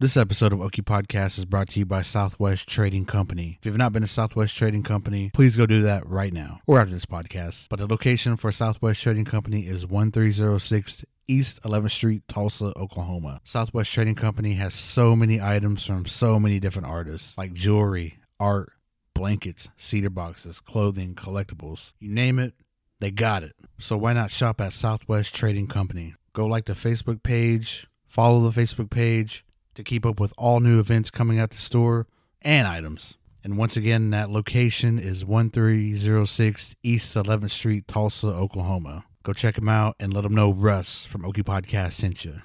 [0.00, 3.58] This episode of Okie Podcast is brought to you by Southwest Trading Company.
[3.58, 6.78] If you've not been to Southwest Trading Company, please go do that right now or
[6.78, 7.66] after this podcast.
[7.68, 13.40] But the location for Southwest Trading Company is 1306 East 11th Street, Tulsa, Oklahoma.
[13.42, 18.70] Southwest Trading Company has so many items from so many different artists like jewelry, art,
[19.14, 21.90] blankets, cedar boxes, clothing, collectibles.
[21.98, 22.54] You name it,
[23.00, 23.56] they got it.
[23.80, 26.14] So why not shop at Southwest Trading Company?
[26.34, 29.44] Go like the Facebook page, follow the Facebook page
[29.78, 32.08] to keep up with all new events coming out the store
[32.42, 33.16] and items.
[33.44, 39.04] And once again, that location is 1306 East 11th Street, Tulsa, Oklahoma.
[39.22, 42.42] Go check them out and let them know Russ from Okie Podcast sent you.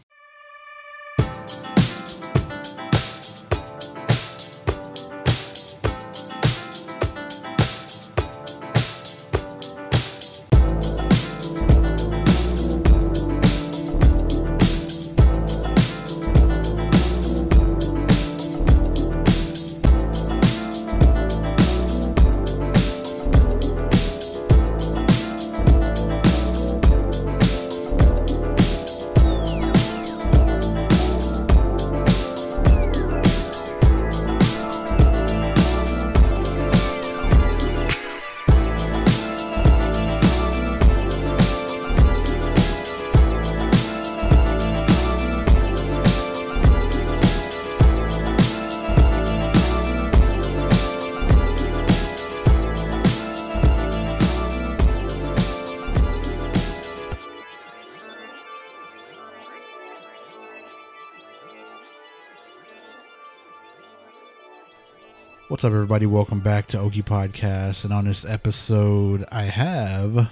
[65.93, 66.11] Everybody?
[66.11, 67.83] Welcome back to Okie Podcast.
[67.83, 70.31] And on this episode, I have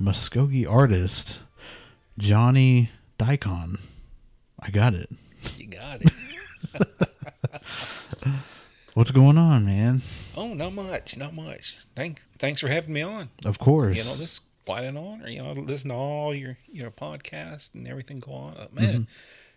[0.00, 1.38] Muskogee artist
[2.16, 3.80] Johnnie Diacon.
[4.60, 5.10] I got it.
[5.58, 6.12] You got it.
[8.94, 10.02] What's going on, man?
[10.36, 11.76] oh, not much, not much.
[11.96, 13.30] Thanks, thanks for having me on.
[13.44, 13.96] Of course.
[13.96, 15.28] You know, this is quite an honor.
[15.28, 18.56] You know, listen to all your your podcast and everything go on.
[18.56, 19.08] Uh, man,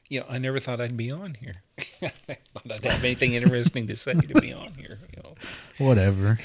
[0.10, 1.62] you know, I never thought I'd be on here.
[1.78, 5.00] Thought I'd have anything interesting to say to be on here.
[5.16, 5.36] You know,
[5.78, 6.40] Whatever.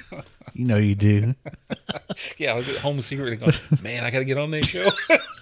[0.54, 1.34] you know you do.
[2.38, 4.90] yeah, I was at home secretly going, man, I got to get on this show.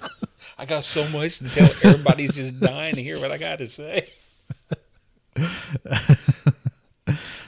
[0.58, 1.70] I got so much to tell.
[1.82, 4.08] Everybody's just dying to hear what I got to say.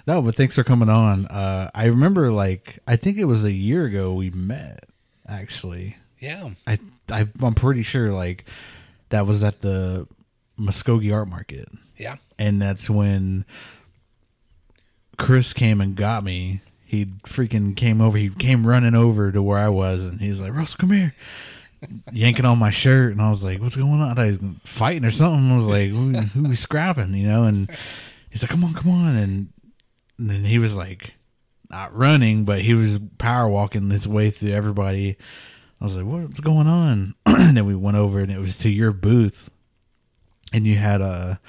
[0.07, 1.27] No, but thanks for coming on.
[1.27, 4.87] Uh, I remember, like, I think it was a year ago we met,
[5.29, 5.97] actually.
[6.19, 6.79] Yeah, I,
[7.11, 8.45] I I'm pretty sure like
[9.09, 10.07] that was at the
[10.61, 13.45] Muskogee Art Market, yeah, and that's when
[15.19, 16.61] Chris came and got me.
[16.85, 18.19] He freaking came over.
[18.19, 21.15] He came running over to where I was, and he's like, "Russell, come here."
[22.13, 24.57] Yanking on my shirt, and I was like, "What's going on?" I thought he was
[24.65, 25.51] fighting or something.
[25.51, 27.45] I was like, "Who, who we scrapping?" You know?
[27.45, 27.71] And
[28.29, 29.53] he's like, "Come on, come on!" And,
[30.19, 31.15] and then he was like,
[31.71, 35.17] not running, but he was power walking his way through everybody.
[35.81, 38.69] I was like, "What's going on?" and then we went over, and it was to
[38.69, 39.51] your booth,
[40.53, 41.41] and you had a,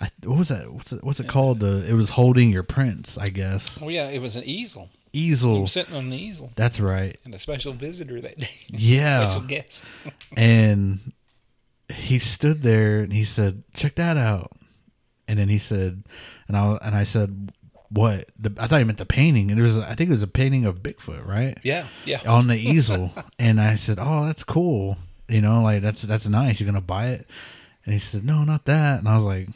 [0.00, 0.72] I, what was that?
[0.72, 1.62] What's it, what's it called?
[1.62, 3.78] Uh, it was holding your prints, I guess.
[3.82, 4.88] oh yeah, it was an easel.
[5.12, 5.66] Easel.
[5.66, 6.52] Sitting on an easel.
[6.54, 7.18] That's right.
[7.24, 8.50] and a special visitor that day.
[8.68, 9.26] Yeah.
[9.26, 9.84] special guest.
[10.36, 11.12] And
[11.92, 14.52] he stood there and he said, "Check that out."
[15.26, 16.04] And then he said,
[16.46, 17.50] and I and I said,
[17.88, 19.50] "What?" The, I thought he meant the painting.
[19.50, 21.58] And it was, I think it was a painting of Bigfoot, right?
[21.64, 22.20] Yeah, yeah.
[22.26, 24.96] on the easel and i said oh that's cool
[25.28, 27.26] you know like that's that's nice you're gonna buy it
[27.84, 29.00] and he said no not that.
[29.00, 29.48] And i was like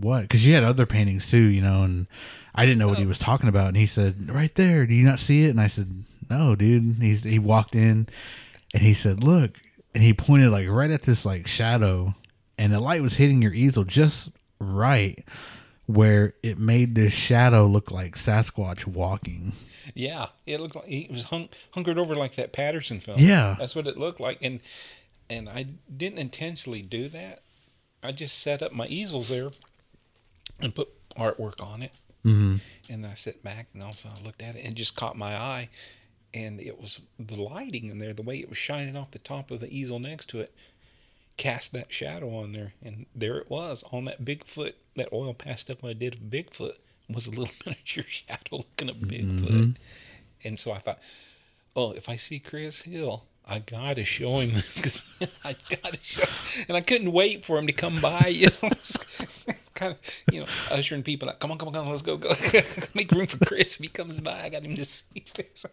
[0.00, 0.22] what?
[0.22, 2.06] Because you had other paintings too you know and
[2.54, 3.08] i didn't know what he oh.
[3.08, 3.68] was talking about.
[3.68, 4.86] And he said right there.
[4.86, 5.50] Do you not see it?
[5.50, 6.96] And i said no dude.
[7.00, 8.08] He's he walked in
[8.72, 9.58] and he said look.
[9.94, 12.14] And he pointed like right at this like shadow.
[12.58, 15.24] And the light was hitting your easel just right
[15.86, 19.52] where it made this shadow look like sasquatch walking.
[19.94, 23.18] Yeah, it looked like he was hung, hunkered over like that Patterson film.
[23.18, 23.56] Yeah.
[23.58, 24.60] that's what it looked like, and
[25.32, 27.42] and I didn't intentionally do that.
[28.02, 29.50] I just set up my easels there
[30.60, 31.92] and put artwork on it,
[32.24, 32.56] mm-hmm.
[32.88, 35.34] and I sat back and also I looked at it and it just caught my
[35.36, 35.68] eye,
[36.34, 39.50] and it was the lighting in there, the way it was shining off the top
[39.50, 40.54] of the easel next to it,
[41.36, 45.76] cast that shadow on there, and there it was on that Bigfoot, that oil pastel
[45.84, 46.74] I did of Bigfoot
[47.08, 49.76] was a little miniature shadow looking at Bigfoot.
[50.44, 50.98] And so I thought,
[51.76, 55.04] oh, if I see Chris Hill, I gotta show him this because
[55.44, 56.24] I gotta show.
[56.68, 58.28] And I couldn't wait for him to come by.
[58.28, 58.70] You know,
[59.74, 59.98] kind of,
[60.32, 61.40] you know, ushering people out.
[61.40, 62.34] Come on, come on, come on, let's go, go.
[62.94, 64.42] Make room for Chris if he comes by.
[64.42, 65.66] I got him to see this.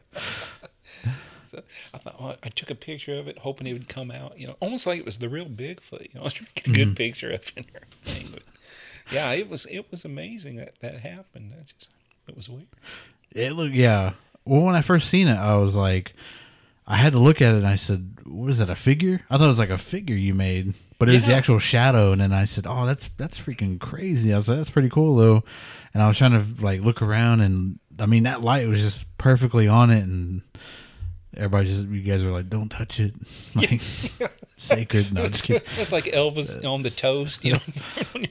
[1.51, 1.63] So
[1.93, 4.39] I thought well, I took a picture of it, hoping it would come out.
[4.39, 6.01] You know, almost like it was the real Bigfoot.
[6.01, 6.95] You know, I was trying to get a good mm-hmm.
[6.95, 8.29] picture of it and everything.
[8.31, 8.43] But
[9.11, 11.53] yeah, it was it was amazing that that happened.
[11.55, 11.89] That's just
[12.27, 12.67] it was weird.
[13.31, 14.13] It looked yeah.
[14.45, 16.13] Well, when I first seen it, I was like,
[16.89, 18.69] I had to look at it and I said, "What is that?
[18.69, 21.35] A figure?" I thought it was like a figure you made, but it was the
[21.35, 22.11] actual shadow.
[22.11, 25.15] And then I said, "Oh, that's that's freaking crazy." I was like, "That's pretty cool
[25.15, 25.43] though."
[25.93, 29.05] And I was trying to like look around, and I mean that light was just
[29.17, 30.41] perfectly on it, and
[31.35, 33.13] everybody just you guys are like, "Don't touch it,"
[33.55, 33.81] like
[34.57, 35.13] sacred.
[35.13, 35.67] No, just kidding.
[35.77, 37.59] It's like Elvis on the toast, you know.
[38.15, 38.27] you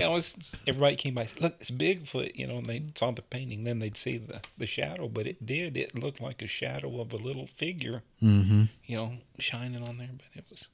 [0.00, 0.20] know,
[0.66, 3.64] everybody came by, said, look, it's Bigfoot, you know, and they saw the painting.
[3.64, 5.76] Then they'd see the, the shadow, but it did.
[5.76, 8.64] It looked like a shadow of a little figure, Mm-hmm.
[8.86, 10.10] you know, shining on there.
[10.12, 10.68] But it was,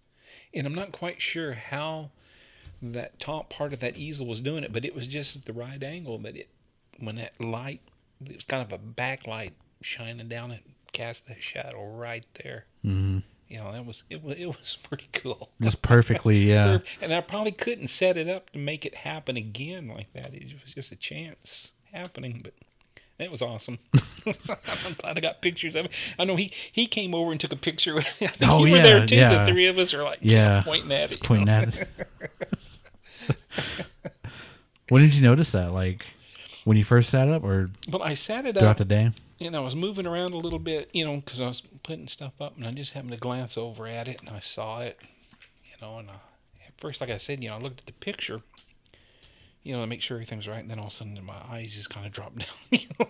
[0.55, 2.11] and I'm not quite sure how
[2.83, 5.53] that top part of that easel was doing it, but it was just at the
[5.53, 6.49] right angle that it,
[6.99, 7.81] when that light,
[8.25, 9.53] it was kind of a backlight
[9.83, 12.65] shining down, it cast that shadow right there.
[12.85, 13.19] Mm-hmm.
[13.49, 15.51] You know, that was it was it was pretty cool.
[15.61, 16.79] Just perfectly, yeah.
[17.01, 20.35] And I probably couldn't set it up to make it happen again like that.
[20.35, 22.55] It was just a chance happening, but
[23.19, 23.79] it was awesome.
[24.27, 25.93] I'm glad I got pictures of it.
[26.19, 27.99] I know he he came over and took a picture.
[27.99, 29.17] I think Oh, you were yeah, there too.
[29.17, 29.45] yeah.
[29.45, 30.63] The three of us are like Yeah.
[30.63, 31.21] pointing at it.
[31.23, 31.53] Pointing know?
[31.53, 31.89] at it.
[34.89, 35.73] when did you notice that?
[35.73, 36.05] Like
[36.65, 39.11] when you first sat up, or But I sat it throughout up throughout the day?
[39.41, 42.33] And I was moving around a little bit, you know, because I was putting stuff
[42.41, 44.99] up, and I just happened to glance over at it, and I saw it,
[45.65, 46.15] you know, and uh,
[46.67, 48.43] at first, like I said, you know, I looked at the picture,
[49.63, 51.75] you know, to make sure everything's right, and then all of a sudden my eyes
[51.75, 53.09] just kind of dropped down, you know,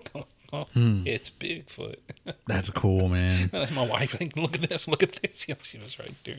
[0.52, 1.02] oh, Hmm.
[1.06, 1.96] it's Bigfoot.
[2.48, 3.50] That's cool, man.
[3.52, 6.14] and my wife, like, look at this, look at this, you know, she was right
[6.24, 6.38] there.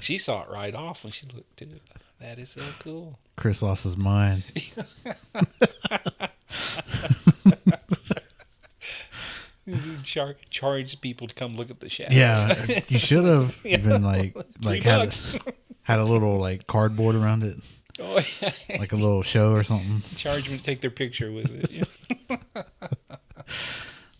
[0.00, 1.82] She saw it right off when she looked at it.
[2.20, 3.18] That is so cool.
[3.36, 4.42] Chris lost his mind.
[10.04, 12.14] Char- charge people to come look at the shadow.
[12.14, 13.78] Yeah, you should have Yeah.
[13.78, 15.36] been like like had bucks.
[15.82, 17.58] had a little like cardboard around it,
[18.00, 18.52] oh, yeah.
[18.78, 20.02] like a little show or something.
[20.16, 21.70] charge them to take their picture with it.
[21.70, 22.62] Yeah.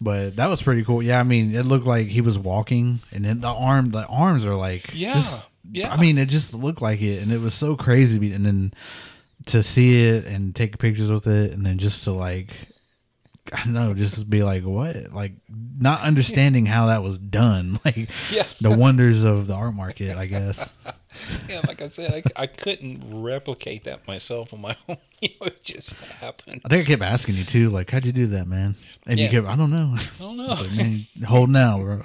[0.00, 1.03] But that was pretty cool.
[1.03, 4.44] Yeah, I mean, it looked like he was walking, and then the arm, the arms
[4.44, 5.93] are like, Yeah, just- yeah.
[5.93, 8.33] I mean, it just looked like it, and it was so crazy.
[8.33, 8.73] And then
[9.47, 12.51] to see it and take pictures with it, and then just to like,
[13.53, 15.33] I don't know, just be like, what, like,
[15.79, 18.45] not understanding how that was done, like Yeah.
[18.61, 20.71] the wonders of the art market, I guess.
[21.49, 24.99] yeah, like I said, I, I couldn't replicate that myself on my own.
[25.21, 26.61] You know, it just happened.
[26.65, 28.77] I think I kept asking you too, like, how'd you do that, man?
[29.06, 29.97] And you kept, I don't know.
[29.97, 30.47] I don't know.
[30.47, 32.03] Like, man, hold now, bro.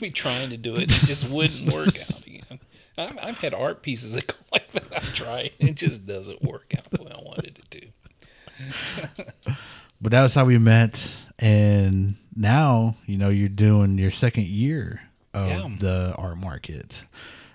[0.00, 2.60] be trying to do it, it just wouldn't work out again.
[2.98, 4.84] I've, I've had art pieces that go like that.
[4.94, 9.56] I try, it just doesn't work out the way I wanted it to.
[10.02, 15.02] But that was how we met, and now you know you're doing your second year
[15.32, 15.68] of Yeah.
[15.78, 17.04] the art market,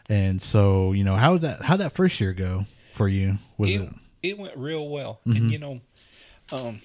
[0.07, 3.38] and so you know how that how that first year go for you?
[3.57, 3.94] Was it, it?
[4.23, 5.38] it went real well, Mm-hmm.
[5.38, 5.81] and you know,
[6.51, 6.81] um,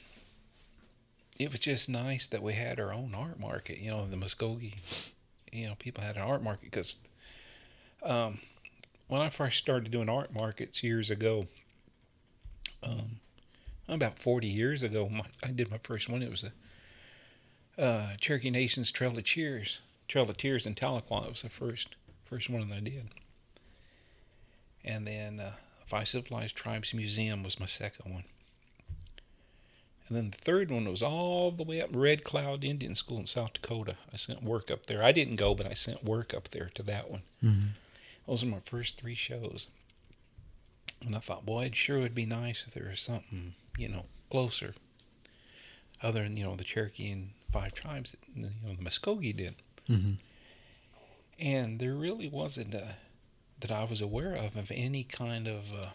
[1.39, 3.79] it was just nice that we had our own art market.
[3.79, 4.75] You know, the Muskogee,
[5.53, 6.97] you know, people had an art market because,
[8.03, 8.41] um,
[9.07, 11.47] when I first started doing art markets years ago,
[12.83, 13.21] um,
[13.95, 16.23] about forty years ago, my, I did my first one.
[16.23, 19.79] It was a uh, Cherokee Nation's Trail of Cheers,
[20.09, 21.25] Trail of Tears in Tahlequah.
[21.27, 21.89] It was the first
[22.25, 23.09] first one that I did.
[24.85, 25.53] And then uh,
[25.87, 28.25] Five Civilized Tribes Museum was my second one.
[30.09, 33.27] And then the third one was all the way up Red Cloud Indian School in
[33.27, 33.97] South Dakota.
[34.13, 35.03] I sent work up there.
[35.03, 37.23] I didn't go, but I sent work up there to that one.
[37.43, 37.69] Mhm.
[38.27, 39.69] Those are my first three shows.
[41.01, 44.07] And I thought, boy, it sure would be nice if there was something, you know,
[44.31, 44.75] closer.
[46.03, 49.55] Other than, you know, the Cherokee and Five Tribes you know, the Muskogee did.
[49.89, 50.17] Mhm.
[51.39, 52.97] And there really wasn't a,
[53.61, 55.91] that I was aware of of any kind of uh,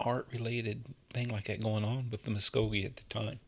[0.00, 3.40] art related thing like that going on with the Muskogee at the time.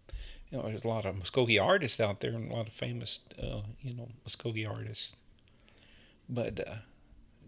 [0.51, 3.21] You know, there's a lot of Muskogee artists out there and a lot of famous,
[3.43, 5.15] uh, you know, Muskogee artists.
[6.29, 6.77] But uh,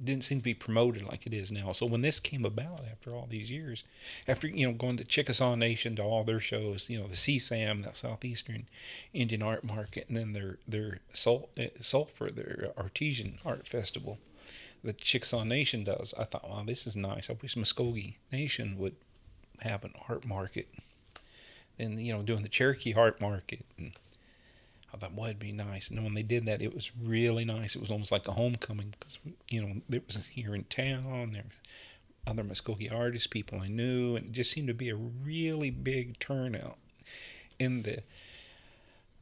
[0.04, 1.72] didn't seem to be promoted like it is now.
[1.72, 3.84] So when this came about after all these years,
[4.26, 7.82] after you know going to Chickasaw Nation to all their shows, you know the SEASAM,
[7.84, 8.66] that Southeastern
[9.12, 14.18] Indian Art Market, and then their their Sul- uh, Sulphur, their Artesian Art Festival,
[14.84, 16.14] that Chickasaw Nation does.
[16.18, 17.30] I thought, wow, this is nice.
[17.30, 18.96] I wish Muskogee Nation would
[19.60, 20.68] have an art market,
[21.78, 23.92] and you know doing the Cherokee Art Market and.
[24.92, 25.90] I thought, well, it'd be nice.
[25.90, 27.74] And when they did that, it was really nice.
[27.76, 29.18] It was almost like a homecoming because,
[29.50, 31.32] you know, it was here in town.
[31.32, 34.96] There were other Muskogee artists, people I knew, and it just seemed to be a
[34.96, 36.78] really big turnout.
[37.60, 38.02] And the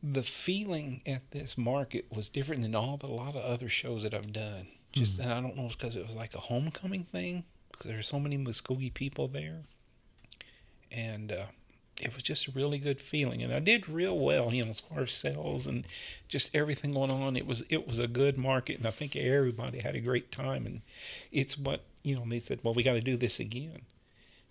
[0.02, 4.02] the feeling at this market was different than all the a lot of other shows
[4.04, 4.68] that I've done.
[4.92, 7.86] Just, and I don't know if it's because it was like a homecoming thing because
[7.88, 9.64] there were so many Muskogee people there.
[10.90, 11.46] and uh,
[12.00, 13.42] it was just a really good feeling.
[13.42, 15.86] And I did real well, you know, as far as sales and
[16.28, 17.36] just everything going on.
[17.36, 20.66] It was it was a good market, and I think everybody had a great time.
[20.66, 20.82] And
[21.32, 22.24] it's what you know.
[22.26, 23.82] They said, well, we got to do this again.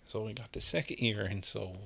[0.08, 1.76] So we got the second year, and so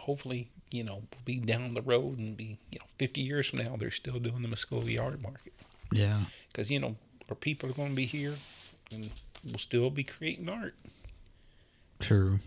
[0.00, 3.60] hopefully, you know, we'll be down the road and be, you know, 50 years from
[3.60, 5.52] now, they're still doing the Muskogee art market.
[5.92, 6.20] Yeah.
[6.48, 6.96] Because, you know,
[7.28, 8.36] our people are going to be here
[8.90, 9.10] and
[9.44, 10.74] we'll still be creating art.
[11.98, 12.40] True.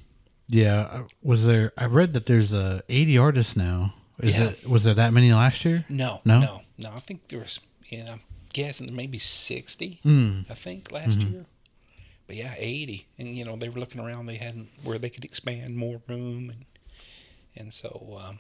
[0.53, 0.81] Yeah.
[0.81, 1.74] uh, Was there?
[1.77, 3.93] I read that there's uh, 80 artists now.
[4.22, 4.50] Is Yeah.
[4.50, 4.69] it?
[4.69, 5.86] Was there that many last year?
[5.89, 6.39] No, No?
[6.39, 6.91] no, no.
[6.95, 8.22] I think there was, you know, I'm
[8.53, 10.45] guessing maybe 60, Mm.
[10.50, 11.45] I think, last year.
[12.27, 13.07] But yeah, 80.
[13.17, 16.50] And, you know, they were looking around, they had where they could expand more room.
[16.51, 16.65] And,
[17.55, 18.39] and so, um,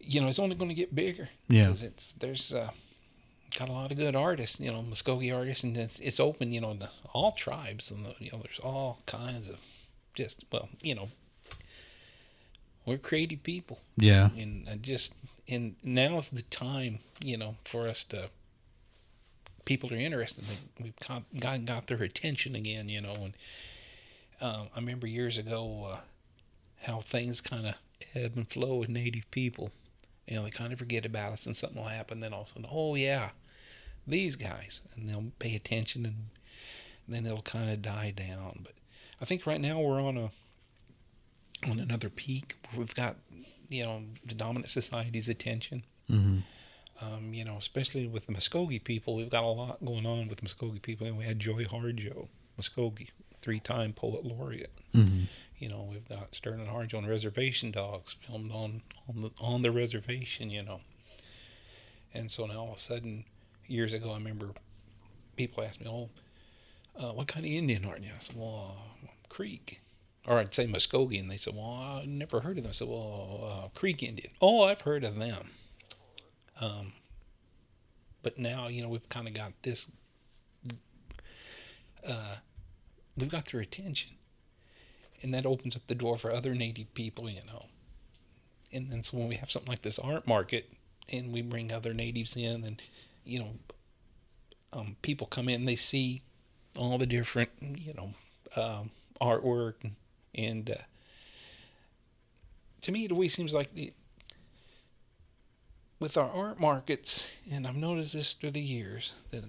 [0.00, 1.28] you know, it's only going to get bigger.
[1.48, 1.66] Yeah.
[1.68, 2.70] 'Cause it's, there's, uh,
[3.58, 6.60] got a lot of good artists, you know, Muskogee artists, and it's, it's open, you
[6.60, 7.90] know, to all tribes.
[7.90, 9.58] And, the, you know, there's all kinds of
[10.14, 11.08] just, well, you know,
[12.84, 14.30] we're creative people Yeah.
[14.36, 15.14] and I just
[15.48, 18.30] and now's the time you know for us to
[19.64, 20.44] people are interested
[20.80, 23.34] we've got got, got their attention again you know and
[24.40, 25.96] um, I remember years ago uh,
[26.82, 27.74] how things kind of
[28.16, 29.70] ebb and flow with native people
[30.26, 32.46] you know they kind of forget about us and something will happen then all of
[32.48, 33.30] a sudden oh yeah
[34.06, 36.16] these guys and they'll pay attention and
[37.08, 38.72] then it'll kind of die down but
[39.22, 40.30] I think right now we're on a
[41.70, 42.56] on another peak.
[42.76, 43.16] We've got
[43.68, 45.84] you know the dominant society's attention.
[46.08, 46.40] Hmm
[47.00, 50.42] um, you know especially with the Muskogee people we've got a lot going on with
[50.42, 51.06] Muskogee people.
[51.06, 52.28] And we had Joy Harjo
[52.60, 53.08] Muskogee
[53.40, 54.72] three-time poet laureate.
[54.92, 55.22] Hmm
[55.58, 59.70] you know we've got Sterlin Harjo on reservation dogs filmed on on the on the
[59.70, 60.80] reservation you know.
[62.14, 63.24] And so now all of a sudden
[63.66, 64.50] years ago I remember
[65.36, 66.10] people asked me oh
[66.96, 69.82] uh, what kind of Indian are you I said well uh, Creek
[70.26, 72.88] or I'd say Muskogee, and they said, "Well, I never heard of them." I said,
[72.88, 75.50] "Well, uh, Creek Indian." Oh, I've heard of them.
[76.60, 76.92] Um,
[78.22, 79.90] but now you know we've kind of got this.
[82.06, 82.36] Uh,
[83.16, 84.10] we've got their attention,
[85.22, 87.66] and that opens up the door for other Native people, you know.
[88.72, 90.72] And then so when we have something like this art market,
[91.08, 92.80] and we bring other natives in, and
[93.24, 93.50] you know,
[94.72, 96.22] um, people come in, they see
[96.76, 98.14] all the different, you know,
[98.56, 99.74] um, artwork
[100.34, 100.74] and, uh,
[102.80, 103.92] to me it always seems like the
[106.00, 109.44] with our art markets and i've noticed this through the years that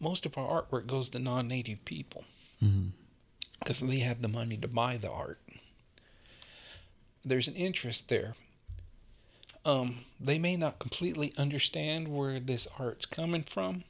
[0.00, 2.24] most of our artwork goes to non-native people.
[2.58, 2.88] Hmm
[3.62, 5.38] because they have the money to buy the art.
[7.24, 8.34] There's an interest there.
[9.64, 13.84] Um, they may not completely understand where this art's coming from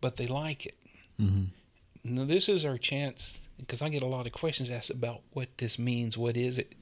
[0.00, 0.78] but they like it
[1.20, 1.44] hmm
[2.02, 5.48] now, this is our chance because I get a lot of questions asked about what
[5.58, 6.16] this means.
[6.16, 6.72] What is it?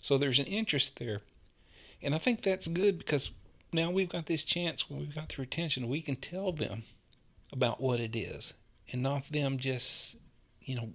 [0.00, 1.20] So there's an interest there.
[2.00, 3.30] And I think that's good because
[3.72, 6.84] now we've got this chance when we've got their attention, we can tell them
[7.52, 8.54] about what it is
[8.92, 10.16] and not them just,
[10.60, 10.90] you know,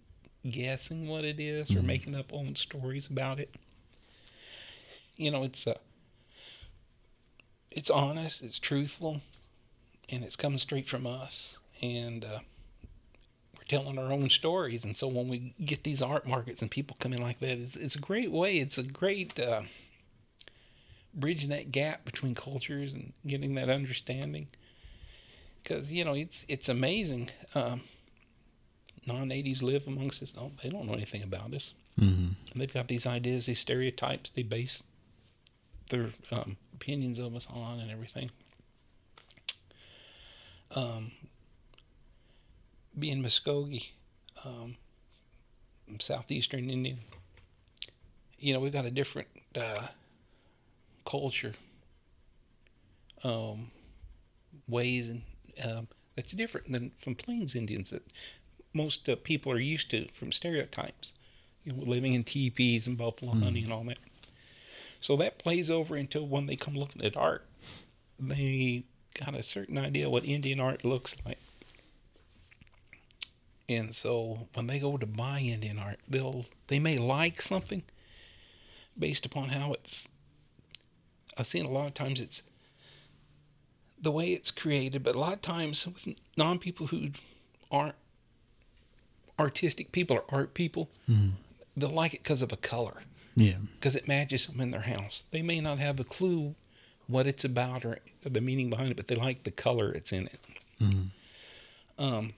[0.50, 1.86] guessing what it is or Mhm.
[1.86, 3.54] making up own stories about it.
[5.18, 5.78] You know, it's uh,
[7.72, 9.22] it's honest, it's truthful,
[10.10, 11.60] and it's coming straight from us.
[11.82, 12.40] And uh,
[13.68, 14.86] telling our own stories.
[14.86, 17.76] And so when we get these art markets and people come in like that, it's,
[17.76, 18.58] it's a great way.
[18.60, 19.64] It's a great uh,
[21.14, 24.48] bridging that gap between cultures and getting that understanding.
[25.64, 27.30] Because you know it's it's amazing.
[27.54, 27.82] Um,
[29.06, 30.34] non-natives live amongst us.
[30.36, 31.74] No, they don't know anything about us.
[31.98, 34.30] hmm And they've got these ideas, these stereotypes.
[34.30, 34.84] They base
[35.90, 38.30] their um, opinions of us on and everything.
[40.76, 41.12] Um,
[42.98, 43.88] being Muskogee,
[44.44, 44.76] um,
[46.00, 47.00] southeastern Indian,
[48.40, 49.88] you know, we've got a different uh,
[51.06, 51.54] culture,
[53.24, 53.72] um,
[54.68, 55.22] ways, and
[55.64, 58.04] um, that's different than from Plains Indians that
[58.74, 61.14] most uh, people are used to from stereotypes
[61.64, 63.98] you know, living in teepees and buffalo hunting and all that.
[65.02, 67.46] So that plays over until when they come looking at art,
[68.20, 71.40] they got a certain idea what Indian art looks like.
[73.70, 77.84] And so when they go to buy Indian art, they'll they may like something
[78.98, 80.08] based upon how it's.
[81.38, 82.42] I've seen a lot of times it's
[84.02, 87.10] the way it's created, but a lot of times with non people who
[87.72, 87.96] aren't
[89.40, 91.30] artistic people or art people, hmm
[91.76, 93.04] they'll like it because of a color,
[93.36, 93.58] Yeah.
[93.76, 95.26] because it matches them in their house.
[95.30, 96.56] They may not have a clue
[97.06, 100.26] what it's about or the meaning behind it, but they like the color it's in
[100.26, 100.40] it.
[100.80, 101.02] hmm
[102.00, 102.34] Um,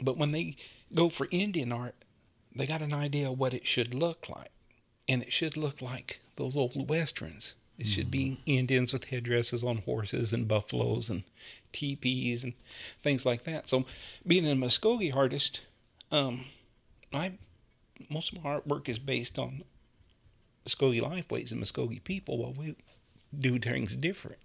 [0.00, 0.56] but when they
[0.94, 1.94] go for Indian art,
[2.54, 4.50] they got an idea of what it should look like,
[5.08, 7.54] and it should look like those old westerns.
[7.78, 7.92] It mm-hmm.
[7.92, 11.22] should be Indians with headdresses on horses and buffaloes and
[11.72, 12.54] teepees and
[13.02, 13.68] things like that.
[13.68, 13.84] So,
[14.26, 15.60] being a Muskogee artist,
[16.10, 16.46] um,
[17.12, 17.32] I
[18.08, 19.62] most of my artwork is based on
[20.66, 22.38] Muskogee lifeways and Muskogee people.
[22.38, 22.76] While we
[23.36, 24.38] do things different,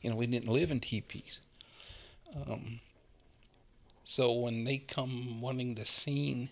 [0.00, 1.40] you know, we didn't live in teepees.
[2.34, 2.80] Um,
[4.04, 6.50] so when they come wanting the scene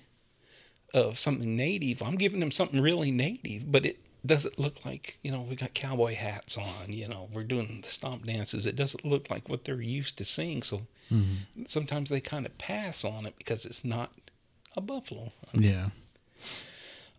[0.95, 5.31] of something native, I'm giving them something really native, but it doesn't look like, you
[5.31, 8.67] know, we got cowboy hats on, you know, we're doing the stomp dances.
[8.67, 10.63] It doesn't look like what they're used to seeing.
[10.63, 11.65] So mm-hmm.
[11.67, 14.13] sometimes they kind of pass on it because it's not
[14.77, 15.33] a buffalo.
[15.53, 15.91] Yeah.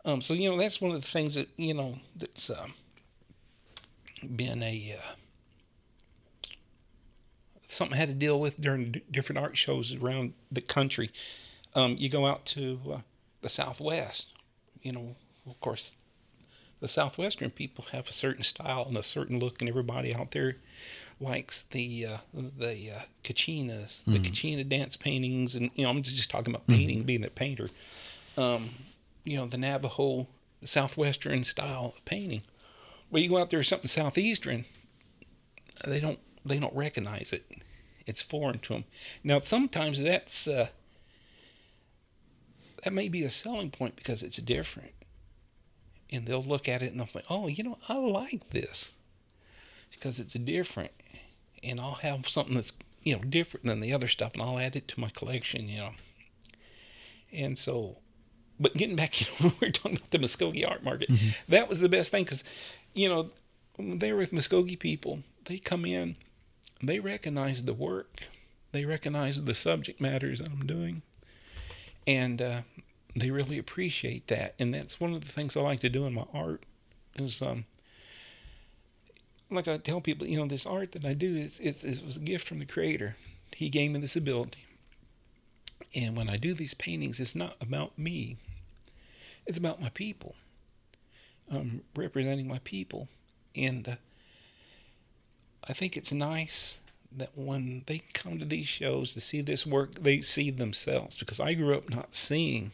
[0.06, 2.68] Um, so, you know, that's one of the things that, you know, that's uh,
[4.36, 4.96] been a.
[4.98, 5.16] Uh,
[7.70, 11.12] something I had to deal with during different art shows around the country.
[11.76, 12.98] Um, you go out to uh,
[13.42, 14.28] the Southwest,
[14.82, 15.16] you know,
[15.48, 15.92] of course,
[16.80, 20.58] the Southwestern people have a certain style and a certain look, and everybody out there
[21.20, 24.14] likes the uh, the uh, Kachinas, mm.
[24.14, 27.06] the Kachina dance paintings, and you know, I'm just talking about painting, mm.
[27.06, 27.70] being a painter.
[28.38, 28.70] Um,
[29.26, 30.28] you know, the Navajo,
[30.64, 32.42] Southwestern style of painting.
[33.12, 34.66] But you go out there something Southeastern,
[35.86, 37.50] they don't they don't recognize it.
[38.06, 38.86] It's foreign to them.
[39.24, 40.70] Now, sometimes that's uh,
[42.84, 44.94] that may be a selling point because it's different,
[46.12, 48.94] and they'll look at it and they'll say, "Oh, you know, I like this
[49.92, 50.92] because it's different,"
[51.64, 54.76] and I'll have something that's you know different than the other stuff, and I'll add
[54.76, 55.92] it to my collection, you know.
[57.32, 57.98] And so,
[58.60, 61.10] but getting back, you know, we are talking about the Muskogee art market.
[61.10, 61.52] Mm-hmm.
[61.52, 62.44] That was the best thing because,
[62.94, 63.30] you know,
[63.76, 66.16] when they're with Muskogee people, they come in
[66.82, 68.28] they recognize the work,
[68.72, 71.02] they recognize the subject matters that I'm doing,
[72.08, 72.62] and uh,
[73.16, 74.56] they really appreciate that.
[74.60, 76.64] And that's one of the things I like to do in my art
[77.16, 77.66] is um,
[79.52, 82.18] like I tell people, you know, this art that I do is it's, it was
[82.18, 83.16] a gift from the Creator.
[83.56, 84.66] He gave me this ability.
[85.96, 88.38] And when I do these paintings, it's not about me.
[89.48, 90.36] It's about my people.
[91.52, 93.08] I'm representing my people.
[93.56, 93.96] And uh,
[95.68, 96.80] I think it's nice
[97.12, 101.40] that when they come to these shows to see this work, they see themselves because
[101.40, 102.72] I grew up not seeing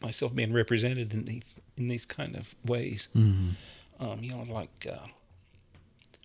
[0.00, 1.42] myself being represented in these
[1.76, 3.08] in these kind of ways.
[3.14, 3.50] Mm-hmm.
[4.04, 5.06] Um, you know, like uh,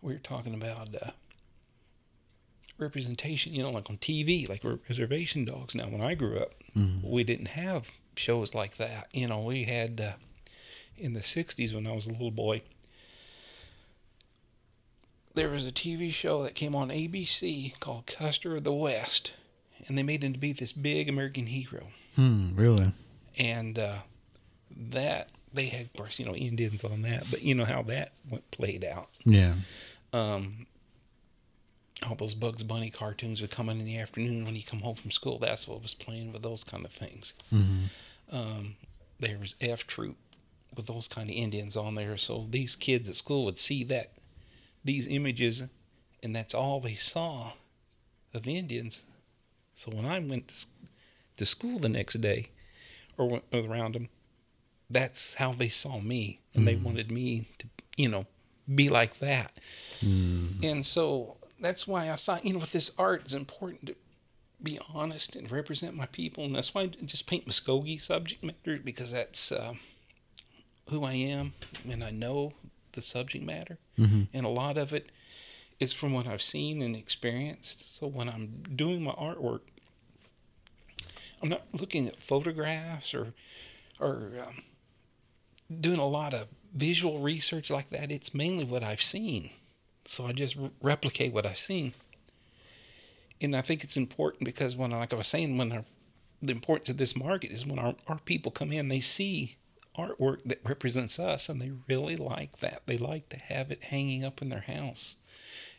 [0.01, 1.12] we were talking about uh,
[2.77, 3.53] representation.
[3.53, 5.75] You know, like on TV, like reservation dogs.
[5.75, 7.10] Now, when I grew up, mm-hmm.
[7.10, 9.07] we didn't have shows like that.
[9.13, 10.12] You know, we had uh,
[10.97, 12.62] in the '60s when I was a little boy
[15.34, 19.34] there was a TV show that came on ABC called Custer of the West,
[19.88, 21.88] and they made him to be this big American hero.
[22.15, 22.94] Hmm, really?
[23.38, 24.00] And uh,
[24.89, 28.12] that they had, of course, you know, Indians on that, but you know how that
[28.30, 29.10] went played out.
[29.24, 29.54] Yeah.
[30.13, 30.67] Um,
[32.08, 34.96] all those Bugs Bunny cartoons would come in in the afternoon when you come home
[34.96, 35.39] from school.
[35.39, 37.34] That's what was playing with those kind of things.
[37.54, 38.36] Mm-hmm.
[38.36, 38.76] Um,
[39.20, 40.17] there was F Troop
[40.76, 42.17] with those kind of Indians on there.
[42.17, 44.12] So these kids at school would see that
[44.84, 45.63] these images,
[46.24, 47.54] and that's all they saw
[48.34, 49.04] of Indians.
[49.76, 50.65] So when I went
[51.38, 52.50] to school the next day
[53.17, 54.10] or went around them,
[54.89, 56.65] that's how they saw me, and mm.
[56.65, 57.67] they wanted me to,
[57.98, 58.26] you know,
[58.74, 59.58] be like that.
[60.02, 60.63] Mm.
[60.63, 63.96] And so that's why I thought, you know, with this art, it's important to
[64.62, 68.80] be honest and represent my people, and that's why I just paint Muskogee subject matter
[68.84, 69.74] because that's uh,
[70.89, 71.54] who I am,
[71.89, 72.54] and I know
[72.93, 74.23] the subject matter, mm-hmm.
[74.34, 75.12] and a lot of it
[75.80, 77.97] is from what I've seen and experienced.
[77.97, 79.62] So when I'm doing my artwork,
[81.41, 83.34] I'm not looking at photographs or
[83.99, 84.63] or um,
[85.80, 88.12] doing a lot of visual research like that.
[88.12, 89.51] It's mainly what I've seen,
[90.06, 91.93] so I just re- replicate what I've seen.
[93.41, 95.86] And I think it's important because when, like I was saying, when our,
[96.43, 99.58] the importance of this market is when our, our people come in, they see
[99.97, 102.84] artwork that represents us and they really like that.
[102.86, 105.17] They like to have it hanging up in their house.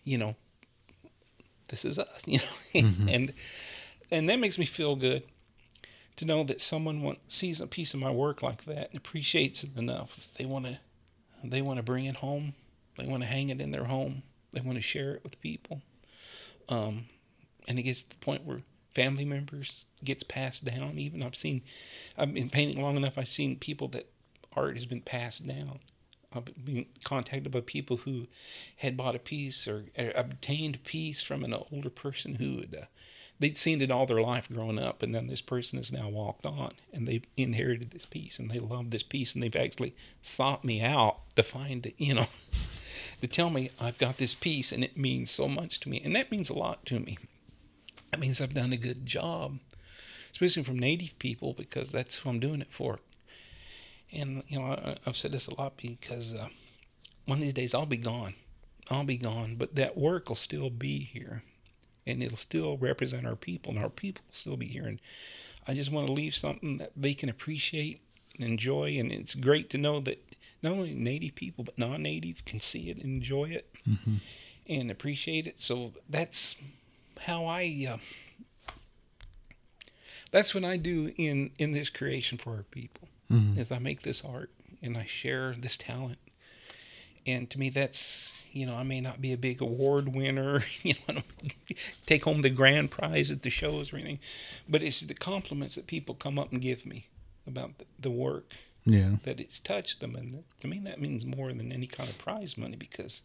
[0.05, 0.37] You know,
[1.69, 2.45] this is us, you know.
[2.81, 3.09] Mm-hmm.
[3.09, 3.33] and
[4.11, 5.23] and that makes me feel good
[6.17, 9.65] to know that someone want, sees a piece of my work like that and appreciates
[9.65, 10.29] it enough.
[10.37, 10.79] They want to
[11.43, 12.55] they want to bring it home.
[12.99, 14.23] They want to hang it in their home.
[14.53, 15.81] They want to share it with people.
[16.69, 17.07] Um,
[17.67, 18.63] and it gets to the point where
[18.95, 20.99] family members gets passed down.
[20.99, 21.63] Even I've seen,
[22.17, 23.19] I've been painting long enough.
[23.19, 24.09] I've seen people that
[24.55, 25.81] art has been passed down.
[26.35, 28.27] I've been contacted by people who
[28.77, 32.75] had bought a piece or, or obtained a piece from an older person who had
[32.75, 32.85] uh,
[33.39, 36.47] they'd seen it all their life growing up, and then this person has now walked
[36.47, 40.65] on, and they've inherited this piece, and they love this piece, and they've actually sought
[40.65, 42.29] me out to find you know,
[43.21, 46.15] to tell me I've got this piece, and it means so much to me, and
[46.17, 47.19] that means a lot to me.
[48.13, 49.59] That means I've done a good job,
[50.31, 53.01] especially from Native people, because that's who I'm doing it for.
[54.13, 56.49] And you know, I, have said this a lot because uh,
[57.25, 58.35] one of these days I'll be gone.
[58.91, 61.43] I'll be gone, but that work will still be here
[62.07, 64.87] and it'll still represent our people, and our people will still be here.
[64.87, 65.01] And
[65.67, 68.01] I just want to leave something that they can appreciate
[68.35, 68.99] and enjoy.
[68.99, 72.91] And it's great to know that not only native people, but non native can see
[72.91, 74.17] it and enjoy it mm-hmm.
[74.69, 75.61] and appreciate it.
[75.61, 76.57] So that's
[77.21, 77.87] how I.
[77.91, 77.97] Uh,
[80.31, 83.09] that's what I do in in this creation for our people.
[83.31, 83.59] Mm-hmm.
[83.59, 84.51] Is I make this art
[84.83, 86.19] and I share this talent
[87.27, 90.95] and to me that's you know i may not be a big award winner you
[91.09, 91.23] know
[92.07, 94.19] take home the grand prize at the shows or anything
[94.69, 97.07] but it's the compliments that people come up and give me
[97.47, 98.53] about the work
[98.85, 102.19] yeah that it's touched them and to me that means more than any kind of
[102.19, 103.23] prize money because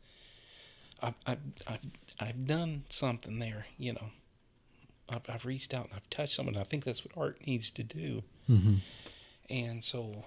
[1.01, 1.79] i've i've i've,
[2.19, 4.09] I've done something there you know
[5.09, 7.83] I've, I've reached out and i've touched someone i think that's what art needs to
[7.83, 8.75] do mm-hmm.
[9.49, 10.25] and so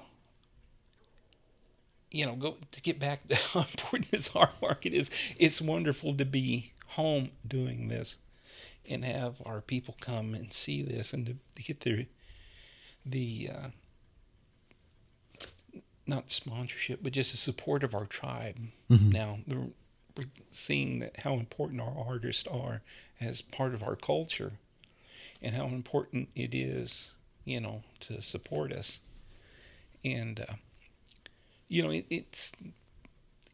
[2.10, 5.10] you know, go to get back to how important this art market is.
[5.38, 8.16] It's wonderful to be home doing this
[8.88, 12.06] and have our people come and see this and to, to get the
[13.06, 13.68] the uh,
[16.06, 18.58] not sponsorship, but just the support of our tribe.
[18.90, 19.10] Mm-hmm.
[19.10, 19.68] Now we're
[20.50, 22.82] seeing that how important our artists are
[23.20, 24.52] as part of our culture,
[25.42, 27.12] and how important it is,
[27.44, 29.00] you know, to support us.
[30.04, 30.54] And uh,
[31.68, 32.52] you know, it, it's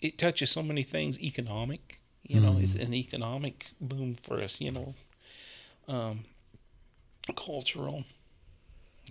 [0.00, 1.20] it touches so many things.
[1.20, 2.62] Economic, you know, mm.
[2.62, 4.60] it's an economic boom for us.
[4.60, 4.94] You know,
[5.88, 6.24] um,
[7.36, 8.04] cultural.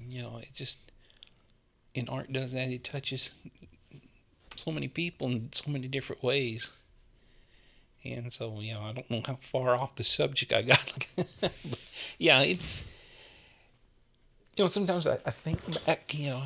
[0.10, 0.80] You know, it just
[1.94, 2.70] in art does that.
[2.70, 3.34] It touches
[4.56, 6.72] so many people in so many different ways.
[8.06, 11.08] And so, you know, I don't know how far off the subject I got.
[11.16, 11.52] but
[12.18, 12.84] yeah, it's,
[14.56, 16.44] you know, sometimes I, I think back, you know,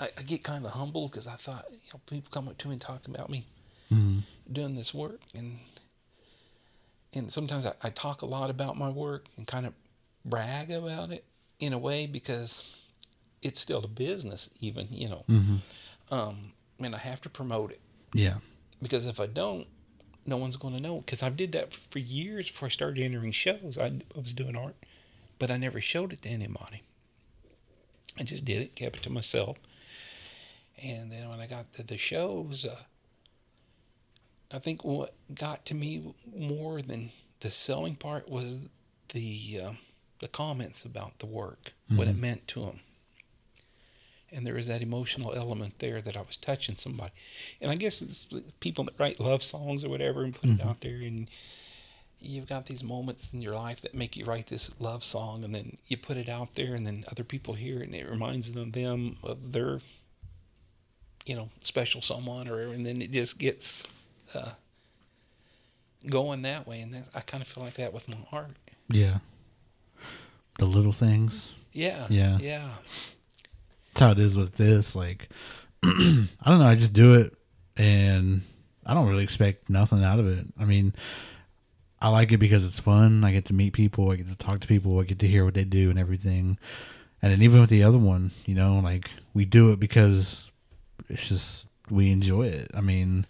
[0.00, 2.68] I, I get kind of humbled because I thought you know people come up to
[2.68, 3.46] me and talk about me
[3.92, 4.20] mm-hmm.
[4.50, 5.58] doing this work and
[7.12, 9.74] and sometimes I, I talk a lot about my work and kind of
[10.24, 11.24] brag about it
[11.58, 12.64] in a way because
[13.42, 16.14] it's still a business even you know mm-hmm.
[16.14, 17.80] um and I have to promote it
[18.14, 18.36] yeah
[18.82, 19.66] because if I don't
[20.30, 23.32] no one's going to know because I did that for years before I started entering
[23.32, 24.76] shows I, I was doing art
[25.38, 26.82] but I never showed it to anybody
[28.18, 29.58] I just did it kept it to myself
[30.82, 32.76] and then when I got to the shows, uh,
[34.50, 38.60] I think what got to me more than the selling part was
[39.10, 39.72] the uh,
[40.20, 41.96] the comments about the work, mm-hmm.
[41.96, 42.20] what it mm-hmm.
[42.20, 42.80] meant to them.
[44.32, 47.12] And there was that emotional element there that I was touching somebody.
[47.60, 48.28] And I guess it's
[48.60, 50.60] people that write love songs or whatever and put mm-hmm.
[50.60, 50.96] it out there.
[50.96, 51.28] And
[52.20, 55.42] you've got these moments in your life that make you write this love song.
[55.42, 58.08] And then you put it out there, and then other people hear it, and it
[58.08, 59.80] reminds them, them of their
[61.26, 63.84] you know, special someone or and then it just gets
[64.34, 64.50] uh,
[66.08, 66.80] going that way.
[66.80, 68.56] And I kind of feel like that with my art.
[68.88, 69.18] Yeah.
[70.58, 71.52] The little things.
[71.72, 72.06] Yeah.
[72.08, 72.38] Yeah.
[72.40, 72.70] Yeah.
[73.94, 74.94] That's how it is with this.
[74.94, 75.28] Like,
[75.84, 76.66] I don't know.
[76.66, 77.34] I just do it
[77.76, 78.42] and
[78.84, 80.46] I don't really expect nothing out of it.
[80.58, 80.94] I mean,
[82.00, 83.24] I like it because it's fun.
[83.24, 84.10] I get to meet people.
[84.10, 84.98] I get to talk to people.
[84.98, 86.58] I get to hear what they do and everything.
[87.22, 90.50] And then even with the other one, you know, like we do it because
[91.08, 92.70] it's just we enjoy it.
[92.74, 93.26] I mean,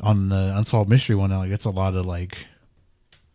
[0.00, 2.46] on the unsolved mystery one, like it's a lot of like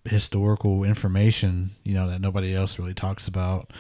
[0.06, 3.71] historical information, you know, that nobody else really talks about.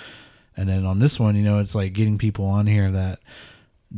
[0.59, 3.19] And then on this one, you know, it's like getting people on here that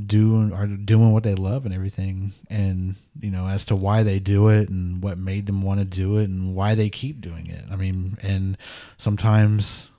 [0.07, 2.33] do are doing what they love and everything.
[2.49, 5.85] And you know as to why they do it and what made them want to
[5.85, 7.65] do it and why they keep doing it.
[7.69, 8.57] I mean and
[8.97, 9.89] sometimes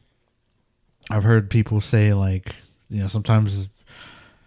[1.11, 2.55] i've heard people say like
[2.89, 3.69] you know sometimes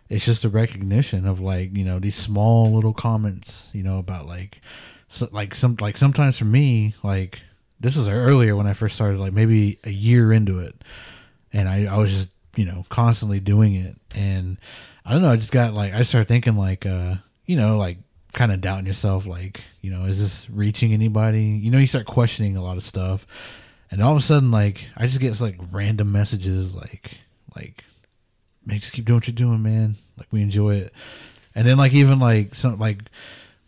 [0.10, 4.26] it's just a recognition of like you know these small little comments you know about
[4.26, 4.62] like
[5.10, 7.42] so, like some like sometimes for me like
[7.80, 10.82] this is earlier when I first started like maybe a year into it
[11.56, 14.58] and I, I was just you know constantly doing it and
[15.06, 17.16] I don't know I just got like I started thinking like uh
[17.46, 17.98] you know like
[18.34, 22.06] kind of doubting yourself like you know is this reaching anybody you know you start
[22.06, 23.26] questioning a lot of stuff
[23.90, 27.18] and all of a sudden like I just get like random messages like
[27.56, 27.84] like
[28.66, 29.96] man, just keep doing what you're doing, man.
[30.18, 30.94] Like we enjoy it.
[31.54, 33.00] And then like even like some like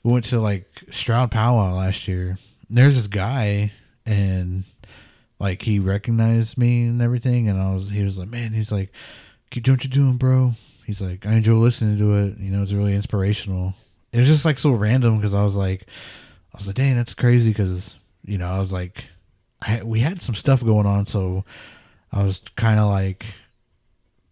[0.03, 2.37] we went to like Stroud Powwow last year.
[2.69, 3.71] There's this guy
[4.05, 4.65] and
[5.39, 8.91] like he recognized me and everything, and I was he was like, man, he's like,
[9.49, 10.53] keep doing what you're doing, bro.
[10.85, 12.37] He's like, I enjoy listening to it.
[12.39, 13.73] You know, it's really inspirational.
[14.13, 15.85] It was just like so random because I was like,
[16.53, 19.05] I was like, dang, that's crazy because you know I was like,
[19.61, 21.45] I we had some stuff going on, so
[22.11, 23.25] I was kind of like,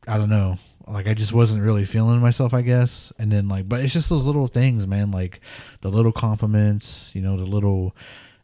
[0.08, 3.12] I don't know, like I just wasn't really feeling myself, I guess.
[3.18, 5.12] And then like, but it's just those little things, man.
[5.12, 5.40] Like
[5.82, 7.96] the little compliments, you know, the little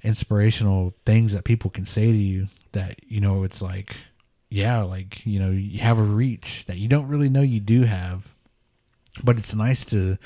[0.04, 3.96] inspirational things that people can say to you that you know it's like
[4.50, 7.84] yeah like you know you have a reach that you don't really know you do
[7.84, 8.28] have
[9.24, 10.18] but it's nice to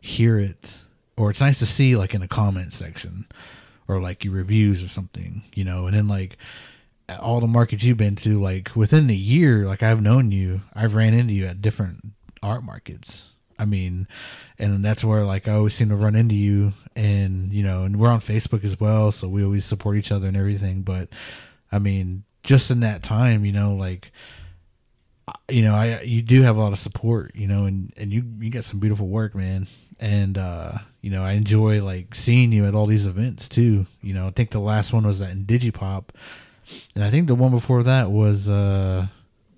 [0.00, 0.76] hear it
[1.16, 3.26] or it's nice to see like in a comment section
[3.88, 5.86] or like your reviews or something you know?
[5.86, 6.36] And then like
[7.20, 10.94] all the markets you've been to like within the year like i've known you i've
[10.94, 12.04] ran into you at different
[12.42, 13.24] art markets
[13.58, 14.06] I mean,
[14.58, 17.98] and that's where like I always seem to run into you, and you know, and
[17.98, 20.82] we're on Facebook as well, so we always support each other and everything.
[20.82, 21.08] But
[21.72, 24.12] I mean, just in that time, you know, like
[25.48, 28.24] you know, I you do have a lot of support, you know, and and you
[28.38, 29.66] you got some beautiful work, man.
[29.98, 33.86] And uh, you know, I enjoy like seeing you at all these events too.
[34.02, 36.10] You know, I think the last one was at Digipop,
[36.94, 39.06] and I think the one before that was uh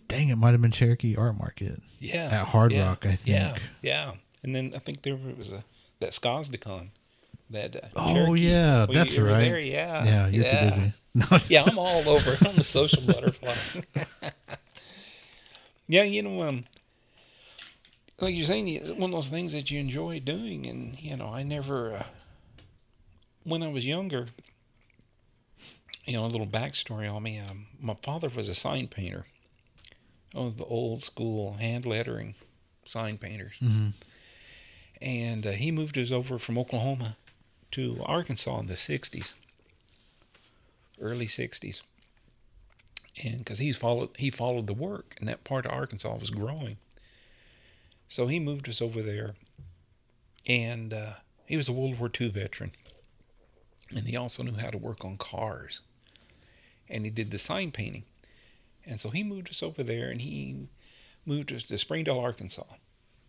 [0.09, 1.83] dang, it might have been Cherokee Art Market.
[2.01, 2.29] Yeah.
[2.31, 3.27] At Hard yeah, Rock, I think.
[3.27, 3.57] Yeah.
[3.83, 4.12] Yeah.
[4.42, 5.64] And then I think there was a
[6.01, 6.88] that Skosdicon.
[7.51, 8.40] That uh, Oh Cherokee.
[8.42, 9.40] yeah, Were that's right.
[9.40, 9.59] there?
[9.59, 10.05] Yeah.
[10.05, 10.71] Yeah, you're yeah.
[10.71, 10.92] too busy.
[11.14, 12.37] No, yeah, I'm all over.
[12.47, 13.55] I'm a social butterfly.
[15.88, 16.64] yeah, you know, um,
[18.21, 21.27] like you're saying, it's one of those things that you enjoy doing, and you know,
[21.29, 22.03] I never, uh,
[23.42, 24.29] when I was younger,
[26.05, 27.40] you know, a little backstory on me.
[27.40, 29.27] Um, my father was a sign painter.
[30.34, 32.34] I was the old school hand lettering
[32.84, 33.94] sign painters, Mhm.
[35.00, 37.16] and uh, he moved us over from Oklahoma
[37.72, 39.34] to Arkansas in the '60s
[41.00, 41.80] early '60s,
[43.22, 46.76] and because he's followed he followed the work, and that part of Arkansas was growing.
[48.08, 49.34] So he moved us over there,
[50.46, 51.14] and uh,
[51.46, 52.72] he was a World War II veteran,
[53.90, 55.80] and he also knew how to work on cars,
[56.88, 58.04] and he did the sign painting,
[58.88, 60.68] and so he moved us over there, and he
[61.27, 62.64] moved us to Springdale, Arkansas.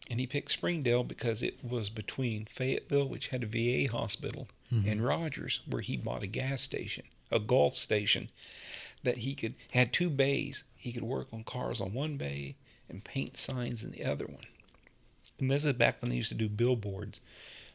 [0.10, 5.04] And he picked Springdale because it was between Fayetteville, which had a VA hospital, and
[5.04, 8.30] Rogers, where he bought a gas station, a golf station,
[9.04, 10.64] that he could had two bays.
[10.76, 12.56] He could work on cars on one bay
[12.88, 14.46] and paint signs in the other one.
[15.40, 17.20] And this is back when they used to do billboards,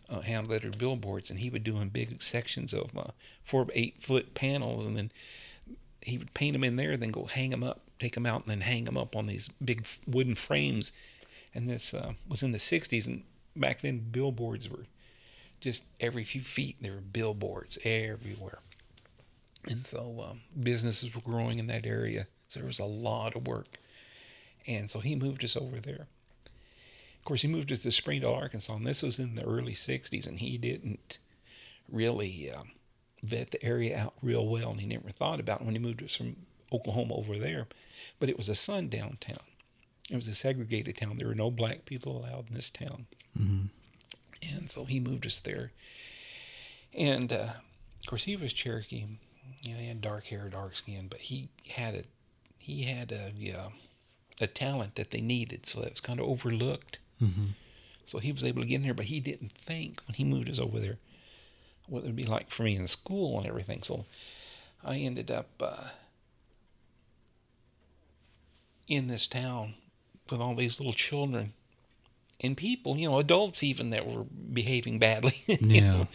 [0.09, 3.11] uh, hand lettered billboards, and he would do in big sections of uh,
[3.45, 5.11] four eight foot panels, and then
[6.05, 8.51] he would paint them in there, then go hang them up, take them out, and
[8.51, 10.93] then hang them up on these big wooden frames.
[11.55, 13.23] And this uh, was in the 60s, and
[13.57, 14.87] back then billboards were
[15.61, 18.59] just every few feet there were billboards everywhere.
[19.67, 23.47] And so um, businesses were growing in that area, so there was a lot of
[23.47, 23.79] work.
[24.67, 26.07] And so he moved us over there.
[27.19, 30.27] Of course, he moved us to Springdale, Arkansas, and this was in the early 60s,
[30.27, 31.19] and he didn't
[31.91, 32.73] really um,
[33.25, 36.03] vet the area out real well, and he never thought about it when he moved
[36.03, 36.37] us from
[36.73, 37.67] Oklahoma over there.
[38.21, 39.41] But it was a sundown town.
[40.11, 41.17] It was a segregated town.
[41.19, 43.07] There were no black people allowed in this town.
[43.39, 43.69] Mhm.
[44.43, 45.73] And so he moved us there.
[46.93, 47.55] And uh,
[48.01, 49.07] of course, he was Cherokee.
[49.63, 52.05] You know, he had dark hair, dark skin, but he had a
[52.59, 53.69] he had a yeah,
[54.41, 56.99] a talent that they needed, so that was kind of overlooked.
[57.23, 57.55] Mhm.
[58.07, 60.49] So he was able to get in there, but he didn't think when he moved
[60.51, 60.99] us over there
[61.87, 63.83] what it would be like for me in school and everything.
[63.83, 64.07] So
[64.83, 65.89] I ended up uh,
[68.89, 69.75] in this town
[70.31, 71.53] with all these little children
[72.41, 75.35] and people, you know, adults even that were behaving badly.
[75.47, 76.09] you know,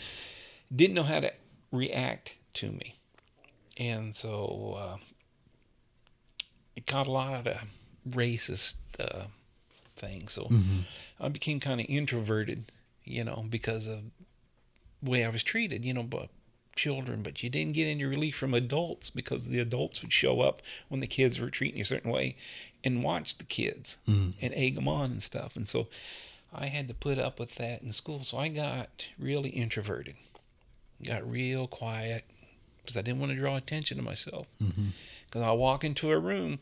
[0.75, 1.31] didn't know how to
[1.71, 2.95] react to me.
[3.77, 4.97] And so uh,
[6.75, 7.57] it got a lot of
[8.09, 9.25] racist uh,
[9.95, 10.33] things.
[10.33, 10.83] So Mhm.
[11.19, 12.71] I became kind of introverted,
[13.03, 14.03] you know, because of
[15.01, 16.29] way I was treated, you know, by
[16.75, 17.21] children.
[17.23, 20.99] But you didn't get any relief from adults because the adults would show up when
[21.01, 22.35] the kids were treating you a certain way
[22.83, 24.33] and watch the kids Mhm.
[24.41, 25.55] and egg them on and stuff.
[25.55, 25.87] And so
[26.53, 28.23] I had to put up with that in school.
[28.23, 30.15] So I got really introverted,
[31.03, 32.25] got real quiet
[32.77, 34.47] because I didn't want to draw attention to myself.
[34.57, 36.59] Because I walk into a room,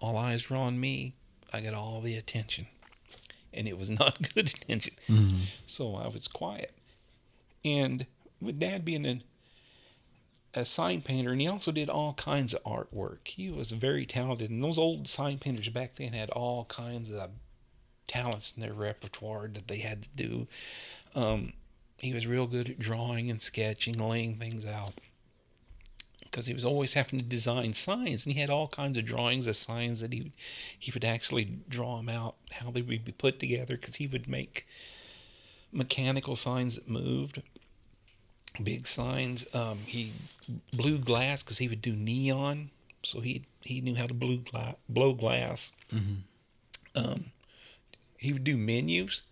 [0.00, 1.14] all eyes were on me.
[1.52, 2.66] I got all the attention.
[3.52, 4.94] And it was not good attention.
[5.08, 5.40] Mhm.
[5.66, 6.72] So I was quiet.
[7.64, 8.06] And
[8.40, 9.22] with dad being an,
[10.54, 13.28] a sign painter, and he also did all kinds of artwork.
[13.28, 14.50] He was very talented.
[14.50, 17.30] And those old sign painters back then had all kinds of
[18.08, 20.48] talents in their repertoire that they had to do.
[21.14, 21.52] Um,
[21.98, 24.94] he was real good at drawing and sketching, laying things out.
[26.30, 29.46] because he was always having to design signs, and he had all kinds of drawings
[29.46, 30.32] of signs that he
[30.78, 34.28] he would actually draw them out how they would be put together because he would
[34.28, 34.66] make
[35.72, 37.42] mechanical signs that moved,
[38.62, 39.46] big signs.
[39.54, 40.12] Um, he
[40.72, 42.70] blew glass because he would do neon,
[43.02, 44.74] so he he knew how to blow glass.
[44.88, 45.72] Blow glass.
[46.94, 47.26] Um,
[48.16, 49.22] he would do menus,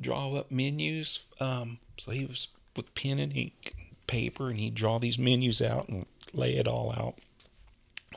[0.00, 1.20] draw up menus.
[1.40, 3.74] Um, so he was with pen and ink,
[4.06, 7.14] paper, and he'd draw these menus out and lay it all out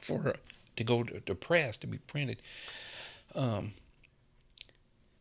[0.02, 0.36] for
[0.76, 2.38] to go to, to press to be printed.
[3.36, 3.74] Um,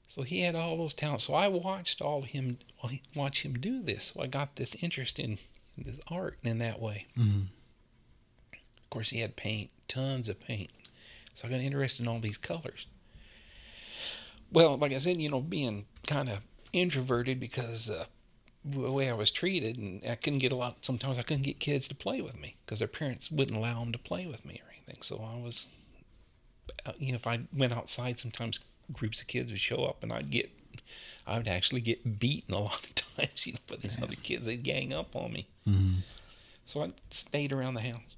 [0.06, 1.24] so he had all those talents.
[1.26, 2.58] So I watched all of him
[3.14, 4.12] watch him do this.
[4.14, 5.38] So I got this interest in,
[5.76, 7.06] in this art in that way.
[7.16, 10.70] Of course, he had paint, tons of paint.
[11.34, 12.86] So I got interested in all these colors.
[14.52, 16.38] Well, like I said, you know, being kind of
[16.72, 18.04] introverted because uh,
[18.64, 20.84] the way I was treated, and I couldn't get a lot.
[20.84, 23.92] Sometimes I couldn't get kids to play with me because their parents wouldn't allow them
[23.92, 25.02] to play with me or anything.
[25.02, 25.68] So I was,
[26.86, 28.60] uh, you know, if I went outside, sometimes
[28.92, 30.50] groups of kids would show up, and I'd get,
[31.26, 34.46] I would actually get beaten a lot of times, you know, by these other kids.
[34.46, 35.48] They'd gang up on me.
[35.66, 36.00] Mm-hmm.
[36.66, 38.16] So I stayed around the house.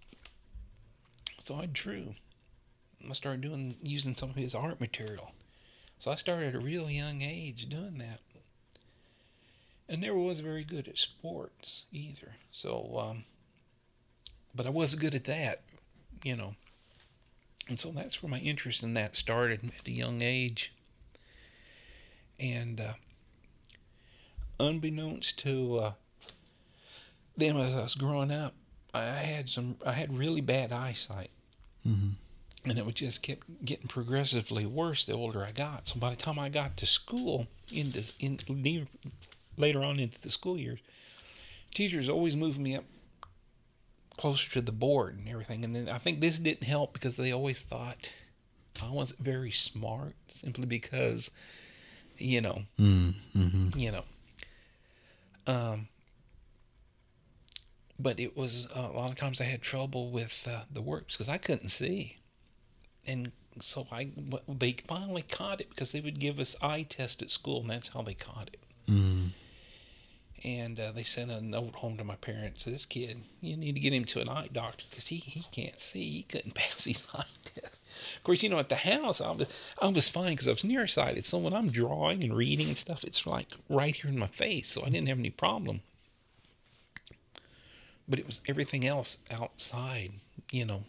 [1.38, 2.14] So I drew.
[3.09, 5.33] I started doing using some of his art material.
[5.98, 8.20] So I started at a real young age doing that.
[9.88, 12.35] And never was very good at sports either.
[12.52, 13.24] So, um,
[14.54, 15.62] but I was good at that,
[16.22, 16.54] you know.
[17.68, 20.72] And so that's where my interest in that started at a young age.
[22.40, 22.92] And uh,
[24.59, 25.92] unbeknownst to uh,
[27.37, 28.54] them as I was growing up,
[28.94, 31.31] I had some, I had really bad eyesight
[31.87, 32.68] Mm-hmm.
[32.68, 35.87] and it would just kept getting progressively worse the older I got.
[35.87, 38.38] So by the time I got to school, into in
[39.57, 40.81] later on into the school years,
[41.72, 42.85] teachers always moved me up
[44.18, 45.64] closer to the board and everything.
[45.64, 48.11] And then I think this didn't help because they always thought
[48.83, 51.31] I wasn't very smart, simply because,
[52.18, 53.78] you know, Mm-hmm.
[53.78, 54.04] you know.
[55.46, 55.88] Um,
[57.98, 61.16] but it was uh, a lot of times I had trouble with uh, the works
[61.16, 62.18] because I couldn't see,
[63.07, 64.11] and so I
[64.46, 67.88] they finally caught it because they would give us eye test at school, and that's
[67.88, 68.61] how they caught it.
[70.44, 72.64] And uh, they sent a note home to my parents.
[72.64, 75.81] This kid, you need to get him to an eye doctor because he, he can't
[75.81, 76.05] see.
[76.05, 77.81] He couldn't pass his eye test.
[78.16, 79.48] Of course, you know, at the house, I was
[79.83, 81.24] I was fine because I was nearsighted.
[81.24, 84.68] So when I'm drawing and reading and stuff, it's like right here in my face.
[84.68, 85.81] So I didn't have any problem.
[88.09, 90.12] But it was everything else outside,
[90.51, 90.85] you know,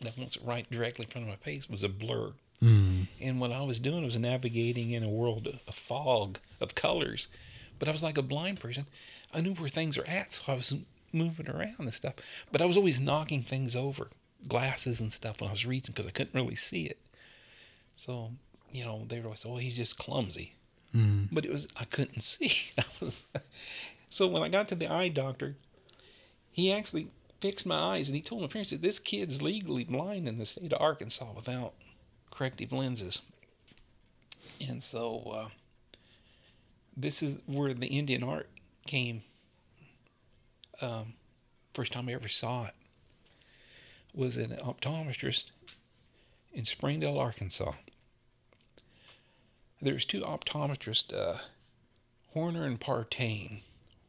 [0.00, 2.32] that was right directly in front of my face was a blur.
[2.62, 3.06] Mm.
[3.20, 7.28] And what I was doing was navigating in a world of fog of colors.
[7.78, 8.86] But I was like a blind person.
[9.32, 10.74] I knew where things are at, so I was
[11.12, 12.14] moving around and stuff.
[12.50, 14.08] But I was always knocking things over,
[14.46, 16.98] glasses and stuff, when I was reading because I couldn't really see it.
[17.96, 18.32] So,
[18.70, 20.54] you know, they were always, oh, he's just clumsy.
[20.94, 21.28] Mm.
[21.30, 22.72] But it was, I couldn't see.
[22.78, 23.24] I was,
[24.10, 25.56] so when I got to the eye doctor,
[26.50, 27.08] he actually
[27.40, 30.44] fixed my eyes and he told my parents that this kid's legally blind in the
[30.44, 31.74] state of Arkansas without
[32.30, 33.20] corrective lenses.
[34.60, 35.48] And so uh,
[36.98, 38.48] this is where the Indian art
[38.86, 39.22] came.
[40.80, 41.14] Um,
[41.72, 42.74] first time I ever saw it
[44.14, 45.46] was an optometrist
[46.52, 47.72] in Springdale, Arkansas.
[49.80, 51.38] There's two optometrists, uh,
[52.32, 53.60] Horner and Partain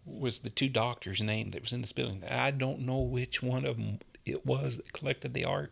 [0.06, 2.24] was the two doctors' name that was in this building.
[2.28, 5.72] I don't know which one of them it was that collected the art,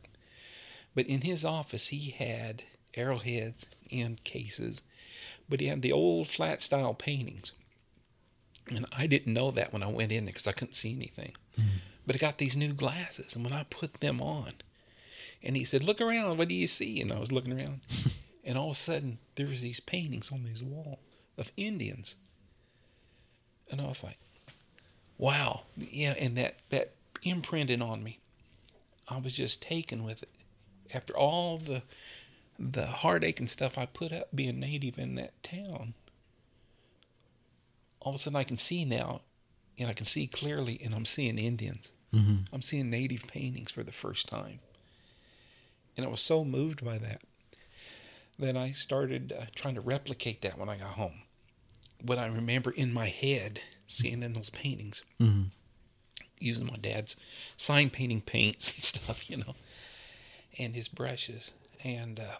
[0.93, 2.63] but in his office he had
[2.95, 4.82] arrowheads in cases,
[5.49, 7.51] but he had the old flat style paintings.
[8.69, 11.33] And I didn't know that when I went in there because I couldn't see anything.
[11.60, 11.77] Mm-hmm.
[12.05, 14.53] But I got these new glasses, and when I put them on,
[15.43, 16.38] and he said, "Look around.
[16.38, 17.81] What do you see?" And I was looking around,
[18.45, 20.99] and all of a sudden there was these paintings on this wall
[21.38, 22.15] of Indians,
[23.69, 24.17] and I was like,
[25.17, 28.19] "Wow!" Yeah, and that that imprinted on me.
[29.10, 30.29] I was just taken with it.
[30.93, 31.83] After all the
[32.60, 35.93] the heartache and stuff I put up being native in that town,
[37.99, 39.21] all of a sudden I can see now,
[39.77, 41.91] and I can see clearly, and I'm seeing Indians.
[42.13, 42.53] Mm-hmm.
[42.53, 44.60] I'm seeing native paintings for the first time.
[45.95, 47.21] And I was so moved by that
[48.39, 51.21] that I started uh, trying to replicate that when I got home.
[52.01, 55.49] What I remember in my head seeing in those paintings, Mm-hmm.
[56.39, 57.15] using my dad's
[57.58, 59.55] sign painting paints and stuff, you know,
[60.60, 61.51] and his brushes.
[61.83, 62.37] And uh,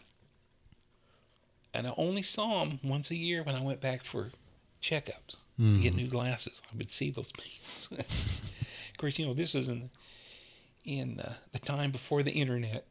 [1.78, 4.32] and I only saw them once a year when I went back for
[4.82, 6.62] checkups to get new glasses.
[6.72, 7.90] I would see those paintings.
[8.92, 9.90] of course, you know, this is in the
[10.92, 12.86] in uh, the time before the internet,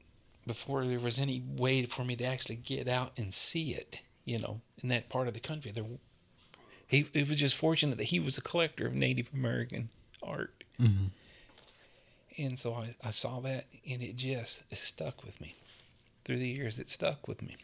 [0.47, 4.39] before there was any way for me to actually get out and see it, you
[4.39, 5.70] know, in that part of the country.
[5.70, 5.84] There,
[6.89, 9.89] he it was just fortunate that he was a collector of Native American
[10.22, 11.07] art, Mm-hmm.
[12.39, 15.55] and so I, I saw that, and it just it stuck with me
[16.24, 16.78] through the years.
[16.78, 17.57] It stuck with me.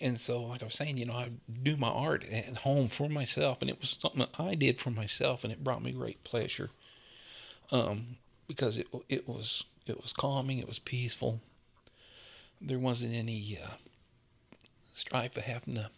[0.00, 1.30] And so, like I was saying, you know, I
[1.62, 4.90] do my art at home for myself, and it was something that I did for
[4.90, 6.70] myself, and it brought me great pleasure.
[7.72, 11.40] Um, because it it was it was calming, it was peaceful.
[12.60, 13.74] There wasn't any uh,
[14.94, 15.90] strife of having to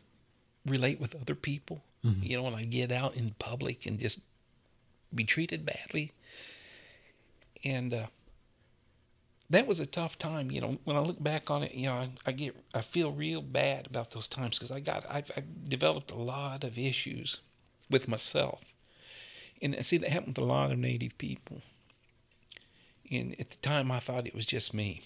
[0.66, 1.82] relate with other people.
[2.22, 4.20] You know, when I get out in public and just
[5.14, 6.12] be treated badly,
[7.64, 8.06] and uh,
[9.50, 10.50] that was a tough time.
[10.50, 13.12] You know, when I look back on it, you know, I, I get, I feel
[13.12, 17.38] real bad about those times because I got, I've, I've developed a lot of issues
[17.90, 18.60] with myself,
[19.60, 21.62] and I see that happened with a lot of Native people.
[23.10, 25.02] And at the time, I thought it was just me.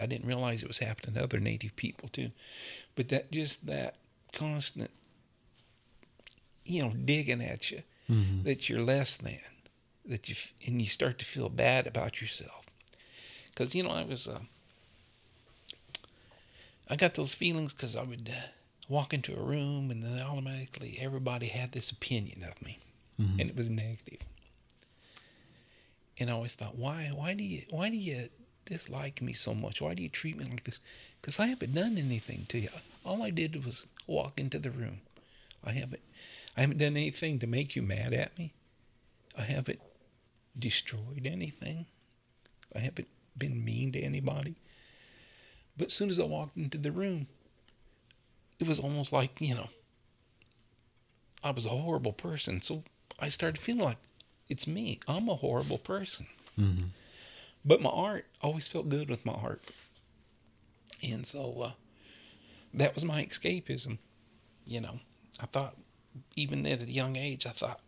[0.00, 2.30] I didn't realize it was happening to other Native people too,
[2.96, 3.96] but that just that
[4.32, 4.90] constant,
[6.64, 8.42] you know, digging at you Mm-hmm.
[8.42, 9.38] that you're less than,
[10.04, 10.34] that you
[10.66, 12.66] and you start to feel bad about yourself.
[13.52, 14.40] Because you know, I was, uh,
[16.88, 18.46] I got those feelings because I would uh,
[18.88, 22.78] walk into a room and then automatically everybody had this opinion of me,
[23.20, 23.40] Mhm.
[23.40, 24.18] and it was negative.
[26.18, 28.28] And I always thought, why, why do you, why do you
[28.66, 29.80] dislike me so much?
[29.80, 30.78] Why do you treat me like this?
[31.20, 32.68] Because I haven't done anything to you.
[33.04, 35.00] All I did was walk into the room.
[35.64, 36.02] I haven't,
[36.56, 38.52] I haven't done anything to make you mad at me.
[39.36, 39.80] I haven't
[40.58, 41.86] destroyed anything.
[42.74, 44.56] I haven't been mean to anybody.
[45.76, 47.26] But as soon as I walked into the room,
[48.58, 49.68] it was almost like, you know,
[51.42, 52.60] I was a horrible person.
[52.60, 52.84] So
[53.18, 53.96] I started feeling like
[54.48, 55.00] it's me.
[55.08, 56.26] I'm a horrible person.
[56.58, 56.84] Mm-hmm.
[57.64, 59.62] But my art always felt good with my art.
[61.02, 61.70] And so uh,
[62.74, 63.98] that was my escapism.
[64.64, 65.00] You know,
[65.40, 65.76] I thought,
[66.36, 67.80] even then at a young age, I thought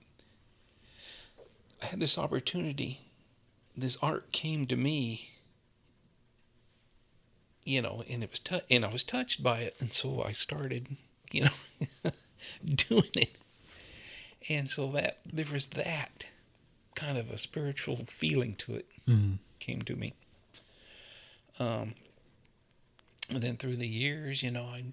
[1.83, 3.01] I had this opportunity.
[3.77, 5.31] This art came to me,
[7.65, 10.33] you know, and it was tou- and I was touched by it, and so I
[10.33, 10.97] started,
[11.33, 12.11] you know,
[12.65, 13.37] doing it.
[14.49, 16.27] And so that there was that
[16.95, 19.35] kind of a spiritual feeling to it Mm-hmm.
[19.59, 20.15] came to me.
[21.59, 21.95] Um,
[23.31, 24.85] and then through the years, you know, I,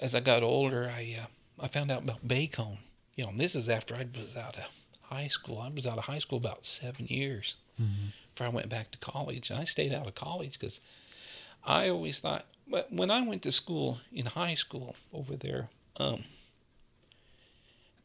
[0.00, 1.26] as I got older, I uh,
[1.64, 2.78] I found out about Bacone.
[3.14, 4.64] You know, and this is after I was out of
[5.04, 5.58] high school.
[5.58, 8.06] I was out of high school about seven years Mm-hmm.
[8.34, 9.50] before I went back to college.
[9.50, 10.80] And I stayed out of college because
[11.66, 16.24] I always thought, but when I went to school in high school over there, um,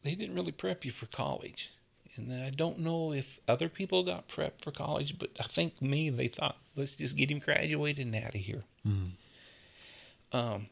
[0.02, 1.70] they didn't really prep you for college.
[2.16, 6.10] And I don't know if other people got prepped for college, but I think me,
[6.10, 8.64] they thought, let's just get him graduated and out of here.
[8.86, 10.36] Mm-hmm.
[10.36, 10.66] Um,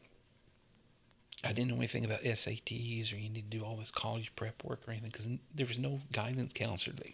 [1.42, 4.62] I didn't know anything about SATs or you need to do all this college prep
[4.64, 7.10] work or anything because there was no guidance counselor that,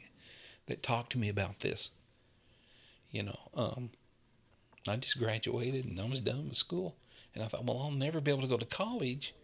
[0.67, 1.91] that talked to me about this.
[3.11, 3.91] You know, um,
[4.89, 6.97] I just graduated and I was done with school.
[7.35, 9.35] And I thought, well, I'll never be able to go to college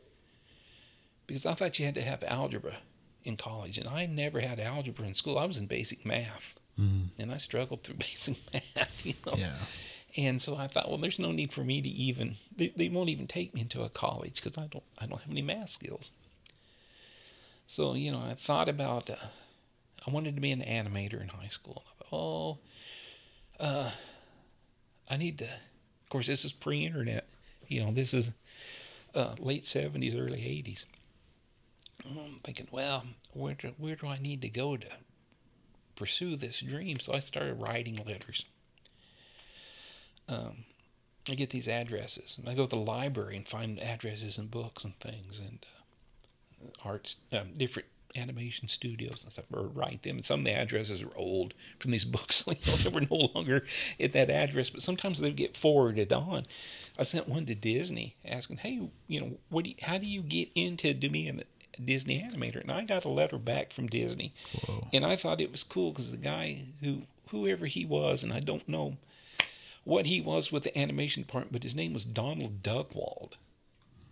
[1.27, 2.77] because I thought you had to have algebra
[3.25, 3.77] in college.
[3.79, 5.39] And I never had algebra in school.
[5.39, 7.21] I was in basic math Mm-hmm.
[7.21, 9.35] and I struggled through basic math, you know.
[9.37, 9.57] Yeah.
[10.17, 13.11] And so I thought, well, there's no need for me to even they, they won't
[13.11, 16.11] even take me into a college because I don't I don't have any math skills.
[17.67, 19.17] So you know, I thought about uh,
[20.07, 21.83] I wanted to be an animator in high school.
[21.87, 22.59] I thought, oh,
[23.61, 23.91] uh,
[25.09, 25.45] I need to.
[25.45, 27.27] Of course, this is pre-internet.
[27.69, 28.33] You know, this is
[29.15, 30.85] uh, late '70s, early '80s.
[32.05, 34.89] I'm thinking, well, where do, where do I need to go to
[35.95, 36.99] pursue this dream?
[36.99, 38.45] So I started writing letters
[40.29, 40.65] um,
[41.29, 42.39] I get these addresses.
[42.47, 45.65] I go to the library and find addresses and books and things and
[46.65, 50.17] uh, arts, um, different animation studios and stuff, or write them.
[50.17, 52.45] And some of the addresses are old from these books.
[52.47, 53.65] you know, they were no longer
[54.01, 56.47] at that address, but sometimes they get forwarded on.
[56.99, 59.65] I sent one to Disney asking, "Hey, you know, what?
[59.65, 61.43] Do you, how do you get into being
[61.79, 64.35] a Disney animator?" And I got a letter back from Disney,
[64.67, 64.89] Whoa.
[64.93, 68.41] and I thought it was cool because the guy who, whoever he was, and I
[68.41, 68.97] don't know
[69.85, 73.33] what he was with the animation department, but his name was Donald Duckwall.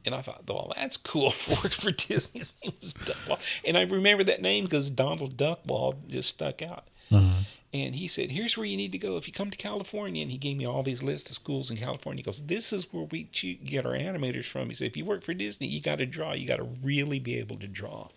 [0.05, 2.41] And I thought, well, that's cool for for Disney.
[2.41, 3.41] His name was Duckwall.
[3.65, 6.89] And I remember that name because Donald Duckwall just stuck out.
[7.11, 7.43] Uh-huh.
[7.73, 10.23] And he said, here's where you need to go if you come to California.
[10.23, 12.21] And he gave me all these lists of schools in California.
[12.21, 14.69] He goes, this is where we get our animators from.
[14.69, 16.35] He said, if you work for Disney, you got to draw.
[16.35, 18.09] You got to really be able to draw.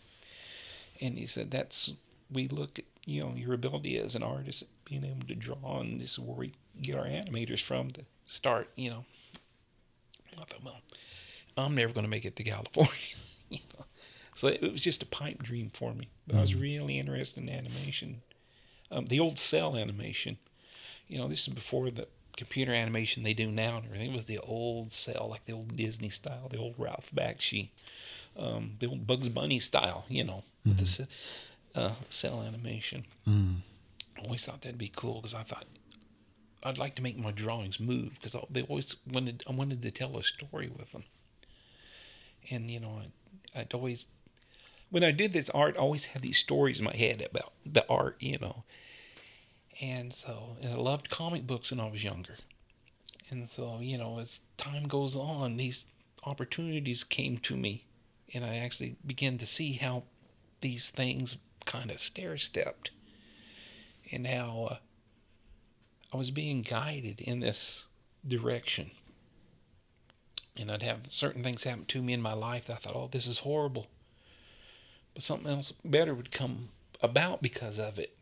[1.02, 1.92] And he said, that's,
[2.32, 6.00] we look at you know your ability as an artist, being able to draw, and
[6.00, 8.70] this is where we get our animators from to start.
[8.76, 9.06] You know,
[10.40, 10.82] I thought, well,
[11.58, 12.92] I'm never going to make it to California.
[13.50, 13.86] you know,
[14.36, 16.10] so it was just a pipe dream for me.
[16.26, 16.38] But mm-hmm.
[16.38, 16.62] I was mm-hmm.
[16.62, 18.22] really interested in animation,
[18.92, 20.38] um, the old cel animation.
[21.08, 24.12] You know, this is before the computer animation they do now and everything.
[24.12, 27.70] It was the old cel, like the old Disney style, the old Ralph Bakshi,
[28.38, 30.06] um, the old Bugs Bunny style.
[30.10, 30.70] You know, mm-hmm.
[30.70, 31.08] with the
[31.76, 33.06] uh, cel animation.
[33.28, 33.58] Mm.
[34.18, 35.66] I always thought that'd be cool because I thought
[36.64, 40.18] I'd like to make my drawings move because they always wanted I wanted to tell
[40.18, 41.04] a story with them.
[42.50, 43.02] And you know,
[43.56, 44.06] I'd always
[44.90, 47.84] when I did this art, I always had these stories in my head about the
[47.90, 48.64] art, you know.
[49.82, 52.36] And so, and I loved comic books when I was younger.
[53.32, 55.88] And so, you know, as time goes on, these
[56.26, 57.86] opportunities came to me,
[58.36, 60.04] and I actually began to see how
[60.62, 62.92] these things kind of stair stepped
[64.12, 64.78] and how uh,
[66.14, 67.88] I was being guided in this
[68.28, 68.92] direction.
[70.58, 73.10] And I'd have certain things happen to me in my life that I thought, oh,
[73.12, 73.88] this is horrible.
[75.14, 76.70] But something else better would come
[77.02, 78.16] about because of it.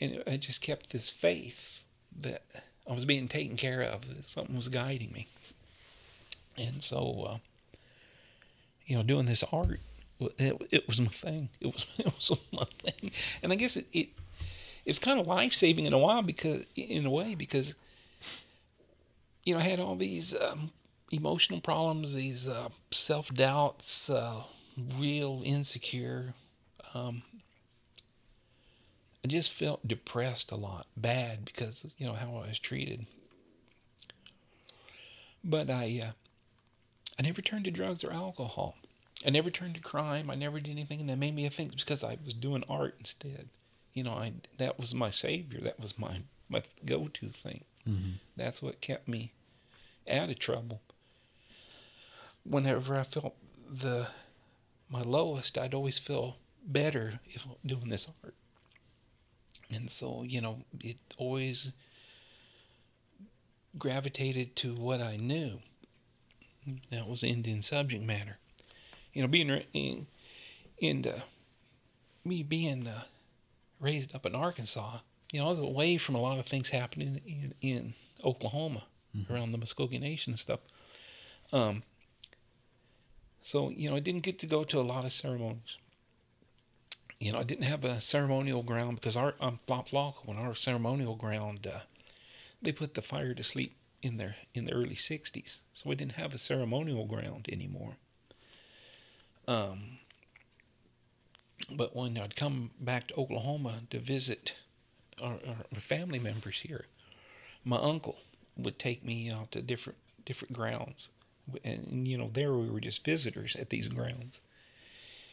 [0.00, 1.82] And I just kept this faith
[2.20, 2.42] that
[2.88, 5.28] I was being taken care of, something was guiding me.
[6.56, 7.38] And so, uh,
[8.86, 9.80] you know, doing this art
[10.20, 11.48] it, it was my thing.
[11.60, 14.08] It was it was my thing, and I guess it, it
[14.84, 17.74] it's kind of life saving in a while because in a way because
[19.44, 20.70] you know I had all these um,
[21.10, 24.42] emotional problems, these uh, self doubts, uh,
[24.96, 26.34] real insecure.
[26.94, 27.22] Um,
[29.24, 33.06] I just felt depressed a lot, bad because you know how I was treated.
[35.44, 36.12] But I, uh,
[37.18, 38.76] I never turned to drugs or alcohol.
[39.26, 40.30] I never turned to crime.
[40.30, 43.48] I never did anything that made me think because I was doing art instead.
[43.94, 45.60] You know, I that was my savior.
[45.60, 47.64] That was my my go-to thing.
[47.86, 48.10] Mm-hmm.
[48.36, 49.32] That's what kept me
[50.08, 50.80] out of trouble.
[52.44, 53.34] Whenever I felt
[53.70, 54.08] the
[54.90, 58.34] my lowest, I'd always feel better if doing this art.
[59.70, 61.72] And so, you know, it always
[63.76, 65.58] gravitated to what I knew.
[66.90, 68.38] That was Indian subject matter
[69.18, 70.06] you know, being in,
[70.78, 71.22] in uh,
[72.24, 73.02] me being uh,
[73.80, 74.98] raised up in Arkansas,
[75.32, 78.84] you know, I was away from a lot of things happening in, in Oklahoma
[79.16, 79.32] mm-hmm.
[79.32, 80.60] around the Muscogee Nation and stuff.
[81.52, 81.82] Um,
[83.48, 85.78] so, you know, I didn't get to go to a lot of ceremonies.
[87.18, 90.54] You know, I didn't have a ceremonial ground because our um, Flop Lock, when our
[90.54, 91.80] ceremonial ground, uh,
[92.60, 96.20] they put the fire to sleep in their in the early '60s, so we didn't
[96.20, 97.96] have a ceremonial ground anymore.
[99.46, 100.00] Um,
[101.70, 104.52] but when I'd come back to Oklahoma to visit
[105.22, 105.38] our,
[105.74, 106.84] our family members here,
[107.64, 108.18] my uncle
[108.58, 111.08] would take me out to different different grounds,
[111.64, 114.40] and you know there we were just visitors at these grounds.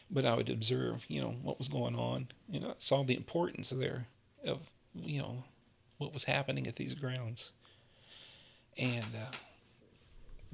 [0.08, 2.28] But I would observe, you know, what was going on.
[2.52, 4.06] and I saw the importance there
[4.44, 4.60] of
[4.94, 5.44] you know
[5.98, 7.52] what was happening at these grounds,
[8.76, 9.34] and uh,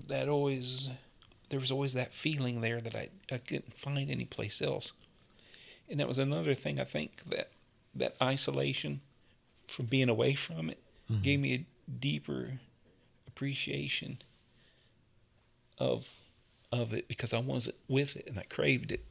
[0.09, 0.91] that always
[1.49, 4.93] there was always that feeling there that I, I couldn't find anyplace else.
[5.89, 7.51] And that was another thing I think that
[7.95, 9.03] that isolation
[9.69, 10.79] from being away from it
[11.11, 11.21] mm-hmm.
[11.21, 12.53] gave me a deeper
[13.27, 14.19] appreciation
[15.83, 16.07] of
[16.71, 19.05] of it because I wasn't with it and I craved it.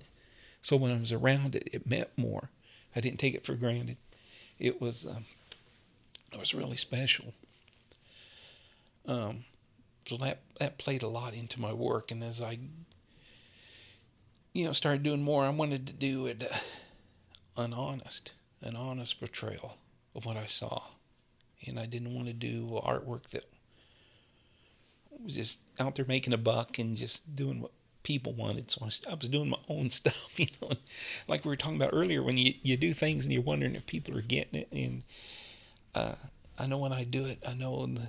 [0.64, 2.50] So when I was around it, it meant more.
[2.96, 3.98] I didn't take it for granted.
[4.58, 5.26] It was um,
[6.32, 7.34] it was really special.
[9.06, 9.46] Um,
[10.08, 12.58] so that that played a lot into my work and as i
[14.54, 19.20] you know started doing more i wanted to do it uh, an honest an honest
[19.20, 19.78] portrayal
[20.16, 20.82] of what i saw
[21.66, 23.46] and i didn't want to do artwork that
[25.24, 27.72] was just out there making a buck and just doing what
[28.04, 30.72] people wanted so i was doing my own stuff you know
[31.28, 33.86] like we were talking about earlier when you, you do things and you're wondering if
[33.86, 35.04] people are getting it and
[35.94, 36.16] uh,
[36.58, 38.08] i know when i do it i know the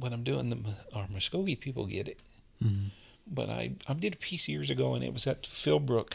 [0.00, 0.58] what I'm doing, the
[0.94, 2.18] our Muskogee people get it.
[2.64, 2.88] Mm-hmm.
[3.26, 6.14] But I, I did a piece years ago, and it was at Philbrook,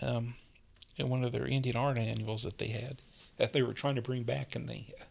[0.00, 0.34] um,
[0.96, 3.02] in one of their Indian art annuals that they had,
[3.36, 5.04] that they were trying to bring back in the, uh,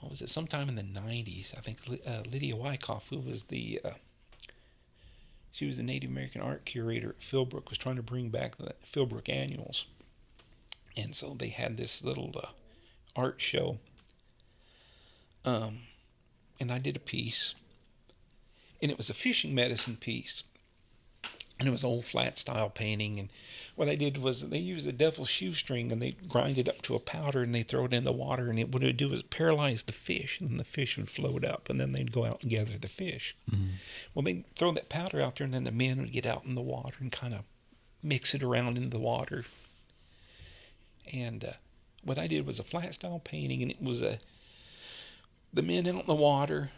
[0.00, 1.56] what was it, sometime in the 90s.
[1.56, 3.90] I think uh, Lydia Wyckoff, who was the, uh,
[5.52, 8.74] she was the Native American art curator at Philbrook, was trying to bring back the
[8.84, 9.86] Philbrook annuals.
[10.96, 12.48] And so they had this little uh,
[13.14, 13.78] art show.
[15.44, 15.80] Um,
[16.58, 17.54] and I did a piece,
[18.82, 20.42] and it was a fishing medicine piece.
[21.60, 23.20] And it was old flat style painting.
[23.20, 23.28] And
[23.76, 26.94] what I did was they used a devil's shoestring and they grind it up to
[26.94, 28.48] a powder and they throw it in the water.
[28.48, 31.44] And it, what it would do is paralyze the fish, and the fish would float
[31.44, 33.36] up, and then they'd go out and gather the fish.
[33.50, 33.66] Mm-hmm.
[34.14, 36.54] Well, they'd throw that powder out there, and then the men would get out in
[36.54, 37.40] the water and kind of
[38.02, 39.44] mix it around in the water.
[41.12, 41.52] And uh,
[42.02, 44.18] what I did was a flat style painting, and it was a
[45.52, 46.70] the men out in the water,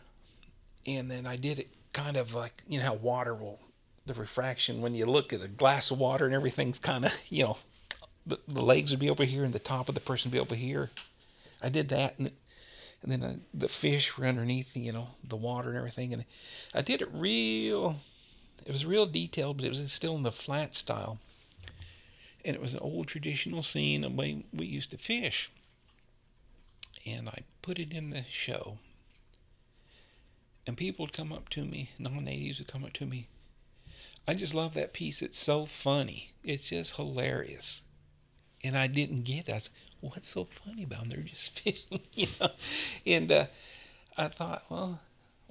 [0.87, 3.61] and then I did it kind of like you know how water will
[4.07, 7.45] the refraction when you look at a glass of water and everything's kind of you
[7.45, 7.59] know
[8.27, 10.41] the, the legs would be over here and the top of the person would be
[10.41, 10.91] over here.
[11.63, 12.31] I did that and
[13.03, 16.25] and then uh, the fish were underneath you know the water and everything and
[16.75, 18.01] I did it real.
[18.65, 21.19] It was real detailed, but it was still in the flat style.
[22.45, 25.51] And it was an old traditional scene of way we used to fish.
[27.05, 28.79] And I put it in the show.
[30.65, 33.27] And people would come up to me, non natives would come up to me,
[34.27, 35.23] I just love that piece.
[35.23, 36.33] It's so funny.
[36.45, 37.83] It's just hilarious.
[38.65, 39.53] And I didn't get it.
[39.53, 41.09] I said, what's so funny about them?
[41.09, 42.51] They're just fishing, you know.
[43.07, 43.47] And uh,
[44.17, 45.01] I thought, well,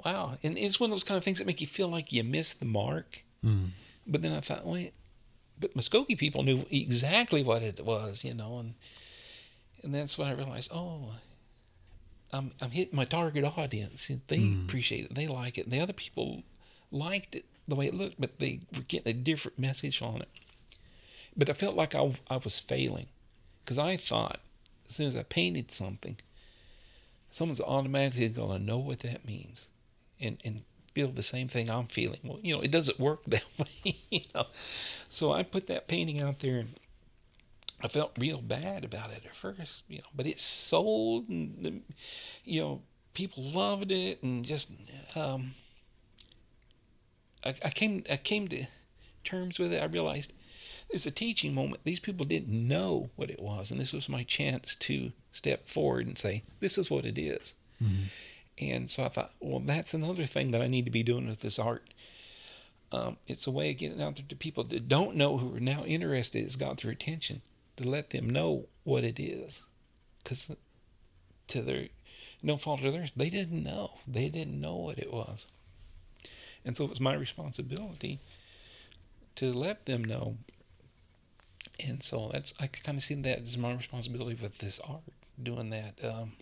[0.04, 0.38] wow.
[0.44, 2.60] And it's one of those kind of things that make you feel like you missed
[2.60, 3.24] the mark.
[3.46, 3.70] Mm.
[4.08, 4.94] But then I thought, wait,
[5.60, 8.74] but Muskogee people knew exactly what it was, you know, and
[9.84, 11.14] and that's when I realized, oh,
[12.34, 14.12] I'm I'm hitting my target audience.
[14.28, 14.66] They mm.
[14.66, 15.16] appreciate it.
[15.16, 15.66] They like it.
[15.66, 16.44] And the other people
[16.92, 20.30] liked it the way it looked, but they were getting a different message on it.
[21.36, 23.08] But I felt like I, I was failing
[23.64, 24.40] because I thought
[24.88, 26.18] as soon as I painted something,
[27.30, 29.68] someone's automatically going to know what that means
[30.20, 32.20] and, and feel the same thing I'm feeling.
[32.24, 34.48] Well, you know, it doesn't work that way, you know.
[35.10, 36.76] So I put that painting out there and
[37.82, 41.82] I felt real bad about it at first, you know, but it sold and,
[42.44, 42.82] you know,
[43.14, 44.70] people loved it and just,
[45.16, 45.56] um,
[47.44, 48.66] I, I came I came to
[49.24, 49.82] terms with it.
[49.82, 50.34] I realized
[50.90, 51.84] it's a teaching moment.
[51.84, 56.08] These people didn't know what it was, and this was my chance to step forward
[56.08, 57.54] and say, "This is what it is.
[57.82, 58.04] Mm-hmm.
[58.60, 61.42] And so I thought, well, that's another thing that I need to be doing with
[61.42, 61.94] this art.
[62.92, 65.62] Um, it's a way of getting out there to people that don't know who are
[65.62, 66.44] now interested.
[66.44, 67.42] It's got their attention
[67.78, 69.64] to let them know what it is,
[70.24, 70.52] because
[71.48, 71.88] to their
[72.44, 74.00] no fault of theirs, they didn't know.
[74.08, 75.48] They didn't know what it was.
[76.66, 78.20] And so it was my responsibility
[79.36, 80.38] to let them know.
[81.86, 85.02] And so that's I kind of see that as my responsibility with this art,
[85.42, 86.04] doing that.
[86.04, 86.34] Um,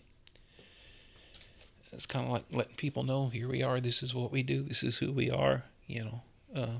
[1.92, 3.80] it's kind of like letting people know here we are.
[3.80, 4.62] This is what we do.
[4.62, 5.64] This is who we are.
[5.86, 6.22] You know.
[6.54, 6.78] Uh,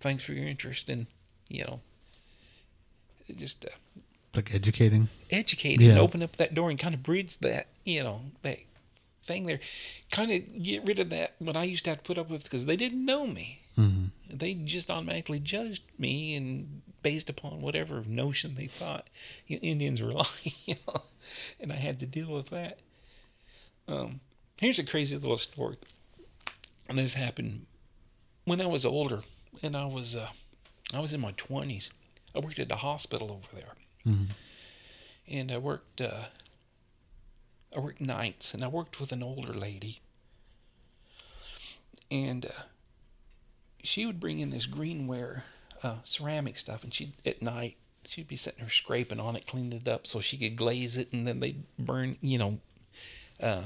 [0.00, 1.06] thanks for your interest in
[1.48, 1.80] you know.
[3.36, 3.68] Just uh,
[4.34, 5.92] like educating, educating, yeah.
[5.92, 8.58] and open up that door and kind of bridge that you know that
[9.28, 9.60] thing there.
[10.10, 12.42] Kind of get rid of that what I used to have to put up with
[12.42, 13.62] because they didn't know me.
[13.78, 14.36] Mm-hmm.
[14.36, 19.08] They just automatically judged me and based upon whatever notion they thought
[19.48, 21.02] Indians were like, you know,
[21.60, 22.80] and I had to deal with that.
[23.86, 24.20] Um,
[24.56, 25.76] here's a crazy little story.
[26.88, 27.66] And this happened
[28.44, 29.22] when I was older,
[29.62, 30.28] and I was uh,
[30.92, 31.90] I was in my twenties.
[32.34, 33.74] I worked at a hospital over there,
[34.06, 34.32] mm-hmm.
[35.28, 36.24] and I worked uh,
[37.76, 40.00] I worked nights, and I worked with an older lady.
[42.10, 42.62] And uh,
[43.82, 45.42] she would bring in this greenware,
[45.82, 49.72] uh, ceramic stuff, and she at night she'd be sitting there scraping on it, cleaning
[49.72, 52.58] it up so she could glaze it, and then they'd burn, you know,
[53.40, 53.64] uh,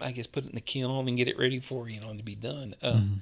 [0.00, 2.22] I guess put it in the kiln and get it ready for you know to
[2.22, 2.74] be done.
[2.82, 3.14] Uh, mm-hmm.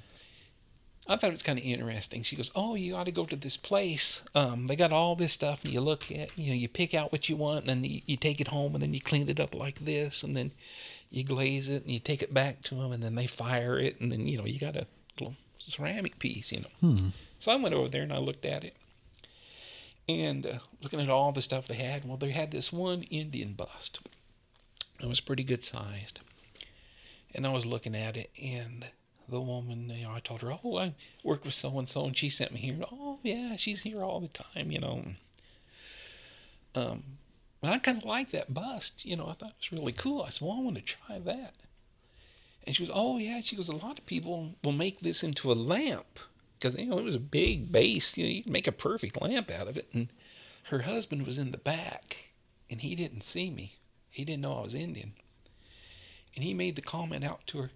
[1.09, 2.23] I thought it was kind of interesting.
[2.23, 4.25] She goes, "Oh, you ought to go to this place.
[4.35, 7.13] Um, they got all this stuff, and you look at, you know, you pick out
[7.13, 9.39] what you want, and then you, you, take it home, and then you clean it
[9.39, 10.51] up like this, and then
[11.11, 14.01] you glaze it, and you take it back to them, and then they fire it,
[14.01, 14.87] and then you know you got a
[15.19, 15.37] little
[15.67, 17.09] ceramic piece, you know." Hmm.
[17.39, 18.75] So I went over there and I looked at it,
[20.09, 22.05] and uh, looking at all the stuff they had.
[22.05, 24.01] Well, they had this one Indian bust.
[25.01, 26.19] It was pretty good sized,
[27.33, 28.87] and I was looking at it, and
[29.29, 32.17] the woman, you know, I told her, oh, I work with so and so, and
[32.17, 32.79] she sent me here.
[32.91, 35.05] Oh, yeah, she's here all the time, you know.
[36.75, 37.03] Um,
[37.63, 39.27] and I kind of like that bust, you know.
[39.29, 40.23] I thought it was really cool.
[40.23, 41.55] I said, well, I want to try that.
[42.67, 43.41] And she goes, oh yeah.
[43.41, 46.19] She goes, a lot of people will make this into a lamp
[46.59, 48.17] because you know it was a big base.
[48.17, 49.89] You know, you can make a perfect lamp out of it.
[49.93, 50.09] And
[50.65, 52.33] her husband was in the back,
[52.71, 53.77] and he didn't see me.
[54.11, 55.13] He didn't know I was Indian.
[56.35, 57.71] And he made the comment out to her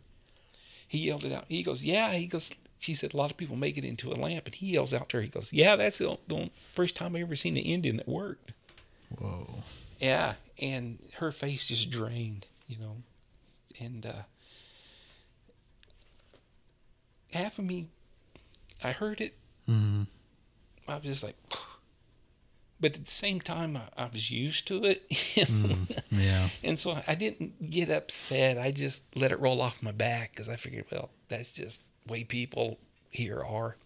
[0.91, 1.45] he yelled it out.
[1.49, 2.11] He goes, Yeah.
[2.15, 4.47] He goes, She said, A lot of people make it into a lamp.
[4.47, 6.19] And he yells out to her, He goes, Yeah, that's the,
[6.75, 8.51] first time I ever seen an Indian that worked.
[9.17, 9.63] Whoa.
[10.01, 10.35] Yeah.
[10.61, 12.97] And her face just drained, you know.
[13.79, 14.23] And uh,
[17.33, 17.87] half of me
[18.83, 19.37] I heard it.
[19.69, 20.03] Mm-hmm.
[20.89, 21.37] I was just like,
[22.81, 25.09] but at the same time, I, I was used to it.
[25.41, 26.49] Mm, yeah.
[26.63, 28.59] And so I didn't get upset.
[28.59, 32.25] I just let it roll off my back because I figured, well, that's just way
[32.25, 32.79] people
[33.11, 33.77] here are.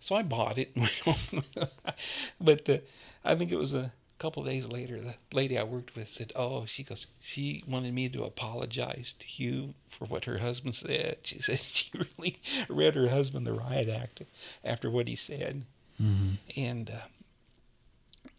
[0.00, 0.74] So I bought it.
[2.40, 2.82] but the,
[3.24, 6.64] I think it was a couple days later, the lady I worked with said, "Oh,
[6.66, 11.38] she goes, she wanted me to apologize to you for what her husband said." She
[11.42, 14.22] said she really read her husband the riot act
[14.64, 15.64] after what he said,
[16.00, 16.30] Mm-hmm.
[16.56, 17.06] and uh,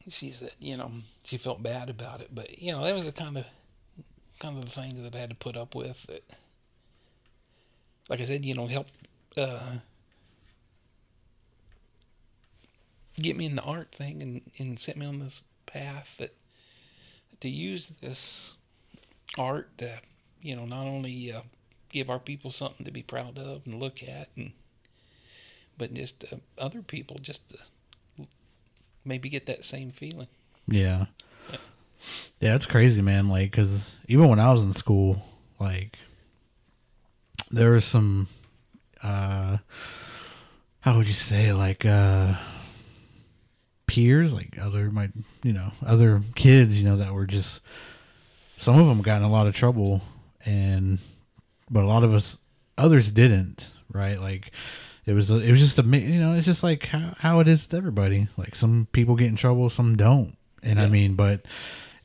[0.10, 0.92] she said, you know,
[1.24, 3.46] she felt bad about it, but you know, that was the kind of
[4.40, 6.06] kind of the things that I had to put up with.
[6.08, 6.24] That,
[8.10, 8.88] like I said, you know, help
[9.38, 9.78] uh,
[13.16, 16.36] get me in the art thing and and set me on this path that
[17.42, 18.56] to use this
[19.38, 20.00] art to,
[20.42, 21.42] you know, not only uh,
[21.90, 24.52] give our people something to be proud of and look at, and
[25.78, 27.58] but just uh, other people just to
[29.06, 30.28] maybe get that same feeling.
[30.68, 31.06] Yeah.
[32.40, 33.30] Yeah, it's crazy, man.
[33.30, 35.24] Like, cause even when I was in school,
[35.60, 35.98] like,
[37.50, 38.28] there was some,
[39.02, 39.58] uh,
[40.82, 42.36] how would you say, like, uh,
[43.88, 45.10] peers, like other my,
[45.44, 47.62] you know, other kids, you know, that were just,
[48.58, 50.02] some of them got in a lot of trouble,
[50.46, 51.00] and,
[51.70, 52.38] but a lot of us,
[52.78, 54.20] others didn't, right?
[54.20, 54.52] Like,
[55.06, 57.68] it was, it was just a, you know, it's just like how, how it is
[57.68, 58.28] to everybody.
[58.38, 60.38] Like, some people get in trouble, some don't.
[60.62, 61.46] And I mean, but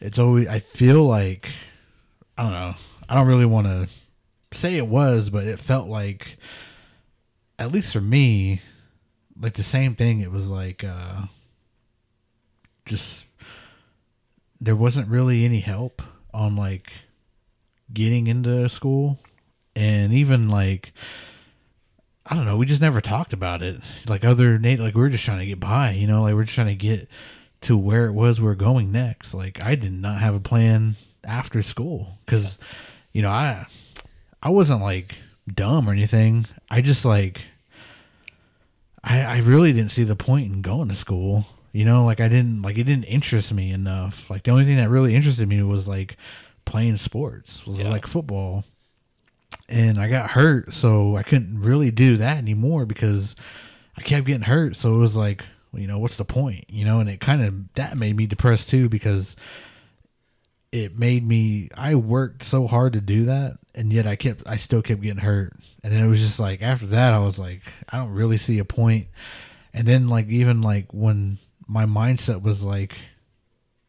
[0.01, 1.51] it's always, I feel like,
[2.37, 2.75] I don't know,
[3.09, 3.89] I don't really want to
[4.53, 6.39] say it was, but it felt like,
[7.59, 8.63] at least for me,
[9.41, 10.21] like the same thing.
[10.21, 11.27] It was like, uh,
[12.85, 13.27] just,
[14.61, 16.03] there wasn't really any help
[16.35, 16.91] on like
[17.93, 19.21] getting into school.
[19.77, 20.93] And even like,
[22.31, 23.81] I don't know, we just never talked about it.
[24.07, 26.45] Like other Nate, like we were just trying to get by, you know, like we're
[26.45, 27.09] just trying to get
[27.62, 29.33] to where it was we're going next.
[29.35, 32.59] Like I did not have a plan after school because,
[33.12, 33.66] you know, I
[34.43, 35.16] I wasn't like
[35.53, 36.47] dumb or anything.
[36.70, 37.43] I just like
[39.03, 41.47] I I really didn't see the point in going to school.
[41.72, 44.29] You know, like I didn't like it didn't interest me enough.
[44.29, 46.16] Like the only thing that really interested me was like
[46.64, 47.89] playing sports, was Yeah.
[47.91, 48.64] like football.
[49.69, 53.37] And I got hurt, so I couldn't really do that anymore because
[53.97, 54.77] I kept getting hurt.
[54.77, 55.45] So it was like,
[55.75, 56.64] you know, what's the point?
[56.69, 59.37] You know, and it kind of that made me depressed too because
[60.73, 64.57] it made me I worked so hard to do that and yet I kept I
[64.57, 65.55] still kept getting hurt.
[65.83, 68.64] And it was just like after that I was like I don't really see a
[68.64, 69.09] point.
[69.73, 72.97] And then like even like when my mindset was like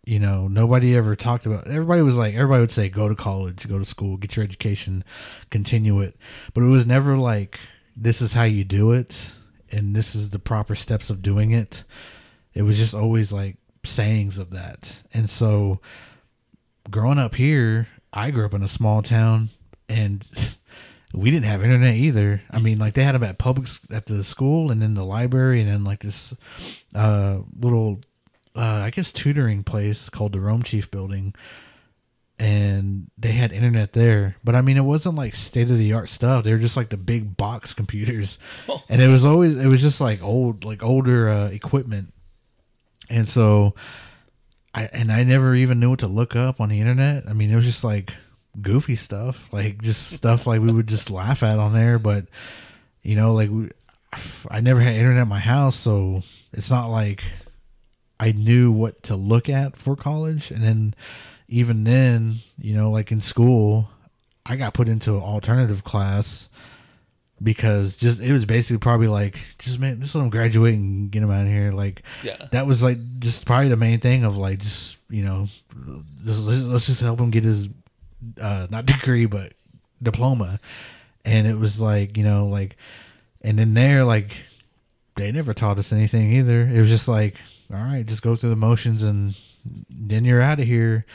[0.09, 3.67] you know, nobody ever talked about everybody was like everybody would say go to college,
[3.67, 5.03] go to school, get your education,
[5.51, 6.17] continue it.
[6.55, 7.59] But it was never like
[7.95, 9.33] this is how you do it
[9.71, 11.83] and this is the proper steps of doing it.
[12.55, 15.03] It was just always like sayings of that.
[15.13, 15.79] And so
[16.89, 19.49] growing up here, I grew up in a small town
[19.87, 20.27] and
[21.13, 22.41] we didn't have internet either.
[22.49, 25.61] I mean, like they had them at public at the school and then the library
[25.61, 26.33] and then like this
[26.95, 28.01] uh little
[28.55, 31.33] uh I guess tutoring place called the Rome Chief building
[32.39, 34.37] and they had internet there.
[34.43, 36.45] But I mean, it wasn't like state of the art stuff.
[36.45, 38.39] They were just like the big box computers,
[38.89, 42.13] and it was always it was just like old like older uh, equipment.
[43.09, 43.75] And so,
[44.73, 47.27] I and I never even knew what to look up on the internet.
[47.27, 48.13] I mean, it was just like
[48.61, 51.99] goofy stuff, like just stuff like we would just laugh at on there.
[51.99, 52.25] But
[53.03, 53.69] you know, like we,
[54.49, 56.23] I never had internet at my house, so
[56.53, 57.23] it's not like
[58.19, 60.51] I knew what to look at for college.
[60.51, 60.93] And then
[61.47, 63.89] even then, you know, like in school,
[64.45, 66.49] I got put into an alternative class
[67.41, 71.21] because just it was basically probably like just man, just let them graduate and get
[71.21, 71.71] them out of here.
[71.71, 72.35] Like Yeah.
[72.51, 75.47] that was like just probably the main thing of like just you know,
[76.25, 77.69] just, let's, let's just help him get his
[78.39, 79.53] uh not degree but
[80.03, 80.59] diploma.
[81.23, 82.75] And it was like you know like,
[83.41, 84.35] and then there like
[85.15, 86.61] they never taught us anything either.
[86.63, 87.35] It was just like
[87.71, 89.35] all right, just go through the motions and
[89.89, 91.05] then you're out of here.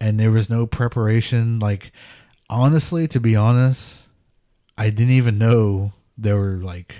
[0.00, 1.58] And there was no preparation.
[1.58, 1.90] Like
[2.50, 4.02] honestly, to be honest,
[4.76, 6.96] I didn't even know there were like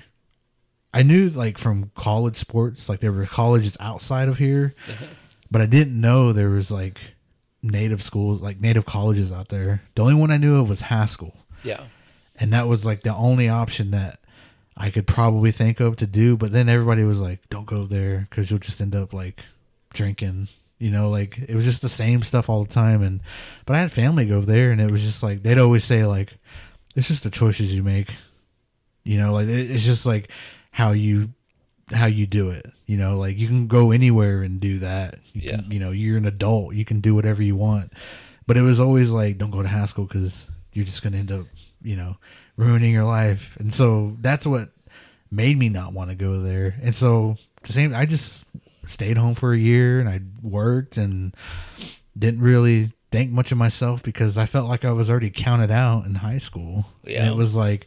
[0.94, 4.74] I knew like from college sports, like there were colleges outside of here,
[5.50, 6.98] but I didn't know there was like
[7.62, 9.82] native schools, like native colleges out there.
[9.94, 11.84] The only one I knew of was Haskell, Yeah.
[12.36, 14.20] and that was like the only option that
[14.76, 16.36] I could probably think of to do.
[16.36, 19.40] But then everybody was like, "Don't go there because you'll just end up like
[19.92, 20.48] drinking."
[20.78, 23.02] You know, like it was just the same stuff all the time.
[23.02, 23.20] And
[23.64, 26.34] but I had family go there, and it was just like they'd always say like,
[26.94, 28.10] "It's just the choices you make."
[29.04, 30.30] You know, like it, it's just like
[30.72, 31.30] how you
[31.92, 32.66] how you do it.
[32.86, 35.18] You know, like you can go anywhere and do that.
[35.32, 35.56] You Yeah.
[35.62, 36.74] Can, you know, you're an adult.
[36.74, 37.92] You can do whatever you want.
[38.46, 41.46] But it was always like, don't go to Haskell because you're just gonna end up,
[41.82, 42.16] you know,
[42.56, 43.56] ruining your life.
[43.58, 44.70] And so that's what
[45.30, 46.76] made me not want to go there.
[46.82, 48.40] And so the same, I just
[48.86, 51.34] stayed home for a year and I worked and
[52.16, 56.06] didn't really think much of myself because I felt like I was already counted out
[56.06, 56.86] in high school.
[57.04, 57.30] And Yeah.
[57.30, 57.86] it was like,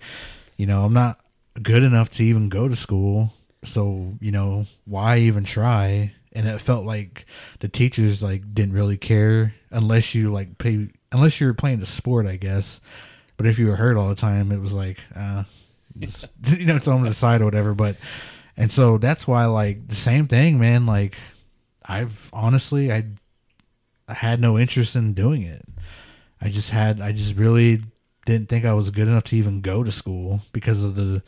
[0.57, 1.19] you know, I'm not
[1.61, 3.33] good enough to even go to school.
[3.65, 6.13] So, you know, why even try?
[6.31, 7.25] And it felt like
[7.59, 11.85] the teachers like didn't really care unless you like pay unless you were playing the
[11.85, 12.79] sport, I guess.
[13.39, 15.45] But if you were hurt all the time, it was like, uh,
[15.97, 17.73] just, you know, it's on the side or whatever.
[17.73, 17.95] But
[18.57, 20.85] and so that's why like the same thing, man.
[20.85, 21.15] Like
[21.85, 23.05] I've honestly I
[24.09, 25.65] I had no interest in doing it.
[26.41, 27.81] I just had I just really
[28.25, 31.23] didn't think I was good enough to even go to school because of the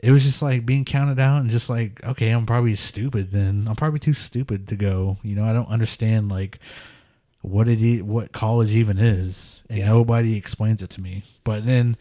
[0.00, 3.64] it was just like being counted out and just like okay I'm probably stupid then
[3.70, 6.58] I'm probably too stupid to go you know I don't understand like
[7.40, 9.86] what it what college even is and Yeah.
[9.88, 11.96] nobody explains it to me but then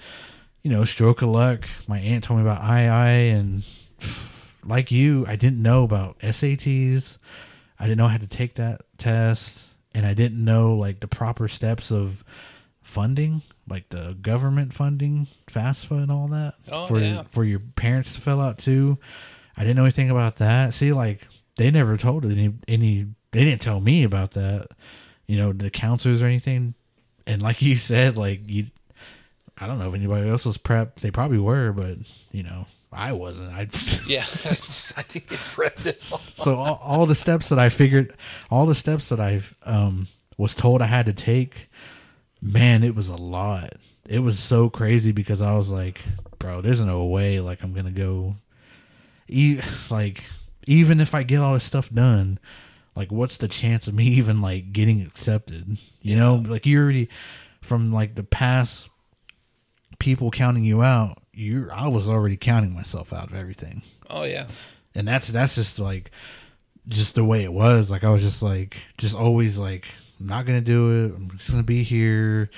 [0.64, 3.64] you know stroke of luck my aunt told me about II and
[4.66, 7.18] like you I didn't know about SATs
[7.80, 11.48] I didn't know how to take that test and I didn't know like the proper
[11.48, 12.24] steps of
[12.82, 17.24] funding, like the government funding, FAFSA and all that Oh, for yeah.
[17.32, 18.98] for your parents to fill out too.
[19.56, 20.74] I didn't know anything about that.
[20.74, 24.68] See, like they never told any any they didn't tell me about that.
[25.28, 26.76] You know, the counselors or anything.
[27.28, 28.68] And like you said, like you
[29.60, 30.96] I don't know if anybody else was prepped.
[31.02, 31.98] They probably were, but
[32.32, 33.52] you know, I wasn't.
[33.52, 33.62] I
[34.08, 34.26] Yeah, I
[35.04, 36.18] think it prepped it all.
[36.18, 38.16] so all, all the steps that I figured,
[38.50, 40.08] all the steps that I um,
[40.38, 41.70] was told I had to take,
[42.42, 43.74] man, it was a lot.
[44.08, 46.02] It was so crazy because I was like,
[46.40, 48.36] bro, there's no way like I'm gonna go,
[49.28, 49.60] e-
[49.90, 50.24] like
[50.66, 52.40] even if I get all this stuff done,
[52.98, 55.78] like what's the chance of me even like getting accepted?
[56.02, 57.08] You know, like you already
[57.62, 58.90] from like the past
[60.00, 61.20] people counting you out.
[61.32, 63.84] You, I was already counting myself out of everything.
[64.10, 64.48] Oh yeah,
[64.96, 66.10] and that's that's just like
[66.88, 67.92] just the way it was.
[67.92, 69.86] Like i was just like just always like
[70.20, 71.16] i'm not gonna do it.
[71.16, 72.50] I'm just gonna be here.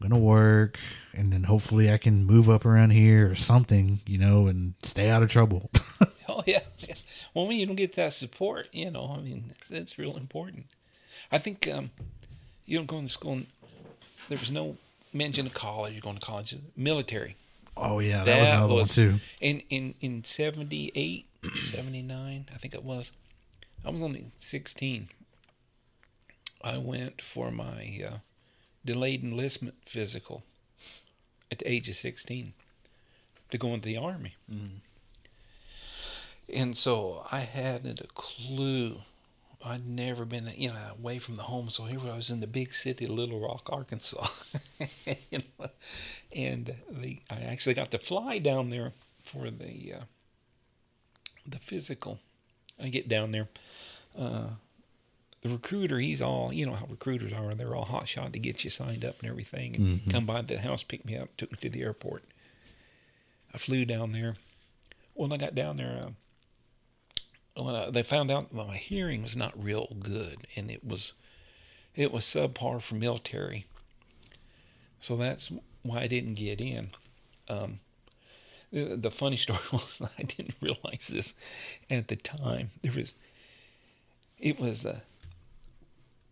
[0.00, 0.78] I'm gonna work.
[1.14, 5.08] And then hopefully i can move up around here or something you know and stay
[5.08, 5.70] out of trouble.
[6.28, 6.60] Oh yeah.
[7.36, 10.64] Well, when you don't get that support, you know, I mean, it's, it's real important.
[11.30, 11.90] I think um,
[12.64, 13.34] you don't go into school.
[13.34, 13.46] And
[14.30, 14.78] there was no
[15.12, 15.92] mention of college.
[15.92, 17.36] You're going to college, military.
[17.76, 21.26] oh yeah that, was another one too In in in 78,
[21.60, 23.12] 79, I think it was.
[23.84, 25.10] I was only 16.
[26.64, 28.16] I went for my uh,
[28.82, 30.42] delayed enlistment physical
[31.52, 32.54] at the age of 16
[33.50, 34.36] to go into the army.
[36.52, 38.98] And so I hadn't a clue.
[39.64, 41.70] I'd never been, you know, away from the home.
[41.70, 44.28] So here I was in the big city, of Little Rock, Arkansas.
[45.30, 45.68] you know,
[46.32, 48.92] and the I actually got to fly down there
[49.24, 50.04] for the uh,
[51.46, 52.20] the physical.
[52.80, 53.48] I get down there.
[54.16, 54.48] Uh,
[55.42, 57.54] the recruiter, he's all, you know how recruiters are.
[57.54, 59.76] They're all hot shot to get you signed up and everything.
[59.76, 62.24] And come by the house, pick me up, took me to the airport.
[63.54, 64.36] I flew down there.
[65.14, 66.10] When I got down there, uh,
[67.56, 71.12] when I, they found out my hearing was not real good, and it was,
[71.94, 73.66] it was subpar for military.
[75.00, 75.50] So that's
[75.82, 76.90] why I didn't get in.
[77.48, 77.80] Um,
[78.72, 81.34] the, the funny story was I didn't realize this
[81.90, 82.70] at the time.
[82.82, 83.14] There was,
[84.38, 85.02] it was the,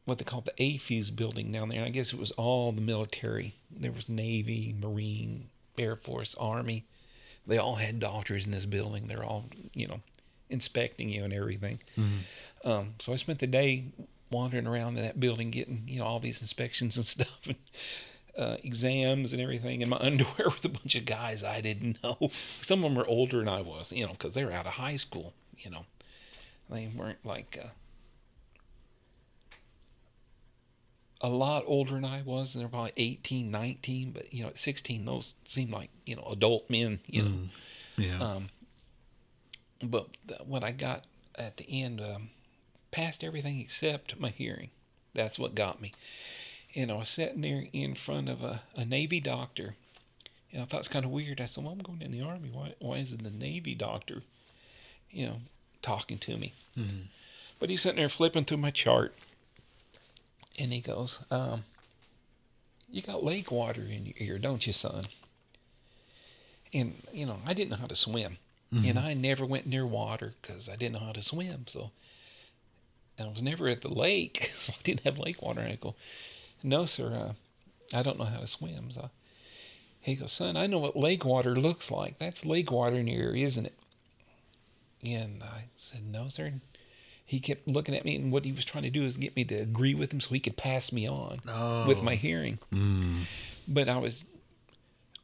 [0.05, 1.81] what they call the AFEES building down there.
[1.81, 3.55] And I guess it was all the military.
[3.71, 5.49] There was Navy, Marine,
[5.79, 6.85] Air Force, Army.
[7.47, 9.07] They all had doctors in this building.
[9.07, 10.01] They're all, you know,
[10.55, 11.81] inspecting you and everything.
[12.65, 13.85] Um, so I spent the day
[14.31, 17.41] wandering around in that building, getting, you know, all these inspections and stuff.
[17.47, 17.57] And,
[18.37, 22.31] uh, exams and everything in my underwear with a bunch of guys I didn't know.
[22.63, 24.73] Some of them were older than I was, you know, because they were out of
[24.73, 25.85] high school, you know.
[26.71, 27.69] They weren't like uh,
[31.21, 34.59] a lot older than I was, and they're probably 18, 19, but, you know, at
[34.59, 37.35] 16, those seemed like, you know, adult men, you know.
[37.97, 38.49] yeah Um,
[39.91, 40.09] but
[40.47, 41.05] what I got
[41.37, 42.31] at the end um,
[42.91, 44.71] passed everything except my hearing.
[45.15, 45.93] That's what got me.
[46.75, 49.77] And I was sitting there in front of a, a Navy doctor,
[50.53, 51.41] and I thought it's kind of weird.
[51.41, 52.51] I said, "Well, I'm going in the Army.
[52.53, 54.23] Why, why isn't the Navy doctor,
[55.11, 55.37] you know,
[55.83, 56.53] talking to me?"
[57.61, 59.15] But he's sitting there flipping through my chart,
[60.59, 61.65] and he goes, um,
[62.91, 65.05] "You got lake water in your ear, don't you, son?"
[66.75, 68.37] and you know, I didn't know how to swim,
[68.85, 71.67] and I never went near water because I didn't know how to swim.
[71.69, 71.91] So
[73.19, 75.61] I was never at the lake, so I didn't have lake water.
[75.61, 75.95] And I go,
[76.63, 77.35] "No, sir,
[77.93, 79.11] uh, I don't know how to swim." So
[80.01, 82.19] he goes, "Son, I know what lake water looks like.
[82.19, 83.75] That's lake water in your area, isn't it?"
[85.05, 86.61] And I said, "No, sir." And
[87.27, 89.45] he kept looking at me, and what he was trying to do is get me
[89.45, 91.41] to agree with him so he could pass me on
[91.87, 92.59] with my hearing.
[93.67, 94.25] But I was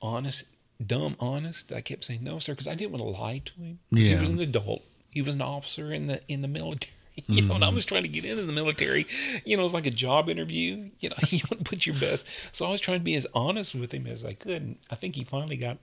[0.01, 0.45] honest,
[0.85, 1.73] dumb honest.
[1.73, 3.79] I kept saying no, sir, because I didn't want to lie to him.
[3.93, 4.83] 'Cause He was an adult.
[5.11, 6.95] He was an officer in the in the military.
[7.27, 7.75] You know, and I mm-hmm.
[7.75, 9.07] was trying to get into the military.
[9.45, 10.89] You know, it's like a job interview.
[11.01, 12.27] You know, you want to put your best.
[12.53, 14.63] So I was trying to be as honest with him as I could.
[14.63, 15.77] And I think he finally got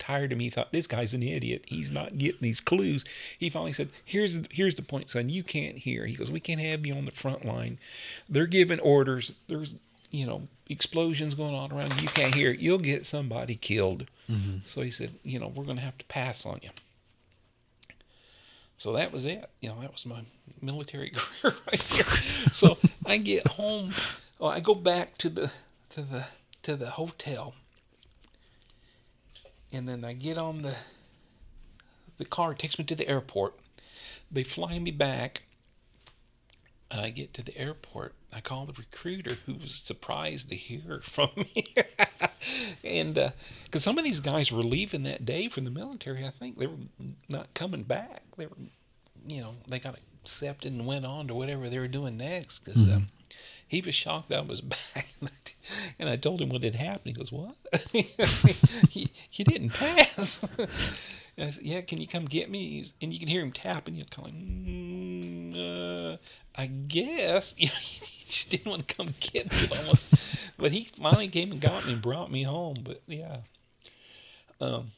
[0.00, 0.44] tired of me.
[0.44, 1.64] He thought this guy's an idiot.
[1.68, 3.04] He's not getting these clues.
[3.38, 5.28] He finally said, "Here's here's the point, son.
[5.28, 7.78] You can't hear." He goes, "We can't have you on the front line.
[8.28, 9.32] They're giving orders.
[9.46, 9.76] There's
[10.10, 12.02] you know explosions going on around you.
[12.02, 12.50] You can't hear.
[12.50, 12.60] it.
[12.60, 14.58] You'll get somebody killed." Mm-hmm.
[14.64, 16.70] So he said, "You know, we're going to have to pass on you."
[18.76, 19.44] So that was it.
[19.60, 20.22] You know, that was my
[20.62, 22.04] military career right here.
[22.50, 23.92] So I get home.
[24.38, 25.50] Well, I go back to the
[25.90, 26.24] to the
[26.62, 27.54] to the hotel,
[29.70, 30.76] and then I get on the
[32.16, 32.54] the car.
[32.54, 33.54] Takes me to the airport.
[34.30, 35.42] They fly me back.
[36.90, 38.14] I get to the airport.
[38.32, 41.74] I called the recruiter, who was surprised to hear from me,
[42.84, 43.32] and
[43.64, 46.66] because some of these guys were leaving that day from the military, I think they
[46.66, 46.76] were
[47.28, 48.22] not coming back.
[48.36, 48.56] They were,
[49.26, 52.60] you know, they got accepted and went on to whatever they were doing next.
[52.60, 53.08] Because um,
[53.66, 55.08] he was shocked that I was back,
[55.98, 57.06] and I told him what had happened.
[57.06, 57.56] He goes, "What?
[58.88, 60.42] he, he didn't pass."
[61.36, 63.94] And I said, "Yeah, can you come get me?" And you can hear him tapping.
[63.94, 66.16] You're of mm, uh,
[66.54, 67.54] "I guess."
[68.34, 70.06] Just didn't want to come get me almost,
[70.56, 72.76] but he finally came and got me and brought me home.
[72.82, 73.38] But yeah,
[74.60, 74.92] um,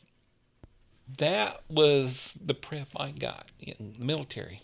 [1.18, 4.62] that was the prep I got in the military.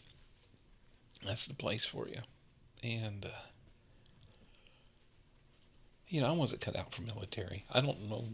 [1.24, 2.20] That's the place for you,
[2.82, 3.24] and.
[3.24, 3.28] Uh,
[6.08, 7.64] you know, I wasn't cut out for military.
[7.70, 8.24] I don't know,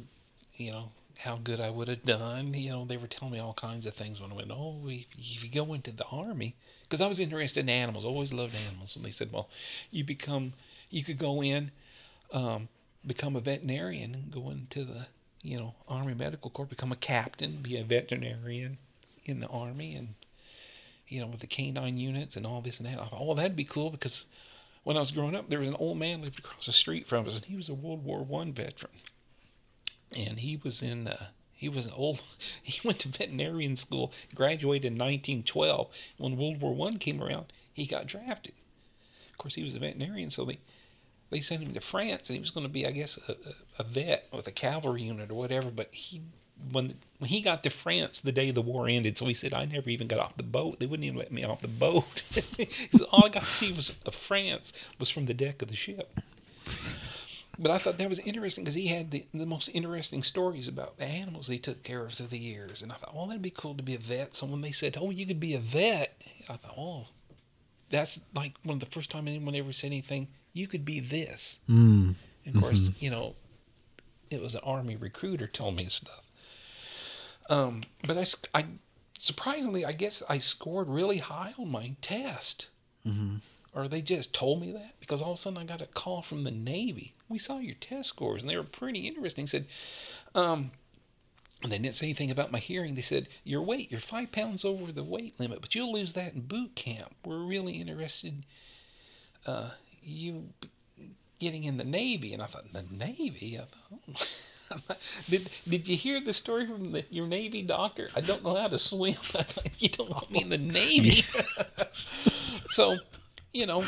[0.55, 2.55] you know, how good I would have done.
[2.55, 5.07] You know, they were telling me all kinds of things when I went, oh, if,
[5.19, 6.55] if you go into the army,
[6.95, 8.95] because I was interested in animals, always loved animals.
[8.95, 9.49] And they said, well,
[9.91, 10.53] you become,
[10.91, 11.73] you could go in,
[12.33, 12.69] um,
[13.05, 15.09] become a veterinarian and go into the,
[15.43, 18.79] you know, Army Medical Corps, become a captain, be a veterinarian
[19.25, 20.15] in the Army and,
[21.09, 23.01] you know, with the canine units and all this and that.
[23.01, 24.25] I thought, oh, that'd be cool because
[24.85, 27.27] when I was growing up, there was an old man lived across the street from
[27.27, 28.93] us, and he was a World War One veteran,
[30.13, 31.09] and he was in.
[31.09, 31.27] Uh,
[31.65, 32.23] he was an old.
[32.63, 35.89] He went to veterinarian school, graduated in 1912.
[36.19, 38.53] When World War One came around, he got drafted.
[39.31, 40.59] Of course, he was a veterinarian, so they
[41.31, 43.37] they sent him to France, and he was going to be, I guess, a,
[43.79, 45.71] a, vet with a cavalry unit or whatever.
[45.71, 46.21] But he
[46.71, 49.65] when when he got to France the day the war ended, so he said, I
[49.65, 50.81] never even got off the boat.
[50.81, 52.23] They wouldn't even let me off the boat.
[52.31, 55.77] said, all I got to see was of France was from the deck of the
[55.77, 56.21] ship.
[57.59, 60.99] But I thought that was interesting because he had the, the most interesting stories about
[60.99, 62.83] the animals he took care of through the years.
[62.83, 64.35] And I thought, well, that'd be cool to be a vet.
[64.35, 67.07] So when they said, oh, you could be a vet, I thought, oh,
[67.91, 70.29] that's like one of the first time anyone ever said anything.
[70.53, 71.61] You could be this.
[71.69, 72.15] Mm.
[72.47, 73.35] Of course, you know,
[74.31, 76.23] it was an army recruiter telling me stuff.
[77.49, 78.19] Um, but
[78.55, 78.65] I,
[79.19, 82.69] surprisingly, I guess I scored really high on my test.
[83.07, 83.37] Mm-hmm.
[83.75, 86.23] Or they just told me that because all of a sudden I got a call
[86.23, 87.15] from the Navy.
[87.29, 89.47] We saw your test scores and they were pretty interesting.
[89.47, 89.67] Said,
[90.35, 90.71] um,
[91.63, 92.95] and they didn't say anything about my hearing.
[92.95, 96.35] They said, Your weight, you're five pounds over the weight limit, but you'll lose that
[96.35, 97.15] in boot camp.
[97.25, 98.45] We're really interested
[99.47, 99.71] uh,
[100.03, 100.51] you
[101.39, 102.33] getting in the Navy.
[102.35, 103.59] And I thought, The Navy?
[103.59, 104.27] I thought,
[104.71, 104.97] oh.
[105.29, 108.11] did, did you hear the story from the, your Navy doctor?
[108.15, 109.17] I don't know how to swim.
[109.35, 111.25] I thought, you don't want me in the Navy.
[112.69, 112.97] so,
[113.55, 113.87] you know,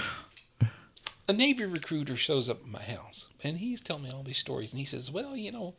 [1.28, 4.72] a Navy recruiter shows up at my house and he's telling me all these stories.
[4.72, 5.74] And he says, Well, you know,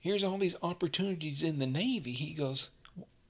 [0.00, 2.12] here's all these opportunities in the Navy.
[2.12, 2.70] He goes,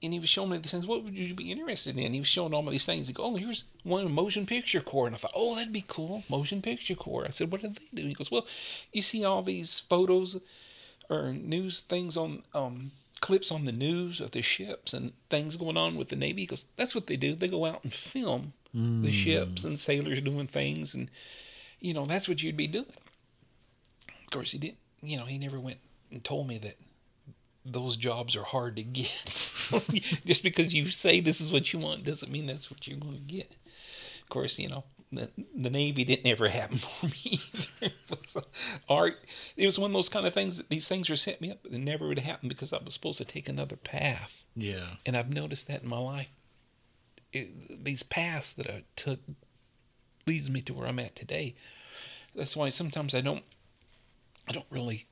[0.01, 0.87] and he was showing me the things.
[0.87, 2.13] What would you be interested in?
[2.13, 3.07] He was showing all these things.
[3.07, 5.07] He goes, oh, here's one motion picture corps.
[5.07, 7.25] And I thought, oh, that'd be cool, motion picture corps.
[7.25, 8.07] I said, what did they do?
[8.07, 8.45] He goes, well,
[8.91, 10.41] you see all these photos
[11.09, 15.77] or news things on um, clips on the news of the ships and things going
[15.77, 16.41] on with the Navy.
[16.41, 17.35] He goes, that's what they do.
[17.35, 19.69] They go out and film the ships hmm.
[19.69, 21.09] and sailors doing things, and
[21.79, 22.85] you know that's what you'd be doing.
[24.09, 24.79] Of course, he didn't.
[25.01, 25.79] You know, he never went
[26.11, 26.77] and told me that
[27.65, 29.51] those jobs are hard to get.
[30.25, 33.15] Just because you say this is what you want doesn't mean that's what you're going
[33.15, 33.55] to get.
[34.21, 37.93] Of course, you know, the, the Navy didn't ever happen for me either.
[38.89, 39.15] art,
[39.55, 41.59] it was one of those kind of things that these things were set me up,
[41.63, 44.43] but it never would happen because I was supposed to take another path.
[44.55, 44.87] Yeah.
[45.05, 46.29] And I've noticed that in my life.
[47.33, 49.19] It, these paths that I took
[50.25, 51.55] leads me to where I'm at today.
[52.35, 53.43] That's why sometimes I don't,
[54.47, 55.07] I don't really,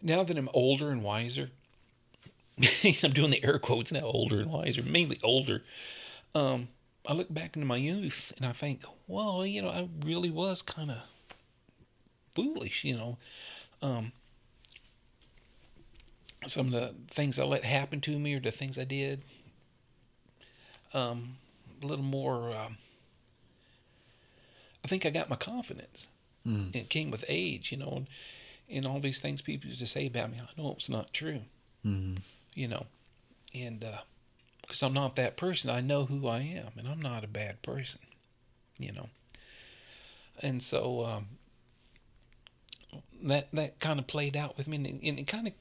[0.00, 1.50] now that I'm older and wiser,
[3.02, 5.62] I'm doing the air quotes now, older and wiser, mainly older.
[6.34, 6.68] Um,
[7.06, 10.62] I look back into my youth and I think, well, you know, I really was
[10.62, 10.98] kind of
[12.34, 13.18] foolish, you know.
[13.80, 14.12] Um,
[16.46, 19.24] some of the things I let happen to me or the things I did,
[20.94, 21.36] um,
[21.82, 22.50] a little more.
[22.50, 22.78] Um,
[24.84, 26.08] I think I got my confidence.
[26.46, 26.74] Mm.
[26.74, 28.06] It came with age, you know, and,
[28.68, 30.38] and all these things people used to say about me.
[30.40, 31.42] I know it's not true,
[31.86, 32.16] mm-hmm.
[32.54, 32.86] you know,
[33.54, 33.84] and
[34.60, 37.28] because uh, I'm not that person, I know who I am, and I'm not a
[37.28, 38.00] bad person,
[38.78, 39.08] you know.
[40.40, 41.26] And so um,
[43.22, 45.52] that that kind of played out with me, and it, it kind of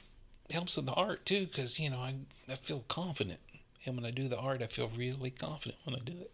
[0.50, 2.16] helps with the art too, because you know I
[2.50, 3.40] I feel confident,
[3.86, 6.32] and when I do the art, I feel really confident when I do it,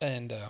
[0.00, 0.32] and.
[0.32, 0.48] Uh,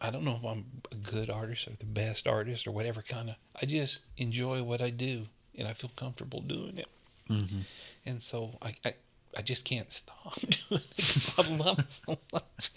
[0.00, 3.30] I don't know if I'm a good artist or the best artist or whatever kind
[3.30, 3.36] of.
[3.60, 6.88] I just enjoy what I do and I feel comfortable doing it.
[7.28, 7.60] Mm-hmm.
[8.06, 8.94] And so I, I,
[9.36, 12.70] I just can't stop doing it because I love it so much.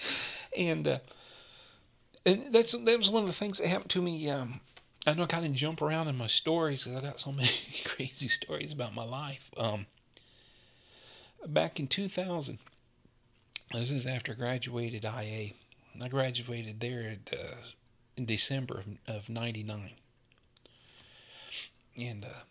[0.58, 1.00] And uh,
[2.26, 4.30] and that's that was one of the things that happened to me.
[4.30, 4.60] Um,
[5.08, 7.50] I know I kind of jump around in my stories because I got so many
[7.86, 9.50] crazy stories about my life.
[9.58, 9.86] Um,
[11.48, 12.60] back in 2000,
[13.74, 15.54] this is after I graduated IA
[16.00, 17.56] I graduated there at, uh,
[18.16, 19.92] in December of, of 99.
[21.98, 22.44] And uh,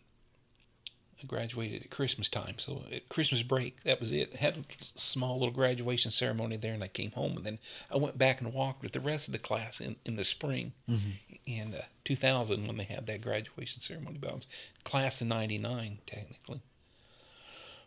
[1.23, 2.59] I graduated at Christmas time.
[2.59, 4.33] So at Christmas break, that was it.
[4.35, 7.37] I had a small little graduation ceremony there, and I came home.
[7.37, 7.59] And then
[7.91, 10.73] I went back and walked with the rest of the class in, in the spring
[10.89, 11.11] mm-hmm.
[11.47, 14.19] in uh, 2000 when they had that graduation ceremony.
[14.21, 14.47] But I was
[14.85, 16.61] class of 99, technically.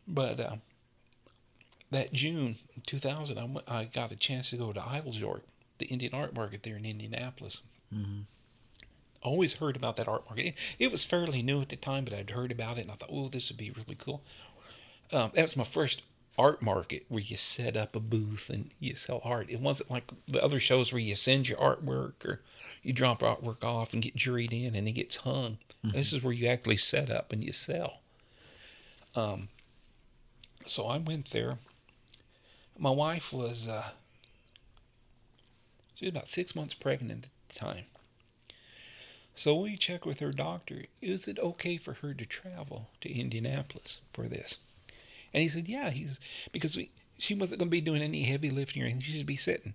[0.07, 0.55] But uh,
[1.93, 5.41] that June 2000, I, went, I got a chance to go to Eiteljorg,
[5.77, 7.61] the Indian art market there in Indianapolis.
[7.93, 8.21] Mm-hmm.
[9.21, 10.55] Always heard about that art market.
[10.79, 13.09] It was fairly new at the time, but I'd heard about it and I thought,
[13.11, 14.21] oh, this would be really cool.
[15.11, 16.01] Um, that was my first
[16.37, 19.49] art market where you set up a booth and you sell art.
[19.49, 22.41] It wasn't like the other shows where you send your artwork or
[22.81, 25.57] you drop artwork off and get juried in and it gets hung.
[25.85, 25.95] Mm-hmm.
[25.95, 27.99] This is where you actually set up and you sell.
[29.15, 29.49] Um,
[30.65, 31.59] so I went there
[32.77, 33.91] my wife was uh,
[35.95, 37.85] she was about six months pregnant at the time.
[39.35, 40.83] So we checked with her doctor.
[41.01, 44.57] Is it okay for her to travel to Indianapolis for this?
[45.33, 45.89] And he said, yeah.
[45.89, 46.19] He's
[46.51, 49.01] because we, she wasn't going to be doing any heavy lifting or anything.
[49.01, 49.73] She'd be sitting.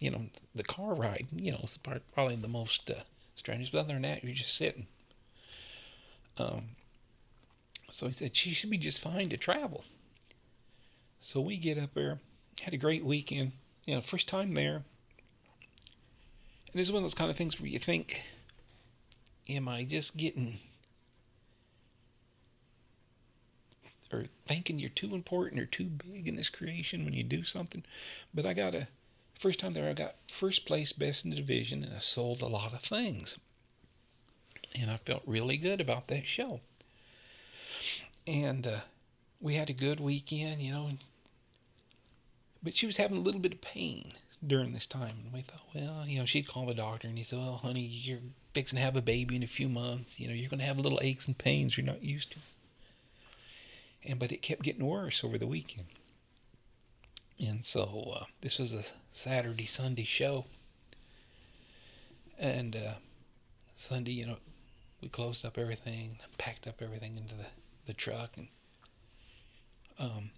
[0.00, 0.22] You know,
[0.54, 3.02] the car ride, you know, is probably the most uh,
[3.34, 3.70] strenuous.
[3.70, 4.86] But other than that, you're just sitting.
[6.38, 6.70] Um,
[7.90, 9.84] so he said she should be just fine to travel.
[11.20, 12.20] So we get up there
[12.60, 13.52] had a great weekend.
[13.86, 14.82] You know, first time there.
[16.72, 18.22] And it's one of those kind of things where you think,
[19.48, 20.58] am I just getting
[24.12, 27.84] or thinking you're too important or too big in this creation when you do something?
[28.32, 28.88] But I got a
[29.38, 32.46] first time there I got first place best in the division and I sold a
[32.46, 33.36] lot of things.
[34.74, 36.60] And I felt really good about that show.
[38.26, 38.80] And uh,
[39.40, 40.90] we had a good weekend, you know,
[42.62, 44.12] but she was having a little bit of pain
[44.46, 45.16] during this time.
[45.24, 47.80] And we thought, well, you know, she'd call the doctor and he said, well, honey,
[47.80, 48.18] you're
[48.52, 50.18] fixing to have a baby in a few months.
[50.18, 52.38] You know, you're going to have little aches and pains you're not used to.
[54.04, 55.86] And but it kept getting worse over the weekend.
[57.38, 60.46] And so uh, this was a Saturday, Sunday show.
[62.38, 62.94] And uh,
[63.74, 64.36] Sunday, you know,
[65.00, 67.46] we closed up everything, packed up everything into the,
[67.86, 68.48] the truck, and
[69.98, 70.30] um,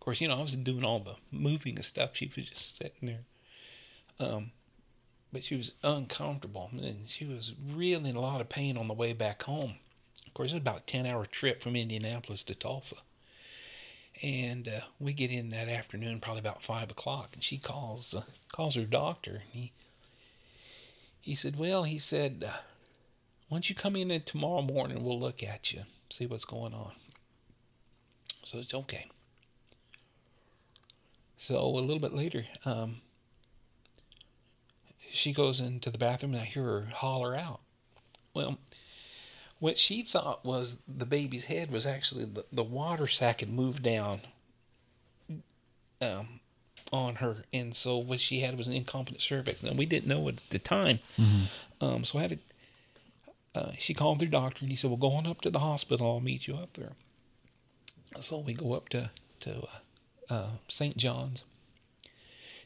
[0.00, 2.16] course, you know, I was doing all the moving and stuff.
[2.16, 3.24] She was just sitting there.
[4.20, 4.52] Um,
[5.32, 8.94] but she was uncomfortable and she was really in a lot of pain on the
[8.94, 9.74] way back home.
[10.26, 12.96] Of course, it was about a 10 hour trip from Indianapolis to Tulsa.
[14.22, 18.22] And uh, we get in that afternoon, probably about five o'clock, and she calls uh,
[18.50, 19.42] calls her doctor.
[19.44, 19.72] And he
[21.20, 22.56] he said, "Well, he said, uh,
[23.48, 25.04] why don't you come in tomorrow morning?
[25.04, 26.92] We'll look at you, see what's going on."
[28.42, 29.06] So it's okay.
[31.38, 33.00] So a little bit later, um,
[35.10, 37.60] she goes into the bathroom and I hear her holler out.
[38.34, 38.58] Well,
[39.60, 43.82] what she thought was the baby's head was actually the, the water sac had moved
[43.82, 44.20] down
[46.00, 46.40] um,
[46.92, 49.62] on her, and so what she had was an incompetent cervix.
[49.62, 51.00] Now we didn't know it at the time,
[51.80, 52.38] um, so I had to.
[53.54, 56.06] Uh, she called their doctor, and he said, "Well, go on up to the hospital.
[56.06, 56.92] I'll meet you up there."
[58.20, 59.10] So we go up to
[59.40, 59.78] to uh,
[60.30, 60.96] uh, St.
[60.96, 61.42] John's.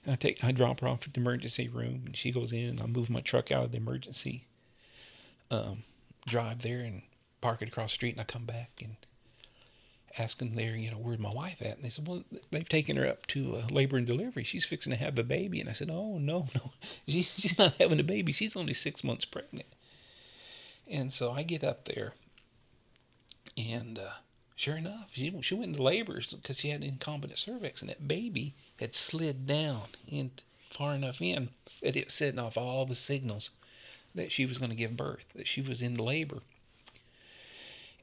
[0.05, 2.69] And I take I drop her off at the emergency room, and she goes in,
[2.69, 4.47] and I move my truck out of the emergency
[5.51, 5.85] um,
[6.27, 7.03] drive there and
[7.41, 8.97] park it across the street, and I come back and
[10.19, 11.77] ask them there, you know, where's my wife at?
[11.77, 14.45] And they said, well, they've taken her up to uh, labor and delivery.
[14.45, 15.61] She's fixing to have a baby.
[15.61, 16.73] And I said, oh, no, no,
[17.07, 18.33] she's, she's not having a baby.
[18.33, 19.69] She's only six months pregnant.
[20.89, 22.13] And so I get up there,
[23.57, 24.11] and uh,
[24.57, 28.07] sure enough, she, she went into labor because she had an incompetent cervix, and that
[28.09, 30.31] baby had slid down in
[30.71, 31.51] far enough in
[31.83, 33.51] that it was setting off all the signals
[34.15, 36.43] that she was going to give birth, that she was in labor.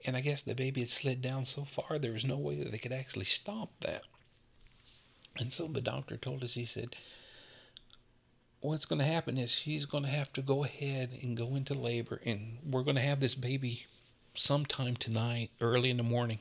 [0.06, 2.72] And I guess the baby had slid down so far, there was no way that
[2.72, 4.04] they could actually stop that.
[5.38, 6.96] And so the doctor told us, he said,
[8.62, 11.74] What's going to happen is she's going to have to go ahead and go into
[11.74, 13.86] labor, and we're going to have this baby
[14.40, 16.40] sometime tonight, early in the morning.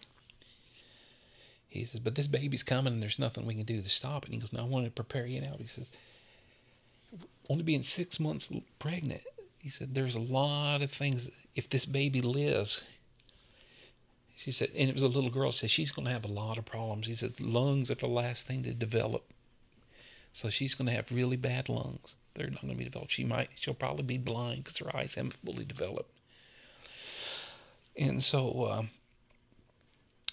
[1.68, 4.26] He says, But this baby's coming, and there's nothing we can do to stop it.
[4.26, 5.56] And he goes, Now I want to prepare you now.
[5.58, 5.90] He says,
[7.48, 9.22] Only being six months pregnant,
[9.58, 11.30] he said, There's a lot of things.
[11.54, 12.84] If this baby lives,
[14.38, 16.58] she said, and it was a little girl, said she's going to have a lot
[16.58, 17.08] of problems.
[17.08, 19.24] He said, lungs are the last thing to develop.
[20.32, 22.14] So she's going to have really bad lungs.
[22.34, 23.10] They're not going to be developed.
[23.10, 26.12] She might, she'll probably be blind because her eyes haven't fully developed.
[27.98, 28.90] And so, um,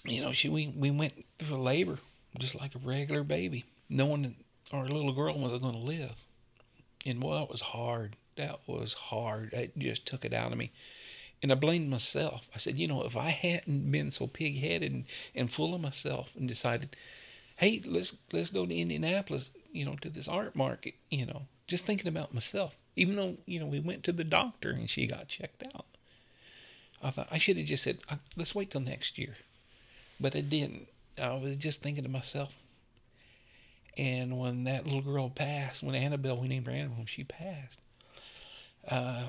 [0.04, 1.98] you know, she we, we went through labor
[2.38, 4.34] just like a regular baby, knowing that
[4.72, 6.14] our little girl wasn't going to live.
[7.04, 8.16] And well, that was hard.
[8.36, 9.52] That was hard.
[9.52, 10.70] It just took it out of me.
[11.42, 12.48] And I blamed myself.
[12.54, 15.80] I said, you know, if I hadn't been so pig headed and, and full of
[15.80, 16.96] myself and decided,
[17.56, 21.86] hey, let's let's go to Indianapolis, you know, to this art market, you know, just
[21.86, 22.76] thinking about myself.
[22.96, 25.86] Even though, you know, we went to the doctor and she got checked out.
[27.02, 27.98] I thought I should have just said,
[28.36, 29.36] let's wait till next year.
[30.18, 30.88] But I didn't.
[31.20, 32.54] I was just thinking to myself.
[33.96, 37.80] And when that little girl passed, when Annabelle, we named her Annabelle, when she passed,
[38.88, 39.28] uh,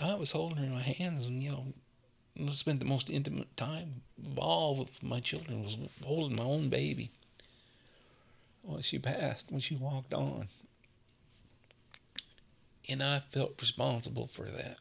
[0.00, 4.02] I was holding her in my hands and, you know, spent the most intimate time
[4.30, 7.10] of all with my children was holding my own baby.
[8.62, 10.48] Well, she passed when she walked on.
[12.88, 14.78] And I felt responsible for that.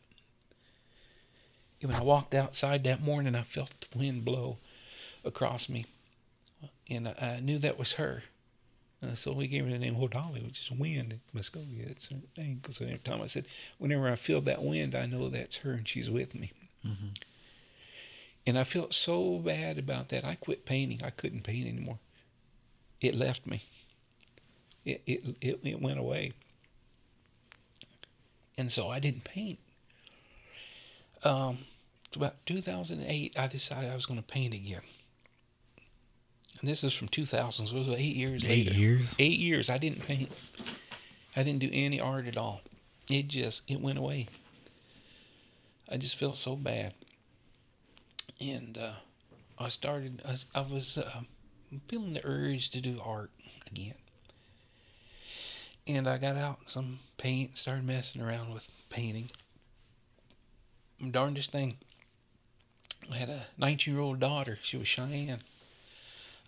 [1.81, 4.57] When I walked outside that morning, I felt the wind blow
[5.23, 5.85] across me.
[6.89, 8.23] And I knew that was her.
[9.01, 11.13] Uh, so we gave her the name Hodali, which is wind.
[11.13, 12.59] in Muscogee, it's her name.
[12.61, 13.45] Because every time I said,
[13.77, 16.51] whenever I feel that wind, I know that's her and she's with me.
[16.85, 17.07] Mm-hmm.
[18.45, 20.25] And I felt so bad about that.
[20.25, 20.99] I quit painting.
[21.03, 21.99] I couldn't paint anymore.
[22.99, 23.63] It left me.
[24.83, 26.33] It it it, it went away.
[28.57, 29.59] And so I didn't paint.
[31.23, 31.59] Um,
[32.15, 34.81] about 2008, I decided I was going to paint again.
[36.59, 38.77] And this is from 2000, so it was eight years eight later.
[38.77, 39.15] years?
[39.19, 39.69] Eight years.
[39.69, 40.31] I didn't paint.
[41.35, 42.61] I didn't do any art at all.
[43.09, 44.27] It just, it went away.
[45.89, 46.93] I just felt so bad.
[48.41, 48.93] And uh,
[49.57, 51.21] I started, I, I was uh,
[51.87, 53.31] feeling the urge to do art
[53.67, 53.95] again.
[55.87, 59.31] And I got out some paint, started messing around with painting.
[61.11, 61.77] Darndest thing,
[63.11, 64.59] I had a 19 year old daughter.
[64.61, 65.43] She was Cheyenne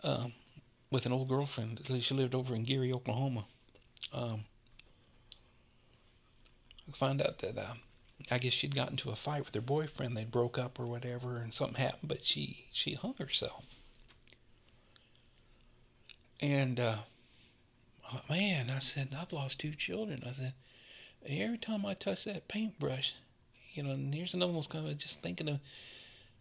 [0.03, 0.33] um,
[0.89, 1.81] with an old girlfriend.
[2.01, 3.45] She lived over in Geary, Oklahoma.
[4.13, 4.45] Um,
[6.87, 7.73] I find out that uh,
[8.29, 10.15] I guess she'd gotten into a fight with her boyfriend.
[10.15, 12.09] They broke up or whatever, and something happened.
[12.09, 13.63] But she she hung herself.
[16.41, 16.97] And uh,
[18.29, 20.23] man, I said I've lost two children.
[20.27, 20.53] I said
[21.25, 23.13] every time I touch that paintbrush,
[23.73, 25.59] you know, and here's another one's kind of just thinking of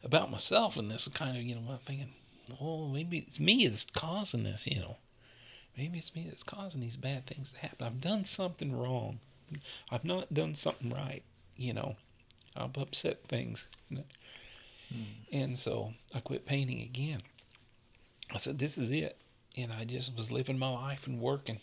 [0.02, 2.08] about myself and this kind of you know I'm thinking
[2.60, 4.96] oh, maybe it's me that's causing this, you know.
[5.76, 7.86] Maybe it's me that's causing these bad things to happen.
[7.86, 9.20] I've done something wrong.
[9.90, 11.22] I've not done something right,
[11.56, 11.96] you know.
[12.56, 13.66] I've upset things.
[13.88, 14.00] Hmm.
[15.32, 17.22] And so I quit painting again.
[18.34, 19.16] I said, this is it.
[19.56, 21.60] And I just was living my life and working.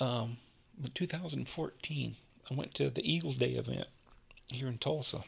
[0.00, 0.38] Um,
[0.78, 2.16] but 2014,
[2.50, 3.86] I went to the Eagle Day event
[4.48, 5.24] here in Tulsa.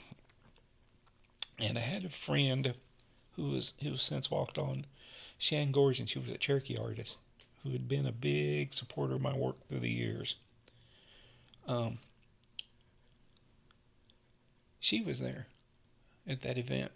[1.59, 2.75] And I had a friend
[3.37, 4.87] who was who since walked on,
[5.39, 6.07] Shan Goshorn.
[6.07, 7.17] She was a Cherokee artist
[7.63, 10.37] who had been a big supporter of my work through the years.
[11.67, 11.99] Um,
[14.79, 15.47] she was there
[16.29, 16.93] at that event,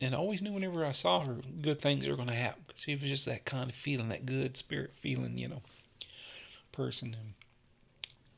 [0.00, 2.62] and I always knew whenever I saw her, good things were going to happen.
[2.76, 5.62] She was just that kind of feeling, that good spirit feeling, you know,
[6.72, 7.16] person.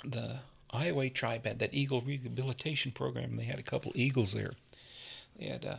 [0.02, 0.40] And the
[0.72, 3.36] Iowa tribe had that eagle rehabilitation program.
[3.36, 4.52] They had a couple eagles there.
[5.38, 5.76] They had uh,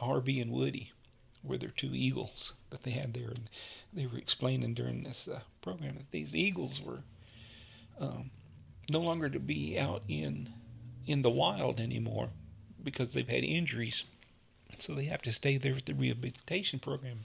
[0.00, 0.92] Arby and Woody
[1.42, 3.28] were their two eagles that they had there.
[3.28, 3.48] And
[3.92, 7.00] they were explaining during this uh, program that these eagles were
[7.98, 8.30] um,
[8.90, 10.50] no longer to be out in
[11.06, 12.30] in the wild anymore
[12.82, 14.04] because they've had injuries
[14.78, 17.20] so they have to stay there with the rehabilitation program.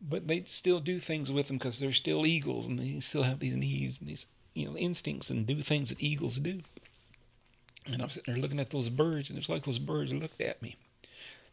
[0.00, 3.40] But they still do things with them because they're still eagles and they still have
[3.40, 4.26] these needs and these
[4.58, 6.60] you know instincts and do things that eagles do.
[7.86, 10.40] And I was sitting there looking at those birds, and it's like those birds looked
[10.40, 10.76] at me.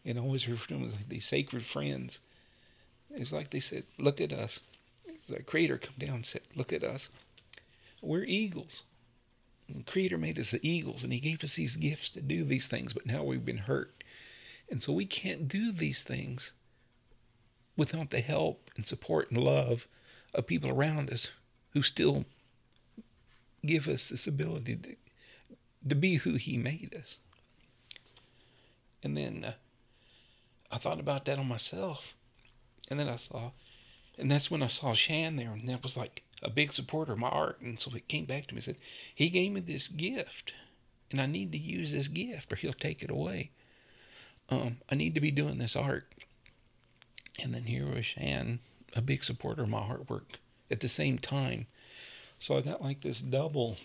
[0.03, 2.19] And I always refer to them as like these sacred friends.
[3.11, 4.59] It's like they said, "Look at us."
[5.07, 7.09] It's like Creator come down and said, "Look at us.
[8.01, 8.83] We're eagles."
[9.67, 12.93] And Creator made us eagles, and He gave us these gifts to do these things.
[12.93, 14.03] But now we've been hurt,
[14.69, 16.53] and so we can't do these things
[17.77, 19.87] without the help and support and love
[20.33, 21.29] of people around us
[21.71, 22.25] who still
[23.65, 24.95] give us this ability to,
[25.89, 27.19] to be who He made us.
[29.03, 29.53] And then uh,
[30.71, 32.13] I thought about that on myself.
[32.89, 33.51] And then I saw,
[34.17, 37.19] and that's when I saw Shan there, and that was like a big supporter of
[37.19, 37.61] my art.
[37.61, 38.77] And so it came back to me and said,
[39.13, 40.53] He gave me this gift,
[41.11, 43.51] and I need to use this gift, or He'll take it away
[44.49, 46.05] um, I need to be doing this art.
[47.41, 48.59] And then here was Shan,
[48.95, 50.37] a big supporter of my artwork
[50.69, 51.67] at the same time.
[52.39, 53.77] So I got like this double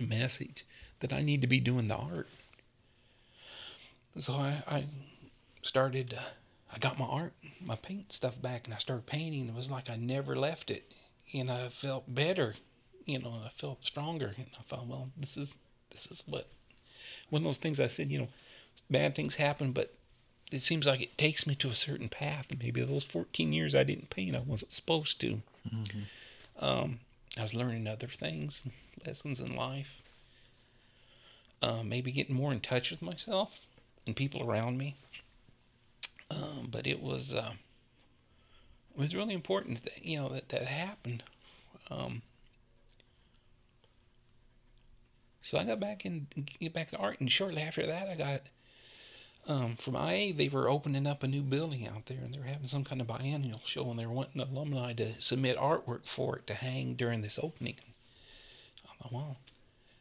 [0.00, 0.64] message
[1.00, 2.28] that I need to be doing the art.
[4.18, 4.84] So I, I
[5.62, 6.22] started, uh,
[6.74, 9.48] I got my art, my paint stuff back, and I started painting.
[9.48, 10.94] It was like I never left it.
[11.32, 12.54] And I felt better,
[13.04, 14.34] you know, I felt stronger.
[14.36, 15.54] And I thought, well, this is,
[15.90, 16.48] this is what,
[17.30, 18.28] one of those things I said, you know,
[18.90, 19.94] bad things happen, but
[20.50, 22.46] it seems like it takes me to a certain path.
[22.50, 25.42] And maybe those 14 years I didn't paint, I wasn't supposed to.
[25.72, 26.00] Mm-hmm.
[26.58, 26.98] Um,
[27.36, 28.64] I was learning other things,
[29.06, 30.02] lessons in life.
[31.62, 33.66] Uh, maybe getting more in touch with myself
[34.06, 34.96] and people around me.
[36.30, 37.52] Um, but it was uh,
[38.94, 41.22] it was really important that you know that that happened.
[41.90, 42.22] Um,
[45.42, 46.28] so I got back in
[46.58, 48.42] get back to art, and shortly after that, I got
[49.50, 52.68] um, from IA, they were opening up a new building out there, and they're having
[52.68, 56.54] some kind of biennial show, and they're wanting alumni to submit artwork for it to
[56.54, 57.74] hang during this opening.
[58.84, 59.38] I thought, well,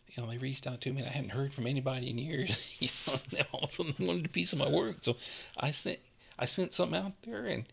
[0.07, 2.75] you know, they reached out to me, and I hadn't heard from anybody in years.
[2.79, 5.17] you know, and all of a sudden they wanted a piece of my work, so
[5.57, 5.97] I sent
[6.37, 7.65] I sent something out there, and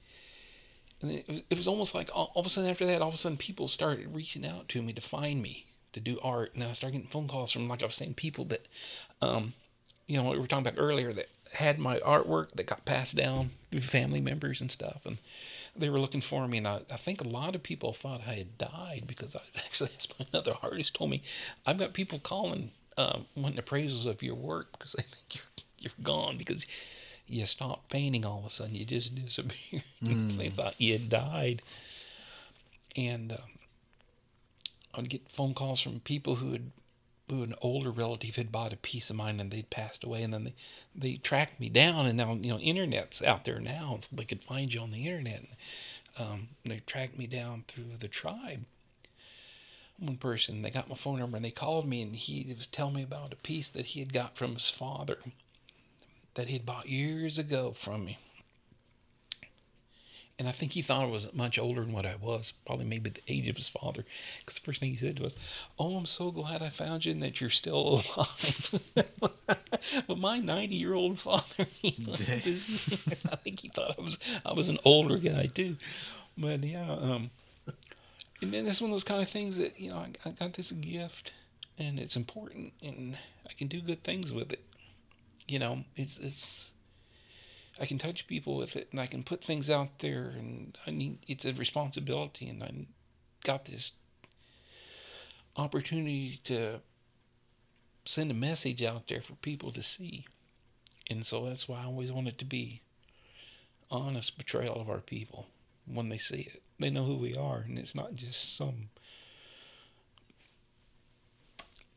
[1.02, 3.08] and it was, it was almost like all, all of a sudden after that, all
[3.08, 6.54] of a sudden people started reaching out to me to find me to do art,
[6.54, 8.66] and I started getting phone calls from like I was saying people that,
[9.20, 9.52] um,
[10.06, 13.51] you know, we were talking about earlier that had my artwork that got passed down
[13.70, 15.18] through family members and stuff, and
[15.74, 16.59] they were looking for me.
[16.59, 19.90] And I, I think a lot of people thought I had died because I actually,
[20.32, 21.23] another artist told me,
[21.66, 25.44] I've got people calling, um, wanting appraisals of your work because they think you're
[25.78, 26.66] you're gone because
[27.28, 28.74] you stopped painting all of a sudden.
[28.74, 29.82] You just disappeared.
[30.02, 30.36] Mm.
[30.36, 31.62] they thought you had died.
[32.97, 33.39] And uh,
[34.94, 36.70] I would get phone calls from people who had
[37.28, 40.44] an older relative had bought a piece of mine and they'd passed away and then
[40.44, 40.54] they
[40.94, 44.44] they tracked me down and now you know internet's out there now so they could
[44.44, 45.44] find you on the internet
[46.18, 48.64] um, they tracked me down through the tribe.
[49.98, 52.94] One person they got my phone number and they called me and he was telling
[52.94, 55.18] me about a piece that he had got from his father
[56.34, 58.18] that he had bought years ago from me
[60.38, 63.10] and I think he thought I was much older than what I was, probably maybe
[63.10, 64.04] the age of his father.
[64.40, 65.36] Because the first thing he said was,
[65.78, 68.80] Oh, I'm so glad I found you and that you're still alive.
[70.06, 71.96] but my 90 year old father, he
[73.30, 75.76] I think he thought I was I was an older guy too.
[76.36, 77.30] But yeah, um,
[78.42, 80.52] and then this one of those kind of things that, you know, I, I got
[80.52, 81.32] this gift
[81.78, 83.16] and it's important and
[83.48, 84.62] I can do good things with it.
[85.48, 86.70] You know, it's, it's,
[87.78, 90.90] I can touch people with it and I can put things out there and I
[90.90, 92.72] need it's a responsibility and I
[93.44, 93.92] got this
[95.56, 96.80] opportunity to
[98.04, 100.26] send a message out there for people to see.
[101.08, 102.80] And so that's why I always want it to be
[103.90, 105.46] honest portrayal of our people
[105.86, 106.62] when they see it.
[106.80, 108.88] They know who we are and it's not just some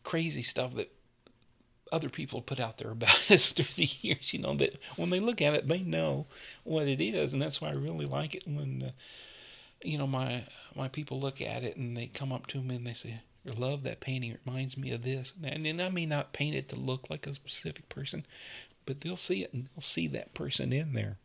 [0.04, 0.92] crazy stuff that
[1.92, 4.34] other people put out there about us through the years.
[4.34, 6.26] You know that when they look at it, they know
[6.64, 8.92] what it is, and that's why I really like it when, uh,
[9.84, 10.44] you know, my
[10.76, 13.52] my people look at it and they come up to me and they say, "I
[13.52, 14.32] love that painting.
[14.32, 17.28] It reminds me of this." And then I may not paint it to look like
[17.28, 18.26] a specific person,
[18.86, 21.18] but they'll see it and they'll see that person in there.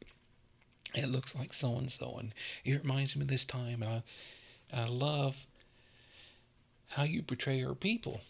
[0.95, 2.33] It looks like so and so, and
[2.65, 3.83] it reminds me of this time.
[3.83, 4.03] And
[4.73, 5.47] I, I love
[6.91, 8.21] how you portray our people,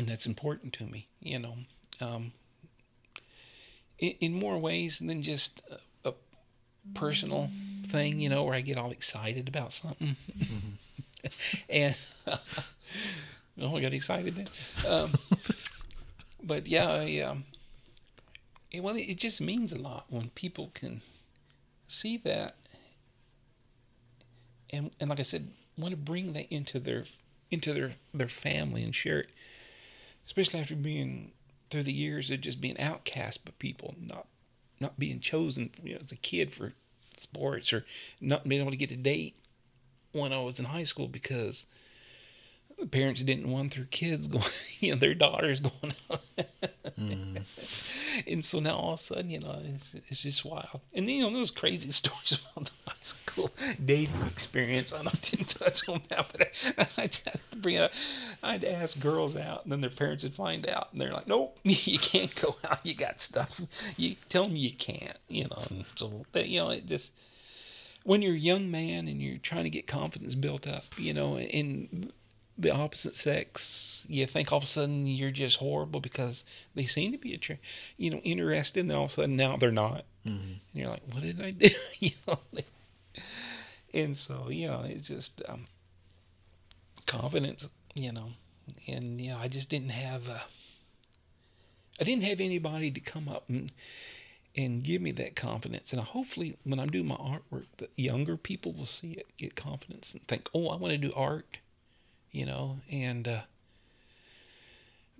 [0.00, 1.08] and that's important to me.
[1.20, 1.54] You know,
[2.00, 2.32] um,
[3.98, 5.62] in, in more ways than just
[6.04, 6.14] a, a,
[6.94, 7.50] personal
[7.86, 8.18] thing.
[8.18, 11.26] You know, where I get all excited about something, mm-hmm.
[11.70, 11.96] and
[13.60, 14.48] oh, I got excited then.
[14.88, 15.12] Um,
[16.42, 17.44] but yeah, I, um,
[18.70, 21.02] it, well, it just means a lot when people can
[21.88, 22.56] see that,
[24.72, 27.04] and and like I said, want to bring that into their
[27.50, 29.28] into their their family and share it,
[30.30, 31.32] especially after being
[31.70, 34.28] through the years of just being outcast by people, not
[34.78, 36.72] not being chosen, you know, as a kid for
[37.16, 37.84] sports or
[38.20, 39.34] not being able to get a date
[40.12, 41.66] when I was in high school because
[42.80, 44.44] the parents didn't want their kids going,
[44.80, 46.22] you know, their daughters going out.
[46.98, 47.42] mm.
[48.26, 50.80] And so now all of a sudden, you know, it's, it's just wild.
[50.92, 53.50] And then, you know, those crazy stories about the high school
[53.84, 54.92] dating experience.
[54.92, 56.48] I didn't touch on that, but
[56.78, 57.92] I, I just bring it up.
[58.42, 61.58] I'd ask girls out, and then their parents would find out, and they're like, nope,
[61.62, 62.84] you can't go out.
[62.84, 63.60] You got stuff.
[63.96, 65.62] You tell them you can't, you know.
[65.70, 67.12] And so, you know, it just
[68.04, 71.36] when you're a young man and you're trying to get confidence built up, you know,
[71.36, 72.12] and
[72.62, 77.12] the opposite sex, you think all of a sudden you're just horrible because they seem
[77.12, 77.58] to be, a
[77.96, 80.52] you know, interested, and then all of a sudden now they're not, mm-hmm.
[80.52, 81.70] and you're like, what did I do?
[81.98, 82.38] you know,
[83.92, 85.66] and so you know, it's just um,
[87.06, 88.30] confidence, you know,
[88.86, 90.38] and you know, I just didn't have, uh,
[92.00, 93.72] I didn't have anybody to come up and
[94.56, 95.92] and give me that confidence.
[95.92, 100.12] And hopefully, when I'm doing my artwork, the younger people will see it, get confidence,
[100.12, 101.58] and think, "Oh, I want to do art."
[102.32, 103.40] You know, and uh,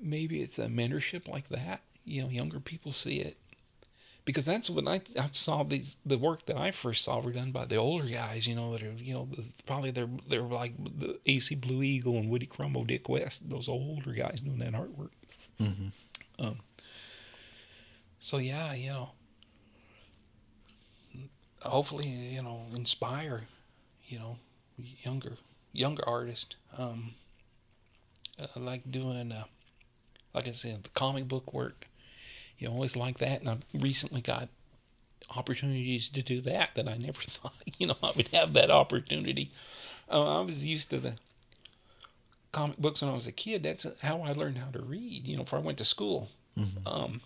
[0.00, 1.80] maybe it's a mentorship like that.
[2.04, 3.36] You know, younger people see it
[4.24, 7.50] because that's when I, I saw these the work that I first saw were done
[7.50, 8.46] by the older guys.
[8.46, 9.28] You know, that are you know
[9.66, 14.12] probably they're they're like the Acee Blue Eagle and Woody Crumbo, Dick West, those older
[14.12, 15.10] guys doing that artwork.
[15.60, 15.88] Mm-hmm.
[16.44, 16.60] Um.
[18.20, 19.10] So yeah, you know,
[21.62, 23.42] hopefully you know inspire,
[24.06, 24.38] you know,
[25.02, 25.36] younger
[25.72, 26.56] younger artist.
[26.76, 27.14] Um,
[28.38, 29.44] I like doing, uh,
[30.34, 31.86] like I said, the comic book work.
[32.58, 33.40] You know, always like that.
[33.40, 34.48] And I recently got
[35.34, 39.50] opportunities to do that that I never thought, you know, I would have that opportunity.
[40.10, 41.14] Uh, I was used to the
[42.52, 43.62] comic books when I was a kid.
[43.62, 46.28] That's how I learned how to read, you know, before I went to school.
[46.58, 46.86] Mm-hmm.
[46.86, 47.20] Um,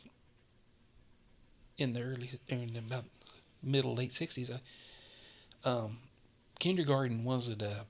[1.78, 3.04] in the early, in about
[3.62, 4.50] middle, late 60s,
[5.64, 5.98] I, um,
[6.58, 7.86] kindergarten wasn't a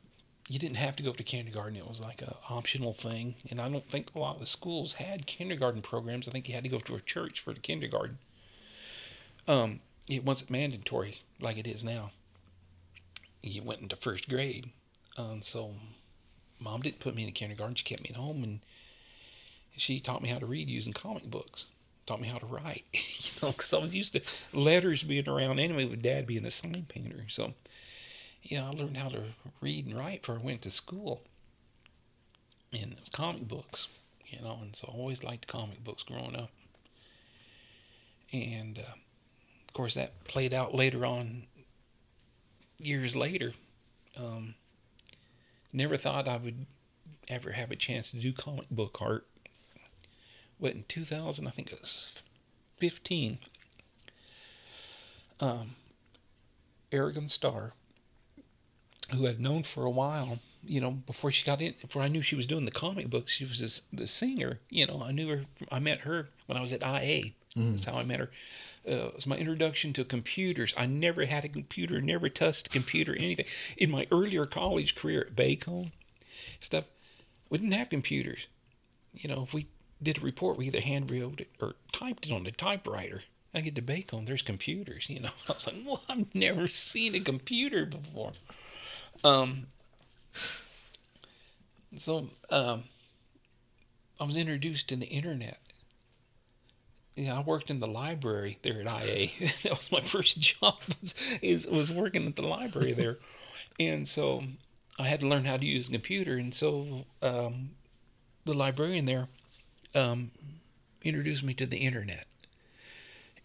[0.48, 1.76] you didn't have to go to kindergarten.
[1.76, 3.34] It was like an optional thing.
[3.50, 6.28] And I don't think a lot of the schools had kindergarten programs.
[6.28, 8.18] I think you had to go to a church for the kindergarten.
[9.48, 12.10] Um, it wasn't mandatory like it is now.
[13.42, 14.70] You went into first grade.
[15.16, 15.72] Um, so
[16.60, 17.74] mom didn't put me in kindergarten.
[17.74, 18.60] She kept me at home and
[19.76, 21.66] she taught me how to read using comic books.
[22.06, 24.20] Taught me how to write, you know, because I was used to
[24.52, 27.24] letters being around anyway, with dad being a sign painter.
[27.28, 27.54] So
[28.44, 29.22] you know, I learned how to
[29.60, 31.22] read and write before I went to school.
[32.72, 33.88] And it was comic books,
[34.26, 36.50] you know, and so I always liked comic books growing up.
[38.32, 38.92] And uh,
[39.66, 41.44] of course, that played out later on,
[42.78, 43.54] years later.
[44.16, 44.54] Um,
[45.72, 46.66] never thought I would
[47.28, 49.26] ever have a chance to do comic book art.
[50.60, 52.12] But in 2000, I think it was
[52.78, 53.38] 15,
[55.40, 55.76] um,
[56.92, 57.72] Arigon Starr
[59.12, 62.22] who I'd known for a while, you know, before she got in, before I knew
[62.22, 64.60] she was doing the comic books, she was this, the singer.
[64.70, 65.44] You know, I knew her.
[65.70, 67.32] I met her when I was at IA.
[67.56, 67.72] Mm.
[67.72, 68.30] That's how I met her.
[68.86, 70.74] Uh, it was my introduction to computers.
[70.76, 73.46] I never had a computer, never touched a computer, anything.
[73.76, 75.92] In my earlier college career at Bacone,
[76.60, 76.84] stuff,
[77.48, 78.46] we didn't have computers.
[79.14, 79.68] You know, if we
[80.02, 83.22] did a report, we either hand wrote it or typed it on the typewriter.
[83.54, 85.08] I get to Bacone, there's computers.
[85.08, 88.32] You know, I was like, well, I've never seen a computer before.
[89.24, 89.66] Um,
[91.96, 92.84] so um,
[94.20, 95.58] I was introduced to the internet.
[97.16, 99.28] Yeah, I worked in the library there at IA.
[99.62, 100.78] that was my first job.
[101.40, 103.18] Is was working at the library there,
[103.80, 104.42] and so
[104.98, 106.36] I had to learn how to use a computer.
[106.36, 107.70] And so um,
[108.44, 109.28] the librarian there
[109.94, 110.32] um,
[111.02, 112.26] introduced me to the internet,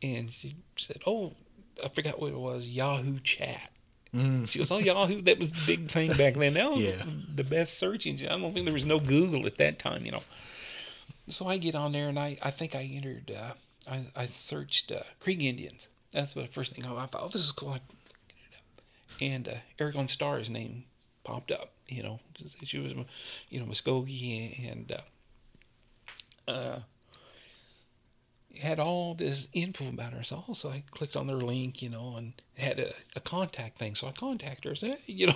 [0.01, 1.34] and she said, "Oh,
[1.84, 3.69] I forgot what it was, Yahoo Chat."
[4.15, 4.48] Mm.
[4.48, 5.22] She was on Yahoo.
[5.22, 6.56] That was the big thing back then.
[6.56, 7.03] That was yeah.
[7.36, 8.30] the best search engine.
[8.30, 10.23] I don't think there was no Google at that time, you know.
[11.27, 13.53] So I get on there and I, I think I entered uh,
[13.90, 15.88] I, I searched uh, Creek Indians.
[16.11, 17.22] That's what the first thing I thought.
[17.22, 17.77] Oh, this is cool.
[19.22, 20.86] And uh, Arigon Starr's name
[21.23, 21.72] popped up.
[21.88, 22.19] You know,
[22.64, 22.94] she was,
[23.49, 24.91] you know, Muscogee and
[26.48, 26.80] uh, uh,
[28.57, 30.23] had all this info about her.
[30.23, 33.95] So also I clicked on their link, you know, and had a, a contact thing.
[33.95, 34.76] So I contacted her.
[34.76, 35.35] Said, hey, you know,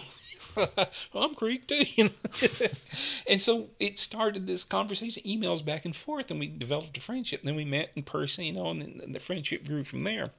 [1.14, 2.38] I'm Creek too, you know.
[3.27, 7.41] and so it started this conversation, emails back and forth, and we developed a friendship.
[7.41, 10.31] And then we met in person, you know, and, and the friendship grew from there.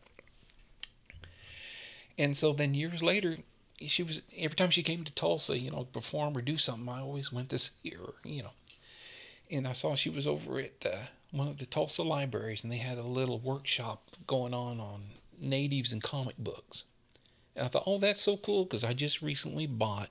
[2.19, 3.39] And so then years later,
[3.81, 7.01] she was every time she came to Tulsa, you know, perform or do something, I
[7.01, 8.53] always went to see her, you know.
[9.51, 10.97] And I saw she was over at uh,
[11.35, 15.03] one of the Tulsa libraries, and they had a little workshop going on on
[15.41, 16.85] natives and comic books.
[17.57, 20.11] And I thought, oh, that's so cool because I just recently bought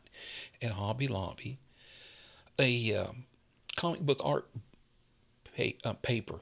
[0.62, 1.58] at Hobby Lobby
[2.60, 3.24] a um,
[3.76, 4.48] comic book art
[5.84, 6.40] uh, paper.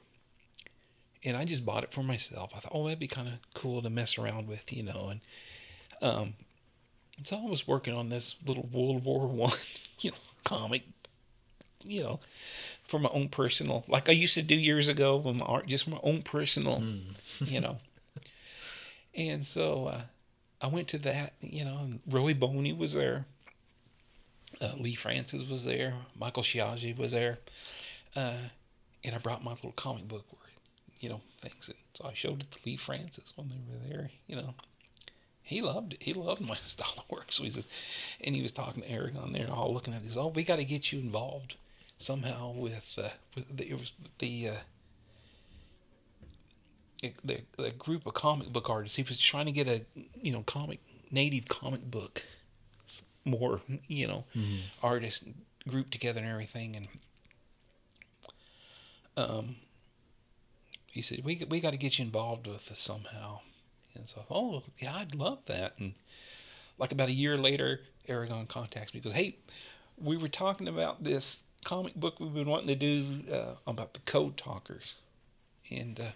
[1.24, 2.52] And I just bought it for myself.
[2.54, 5.08] I thought, oh, that'd be kind of cool to mess around with, you know.
[5.10, 5.20] And
[6.02, 6.34] um,
[7.16, 9.52] and so I was working on this little World War One,
[10.00, 10.82] you know, comic,
[11.84, 12.20] you know,
[12.86, 15.84] for my own personal, like I used to do years ago with my art, just
[15.84, 17.00] for my own personal, mm.
[17.40, 17.78] you know.
[19.14, 20.02] And so uh,
[20.60, 23.26] I went to that, you know, and Roy Boney was there.
[24.60, 25.94] Uh, Lee Francis was there.
[26.18, 27.38] Michael Sheyahshe was there.
[28.14, 28.34] Uh,
[29.04, 30.50] and I brought my little comic book, worth,
[31.00, 31.68] you know, things.
[31.68, 34.54] And so I showed it to Lee Francis when they were there, you know
[35.42, 36.02] he loved it.
[36.02, 37.26] He loved my style of work.
[37.30, 37.68] So he says,
[38.20, 40.16] and he was talking to Eric on there, all looking at this.
[40.16, 41.56] Oh, we got to get you involved
[42.02, 44.54] somehow with uh, with the, it was the uh,
[47.24, 48.96] the the group of comic book artists.
[48.96, 49.84] He was trying to get a
[50.20, 50.80] you know comic
[51.10, 52.22] native comic book
[53.24, 54.56] more you know mm-hmm.
[54.82, 55.24] artist
[55.68, 56.88] group together and everything and
[59.16, 59.54] um
[60.86, 63.38] he said we we got to get you involved with this somehow
[63.94, 65.74] and so I thought, oh, yeah, I'd love that.
[65.78, 65.94] And
[66.78, 69.36] like about a year later, Arigon contacts me because, hey,
[69.98, 74.00] we were talking about this comic book we've been wanting to do uh, about the
[74.00, 74.94] code talkers.
[75.70, 76.12] And, uh,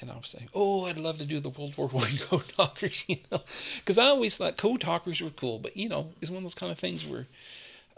[0.00, 3.04] and I was saying, oh, I'd love to do the World War One code talkers,
[3.08, 3.42] you know,
[3.76, 6.54] because I always thought code talkers were cool, but you know, it's one of those
[6.54, 7.26] kind of things where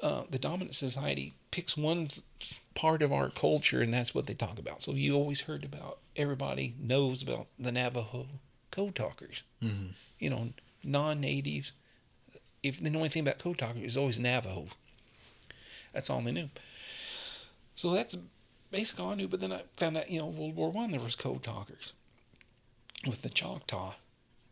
[0.03, 2.09] uh, the dominant society picks one
[2.75, 4.83] part of our culture, and that's what they talk about.
[4.83, 8.27] So you always heard about everybody knows about the Navajo
[8.71, 9.43] code talkers.
[9.63, 9.89] Mm-hmm.
[10.19, 10.49] You know,
[10.83, 11.73] non-natives.
[12.63, 14.67] If they know anything about code talkers, it's always Navajo.
[15.93, 16.49] That's all they knew.
[17.75, 18.17] So that's
[18.71, 19.29] basically all I knew.
[19.29, 21.93] But then I found out, you know, World War One there was code talkers
[23.07, 23.95] with the Choctaw,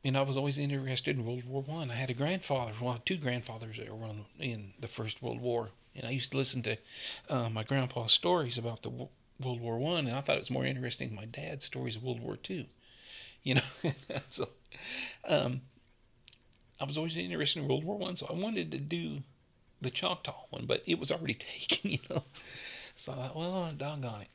[0.05, 1.91] and I was always interested in World War One.
[1.91, 1.95] I.
[1.95, 4.09] I had a grandfather, well, two grandfathers that were
[4.39, 6.77] in the First World War, and I used to listen to
[7.29, 10.67] uh, my grandpa's stories about the World War One, and I thought it was more
[10.67, 12.67] interesting than my dad's stories of World War Two.
[13.43, 13.63] You know,
[14.29, 14.51] so
[15.27, 15.63] um,
[16.79, 19.21] I was always interested in World War One, so I wanted to do
[19.81, 21.35] the Choctaw one, but it was already
[21.69, 21.93] taken.
[21.93, 22.25] You know,
[22.97, 24.29] so I thought, well, doggone it.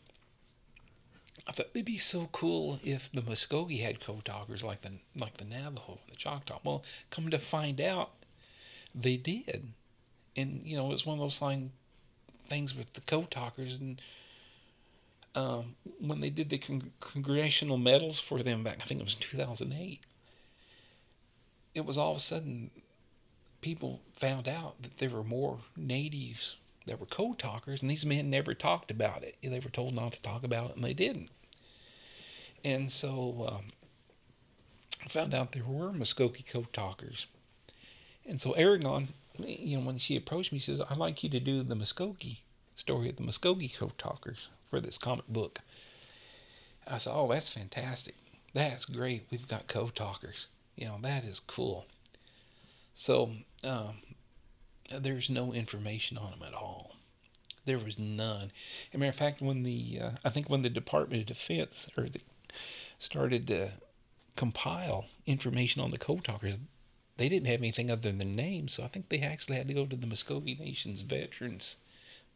[1.48, 5.38] I thought it'd be so cool if the Muscogee had code talkers like the like
[5.38, 6.60] the Navajo and the Choctaw.
[6.64, 8.12] Well, come to find out,
[8.94, 9.74] they did
[10.36, 11.60] and you know it's one of those like
[12.48, 14.02] things with the code talkers and
[15.34, 19.16] um, when they did the con- congressional medals for them back, I think it was
[19.16, 20.00] 2008.
[21.74, 22.72] It was all of a sudden
[23.66, 26.56] people found out that there were more natives
[26.86, 29.36] that were code talkers, and these men never talked about it.
[29.42, 31.30] They were told not to talk about it, and they didn't.
[32.64, 33.66] And so um,
[35.04, 37.26] I found out there were Muscogee code talkers.
[38.24, 39.08] And so Arigon
[39.40, 42.42] you know, when she approached me, she says, I'd like you to do the Muscogee
[42.76, 45.60] story of the Muscogee Code Talkers for this comic book.
[46.88, 48.16] I said, Oh, that's fantastic.
[48.54, 49.26] That's great.
[49.32, 50.48] We've got code talkers.
[50.76, 51.86] You know, that is cool.
[52.96, 53.32] So,
[53.64, 53.98] um,
[54.90, 56.96] there's no information on them at all.
[57.66, 58.52] There was none.
[58.90, 61.88] As a matter of fact, when the, uh, I think when the Department of Defense
[61.98, 62.22] or the,
[63.00, 63.72] started to
[64.36, 66.58] compile information on the code talkers,
[67.18, 69.74] they didn't have anything other than their names, so I think they actually had to
[69.74, 71.78] go to the Muscogee Nations Veterans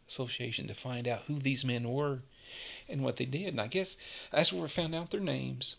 [0.07, 2.19] Association to find out who these men were
[2.87, 3.49] and what they did.
[3.49, 3.97] And I guess
[4.31, 5.75] that's where we found out their names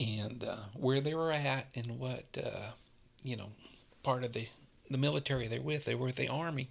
[0.00, 2.70] and uh, where they were at and what uh,
[3.22, 3.50] you know
[4.02, 4.48] part of the
[4.90, 5.84] the military they're with.
[5.84, 6.68] They were with the army,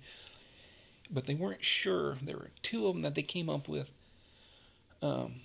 [1.09, 2.17] but they weren't sure.
[2.21, 3.89] There were two of them that they came up with.
[5.01, 5.41] Um,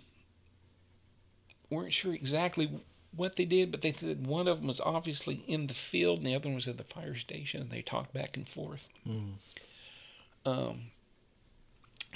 [1.71, 2.71] weren't sure exactly
[3.15, 6.27] what they did, but they said one of them was obviously in the field and
[6.27, 8.89] the other one was at the fire station, and they talked back and forth.
[9.09, 9.33] Mm.
[10.45, 10.81] Um,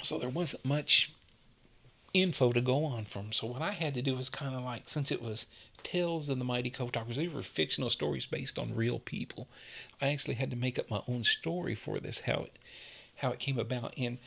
[0.03, 1.11] so there wasn't much
[2.13, 3.31] info to go on from.
[3.31, 5.45] So what I had to do was kind of like since it was
[5.83, 9.47] Tales of the Mighty Code Talkers, they were fictional stories based on real people.
[10.01, 12.57] I actually had to make up my own story for this, how it
[13.17, 14.17] how it came about, and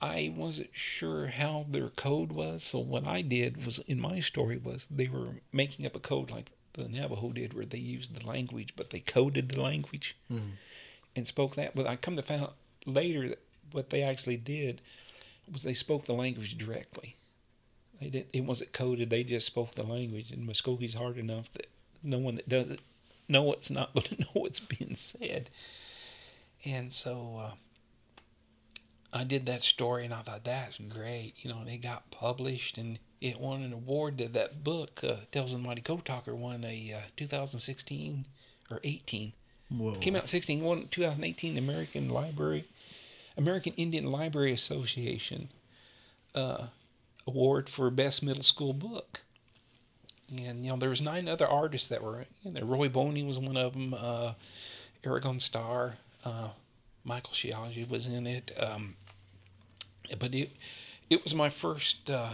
[0.00, 2.62] I wasn't sure how their code was.
[2.62, 6.30] So what I did was in my story was they were making up a code
[6.30, 10.50] like the Navajo did, where they used the language, but they coded the language Mm-hmm.
[11.16, 11.74] and spoke that.
[11.74, 12.54] But I come to find out
[12.86, 13.42] later that
[13.72, 14.80] what they actually did
[15.52, 17.16] was they spoke the language directly.
[18.00, 18.28] They didn't.
[18.32, 19.10] It wasn't coded.
[19.10, 21.68] They just spoke the language, and Muscogee's hard enough that
[22.02, 22.80] no one that does it
[23.28, 25.50] know what's not going to know what's being said.
[26.64, 27.50] And so uh,
[29.12, 31.34] I did that story, and I thought that's great.
[31.38, 34.18] You know, and it got published, and it won an award.
[34.18, 38.26] That that book, uh, Tales of the Mighty Code Talker, won a uh, 2016
[38.70, 39.32] or 18
[39.70, 39.94] Whoa.
[39.96, 42.66] Came out in 16, won 2018 American Library,
[43.38, 45.48] American Indian Library Association
[46.34, 46.66] uh,
[47.26, 49.22] award for best middle school book.
[50.30, 52.64] And you know there was nine other artists that were in there.
[52.64, 53.94] Roy Boney was one of them.
[53.94, 54.34] Uh,
[55.02, 55.94] Arigon Starr,
[56.24, 56.48] uh,
[57.04, 58.50] Michael Sheyahshe was in it.
[58.58, 58.96] Um,
[60.18, 60.50] but it
[61.08, 62.32] it was my first uh,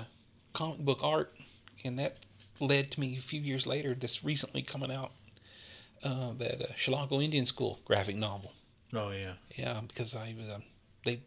[0.55, 1.33] comic book art,
[1.85, 2.17] and that
[2.59, 3.95] led to me a few years later.
[3.95, 5.13] This recently coming out
[6.03, 8.53] uh, that uh, Chilocco Indian School graphic novel.
[8.93, 9.35] Oh yeah.
[9.57, 10.63] Yeah, because I was, um,
[11.05, 11.21] they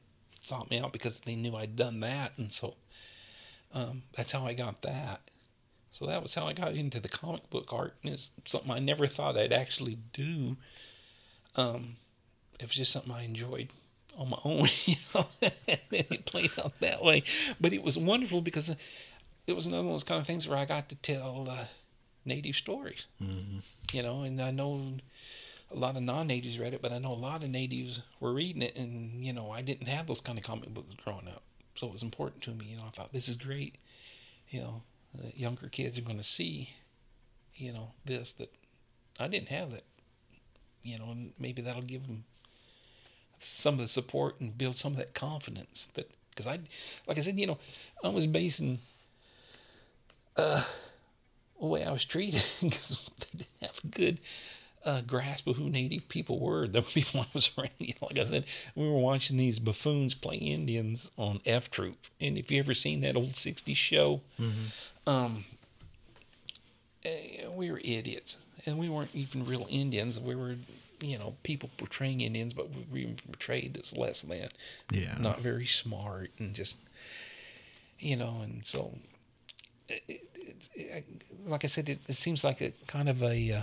[0.43, 2.75] sought me out because they knew I'd done that, and so
[3.73, 5.21] um, that's how I got that.
[5.91, 8.79] So that was how I got into the comic book art, and it's something I
[8.79, 10.57] never thought I'd actually do.
[11.55, 11.95] Um,
[12.59, 13.69] it was just something I enjoyed
[14.17, 17.23] on my own, you know, and it played out that way.
[17.59, 18.69] But it was wonderful because
[19.47, 21.65] it was another one of those kind of things where I got to tell uh,
[22.25, 23.59] native stories, Mm-hmm.
[23.93, 24.93] you know, and I know
[25.71, 28.61] a lot of non-natives read it, but I know a lot of natives were reading
[28.61, 31.43] it, and you know, I didn't have those kind of comic books growing up,
[31.75, 32.67] so it was important to me.
[32.67, 33.75] You know, I thought this is great.
[34.49, 34.81] You know,
[35.35, 36.69] younger kids are going to see,
[37.55, 38.53] you know, this that
[39.19, 39.83] I didn't have that.
[40.83, 42.23] You know, and maybe that'll give them
[43.39, 46.59] some of the support and build some of that confidence that because I,
[47.07, 47.57] like I said, you know,
[48.03, 48.79] I was basing
[50.37, 50.63] uh,
[51.59, 54.19] the way I was treated because they didn't have good
[54.87, 56.67] uh, grasp of who Native people were.
[56.67, 60.13] The people I was around, you know, like I said, we were watching these buffoons
[60.15, 64.21] play Indians on F Troop, and if you ever seen that old '60s show,
[65.05, 65.43] um,
[67.05, 70.19] eh, we were idiots, and we weren't even real Indians.
[70.19, 70.55] We were,
[71.01, 74.49] you know, people portraying Indians, but we were portrayed as less than
[74.89, 75.17] Yeah.
[75.19, 76.77] not very smart and just
[77.99, 78.93] you know and so
[79.89, 81.05] it, it, it,
[81.47, 83.61] like i said it, it seems like a kind of a uh,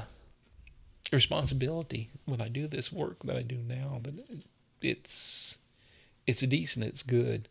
[1.13, 4.15] responsibility when i do this work that i do now that
[4.83, 5.59] it's
[6.27, 7.49] it's decent it's good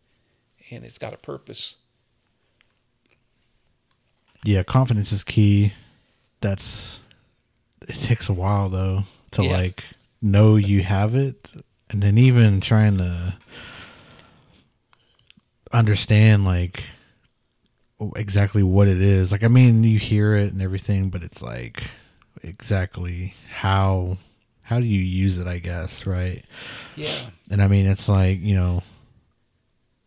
[0.71, 1.77] and it's got a purpose
[4.45, 5.71] Yeah, confidence is key.
[6.41, 6.99] That's
[7.87, 9.51] it takes a while though to Yeah.
[9.53, 9.83] like
[10.21, 11.53] know you have it
[11.89, 13.35] and then even trying to
[15.71, 16.83] understand like
[18.15, 19.31] exactly what it is.
[19.31, 21.83] Like I mean, you hear it and everything, but it's like
[22.41, 24.17] exactly how
[24.63, 26.43] how do you use it, I guess, right?
[26.95, 28.81] yeah And I mean, it's like, you know,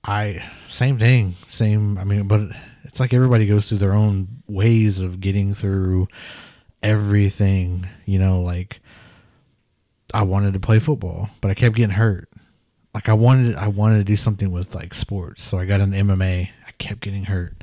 [0.03, 2.41] I, same thing, same, I mean, but
[2.85, 6.09] it's like everybody goes through their own ways of getting through
[6.83, 8.81] everything, you know, like
[10.15, 12.29] I wanted to play football, but I kept getting hurt.
[12.95, 15.43] Like I wanted, I wanted to do something with like sports.
[15.43, 16.49] So I got an MMA.
[16.67, 17.63] I kept getting hurt.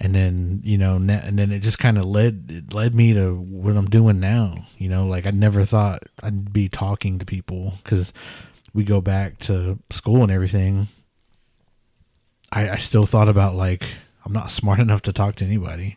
[0.00, 3.34] And then, you know, and then it just kind of led, it led me to
[3.34, 4.66] what I'm doing now.
[4.78, 8.12] You know, like I never thought I'd be talking to people because
[8.72, 10.86] we go back to school and everything.
[12.52, 13.84] I, I still thought about like
[14.24, 15.96] I'm not smart enough to talk to anybody.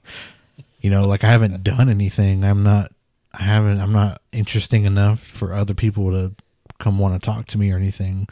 [0.79, 2.43] You know, like I haven't done anything.
[2.43, 2.91] I'm not
[3.33, 6.33] I haven't I'm not interesting enough for other people to
[6.79, 8.27] come want to talk to me or anything.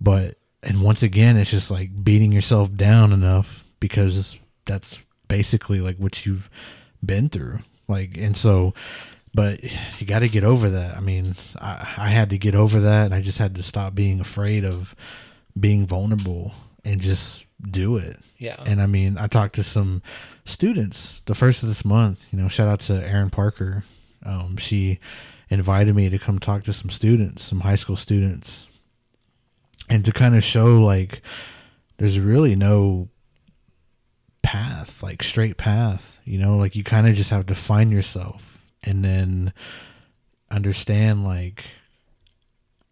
[0.00, 5.96] But and once again it's just like beating yourself down enough because that's basically like
[5.96, 6.48] what you've
[7.04, 7.60] been through.
[7.88, 8.74] Like and so
[9.34, 9.62] but
[9.98, 10.96] you got to get over that.
[10.96, 13.94] I mean, I, I had to get over that, and I just had to stop
[13.94, 14.94] being afraid of
[15.58, 16.54] being vulnerable
[16.84, 18.20] and just do it.
[18.38, 20.02] yeah And I mean, I talked to some
[20.44, 22.26] students the first of this month.
[22.30, 23.84] You know, shout out to Erin Parker.
[24.24, 25.00] Um, she
[25.50, 28.68] invited me to come talk to some students, some high school students,
[29.88, 31.22] and to kind of show like
[31.98, 33.08] there's really no
[34.44, 36.18] path, like straight path.
[36.24, 39.52] You know, like you kind of just have to find yourself and then
[40.50, 41.64] understand like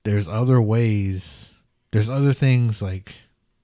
[0.03, 1.51] there's other ways,
[1.93, 3.15] there's other things like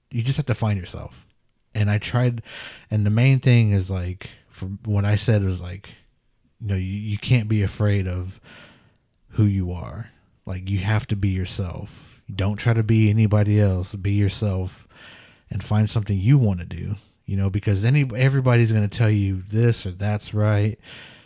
[0.09, 1.25] you just have to find yourself
[1.73, 2.41] and I tried,
[2.89, 5.89] and the main thing is like, from what I said is like,
[6.59, 8.39] you know, you, you can't be afraid of
[9.29, 10.11] who you are.
[10.45, 12.21] Like you have to be yourself.
[12.33, 13.93] Don't try to be anybody else.
[13.95, 14.87] Be yourself,
[15.49, 16.95] and find something you want to do.
[17.29, 20.79] You know, because any everybody's going to tell you this or that's right.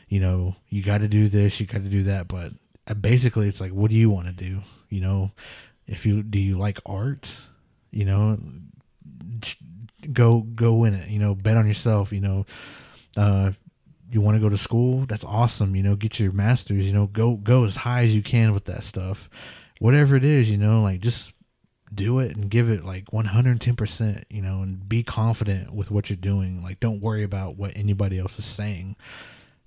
[0.10, 2.52] You know, you got to do this, you got to do that, but
[2.86, 4.64] uh, basically, it's like, what do you want to do?
[4.90, 5.32] You know,
[5.88, 7.34] if you do you like art,
[7.90, 8.38] you know,
[10.12, 11.10] go go in it.
[11.10, 12.12] You know, bet on yourself.
[12.12, 12.46] You know,
[13.16, 13.52] uh,
[14.12, 15.06] you want to go to school?
[15.06, 15.74] That's awesome.
[15.74, 16.86] You know, get your masters.
[16.86, 19.30] You know, go go as high as you can with that stuff.
[19.80, 21.32] Whatever it is, you know, like just
[21.96, 26.18] do it and give it like 110%, you know, and be confident with what you're
[26.18, 26.64] doing.
[26.64, 28.96] Like don't worry about what anybody else is saying.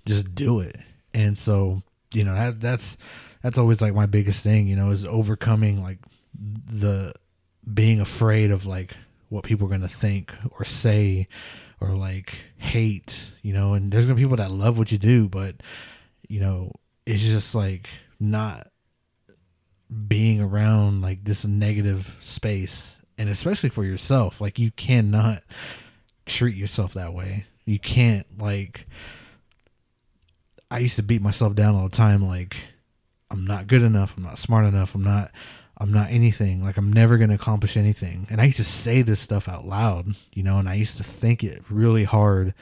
[0.05, 0.77] Just do it.
[1.15, 1.83] And so,
[2.13, 2.97] you know, that that's
[3.43, 5.99] that's always like my biggest thing, you know, is overcoming like
[6.39, 7.13] the
[7.73, 8.97] being afraid of like
[9.29, 11.29] what people are going to think or say
[11.81, 14.99] or like hate, you know, and there's going to be people that love what you
[14.99, 15.57] do, but
[16.29, 16.73] you know,
[17.05, 17.89] it's just like
[18.19, 18.69] not
[20.09, 25.43] being around like this negative space and especially for yourself, like you cannot
[26.27, 27.47] treat yourself that way.
[27.65, 28.87] You can't like
[30.71, 32.57] I used to beat myself down all the time like
[33.31, 35.31] I'm not good enough, I'm not smart enough, I'm not
[35.79, 36.65] I'm not anything.
[36.65, 38.27] Like I'm never going to accomplish anything.
[38.31, 41.05] And I used to say this stuff out loud, you know, and I used to
[41.05, 42.55] think it really hard.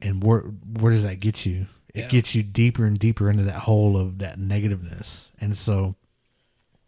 [0.00, 1.66] And where where does that get you?
[1.94, 2.08] It yeah.
[2.08, 5.26] gets you deeper and deeper into that hole of that negativeness.
[5.40, 5.94] And so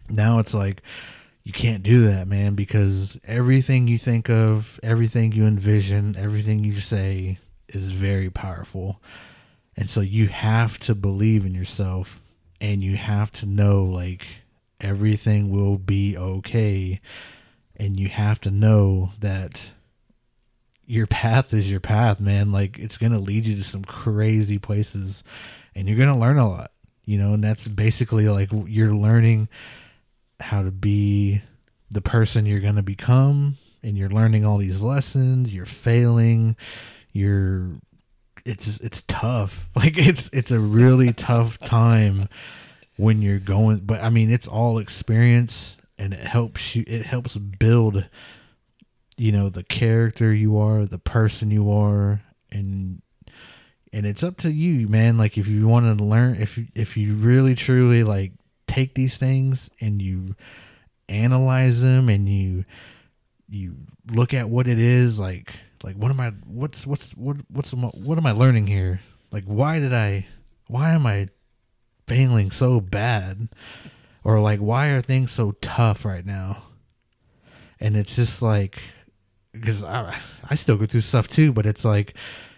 [0.08, 0.82] now it's like
[1.44, 6.80] you can't do that, man, because everything you think of, everything you envision, everything you
[6.80, 9.00] say is very powerful.
[9.76, 12.22] And so you have to believe in yourself
[12.60, 14.26] and you have to know like
[14.80, 17.00] everything will be okay.
[17.76, 19.70] And you have to know that
[20.86, 22.52] your path is your path, man.
[22.52, 25.22] Like it's going to lead you to some crazy places
[25.74, 26.70] and you're going to learn a lot,
[27.04, 29.48] you know, and that's basically like you're learning
[30.40, 31.42] how to be
[31.90, 36.56] the person you're going to become and you're learning all these lessons, you're failing,
[37.12, 37.68] you're
[38.44, 39.68] it's it's tough.
[39.76, 42.28] Like it's it's a really tough time
[42.96, 47.36] when you're going but i mean it's all experience and it helps you it helps
[47.36, 48.06] build
[49.16, 53.02] you know the character you are the person you are and
[53.92, 57.14] and it's up to you man like if you want to learn if if you
[57.14, 58.32] really truly like
[58.74, 60.34] take these things and you
[61.08, 62.64] analyze them and you
[63.48, 63.76] you
[64.10, 65.52] look at what it is like
[65.84, 69.00] like what am i what's what's what what's what am i learning here?
[69.30, 70.26] Like why did i
[70.66, 71.28] why am i
[72.06, 73.48] failing so bad?
[74.24, 76.64] Or like why are things so tough right now?
[77.78, 78.80] And it's just like
[79.52, 80.18] because I,
[80.50, 82.14] I still go through stuff too but it's like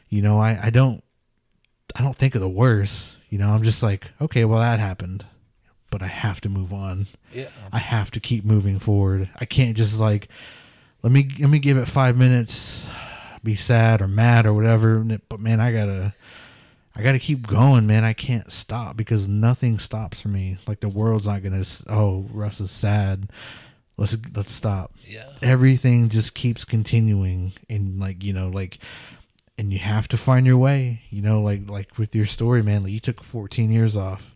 [0.09, 1.05] you know I, I don't
[1.95, 3.51] i don't think of the worst you know?
[3.51, 5.27] I'm just like okay well that happened
[5.97, 9.77] but i have to move on yeah i have to keep moving forward i can't
[9.77, 10.28] just like
[11.02, 12.85] let me let me give it five minutes
[13.43, 14.98] be sad or mad or whatever
[15.28, 16.14] but man i gotta
[16.97, 18.05] I got to keep going, man.
[18.05, 20.56] I can't stop because nothing stops for me.
[20.66, 21.62] Like the world's not gonna.
[21.89, 23.28] Oh, Russ is sad.
[23.98, 24.94] Let's let's stop.
[25.05, 25.28] Yeah.
[25.43, 28.78] Everything just keeps continuing, and like you know, like,
[29.59, 31.02] and you have to find your way.
[31.10, 32.85] You know, like like with your story, man.
[32.85, 34.35] Like you took 14 years off,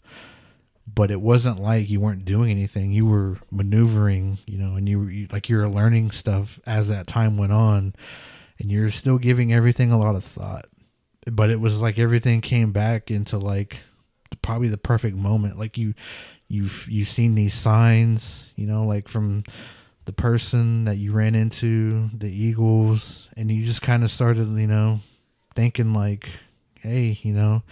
[0.95, 2.93] but it wasn't like you weren't doing anything.
[2.93, 7.37] You were maneuvering, you know, and you, you like you're learning stuff as that time
[7.37, 7.95] went on,
[8.59, 10.67] and you're still giving everything a lot of thought
[11.27, 13.79] but it was like everything came back into like
[14.43, 15.59] probably the perfect moment.
[15.59, 15.95] Like you,
[16.49, 19.45] you've you've seen these signs, you know, like from
[20.07, 24.67] the person that you ran into, the Eagles, and you just kind of started, you
[24.67, 25.01] know,
[25.55, 26.29] thinking like,
[26.81, 27.63] hey, you know,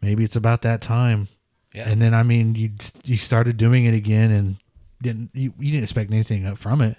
[0.00, 1.28] maybe it's about that time.
[1.74, 1.88] Yeah.
[1.88, 2.70] And then I mean, you
[3.04, 4.56] you started doing it again, and
[5.02, 6.96] didn't you, you didn't expect anything from it.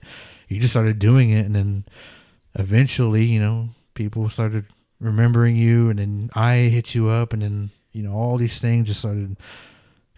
[0.49, 1.85] You just started doing it, and then
[2.55, 4.65] eventually, you know, people started
[4.99, 8.87] remembering you, and then I hit you up, and then you know all these things
[8.87, 9.37] just started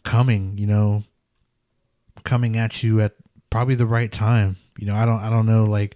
[0.04, 0.58] coming.
[0.58, 1.04] You know,
[2.24, 3.14] coming at you at
[3.52, 4.58] probably the right time.
[4.80, 5.96] You know, I don't I don't know like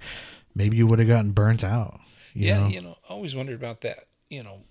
[0.54, 2.00] maybe you would have gotten burnt out.
[2.34, 2.68] You yeah, know?
[2.68, 4.06] you know, I always wondered about that.
[4.30, 4.64] You know,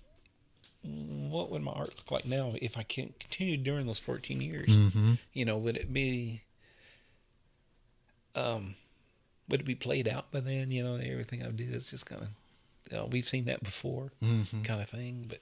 [0.82, 4.70] what would my art look like now if I can continue during those 14 years?
[4.70, 5.14] Mm-hmm.
[5.32, 6.42] You know, would it be,
[8.34, 8.76] um,
[9.48, 10.70] would it be played out by then?
[10.70, 12.28] You know, everything I do is just kind of
[12.90, 14.62] you know, we've seen that before, mm-hmm.
[14.62, 15.26] kind of thing.
[15.28, 15.40] But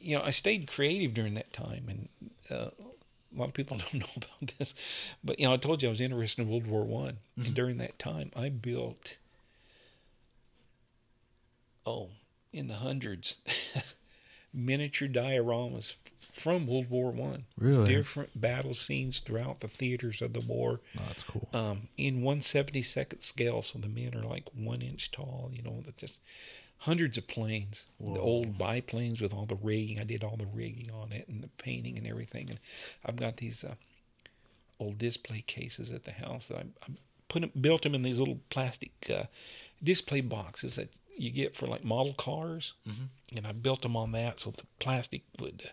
[0.00, 2.08] you know, I stayed creative during that time, and
[2.50, 4.74] uh, a lot of people don't know about this,
[5.24, 7.46] but you know, I told you I was interested in World War One, mm-hmm.
[7.46, 9.16] and during that time, I built
[11.84, 12.10] oh,
[12.52, 13.36] in the hundreds,
[14.58, 15.94] miniature dioramas
[16.32, 17.44] from World War One.
[17.56, 17.94] Really?
[17.94, 20.80] Different battle scenes throughout the theaters of the war.
[20.96, 21.48] Oh, that's cool.
[21.52, 25.50] Um, in 172nd scale, so the men are like one inch tall.
[25.52, 26.20] You know, just
[26.78, 30.00] hundreds of planes, the old biplanes with all the rigging.
[30.00, 32.50] I did all the rigging on it and the painting and everything.
[32.50, 32.60] And
[33.04, 33.74] I've got these uh,
[34.78, 36.94] old display cases at the house that I, I
[37.28, 39.24] put them, built them in these little plastic uh,
[39.82, 40.90] display boxes that
[41.20, 42.74] you get for like model cars.
[42.88, 43.36] Mm-hmm.
[43.36, 45.70] And I built them on that so the plastic would uh,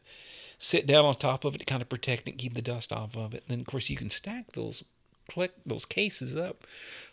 [0.60, 3.16] sit down on top of it to kind of protect it, keep the dust off
[3.16, 3.44] of it.
[3.48, 4.84] And then of course you can stack those
[5.30, 6.66] collect those cases up.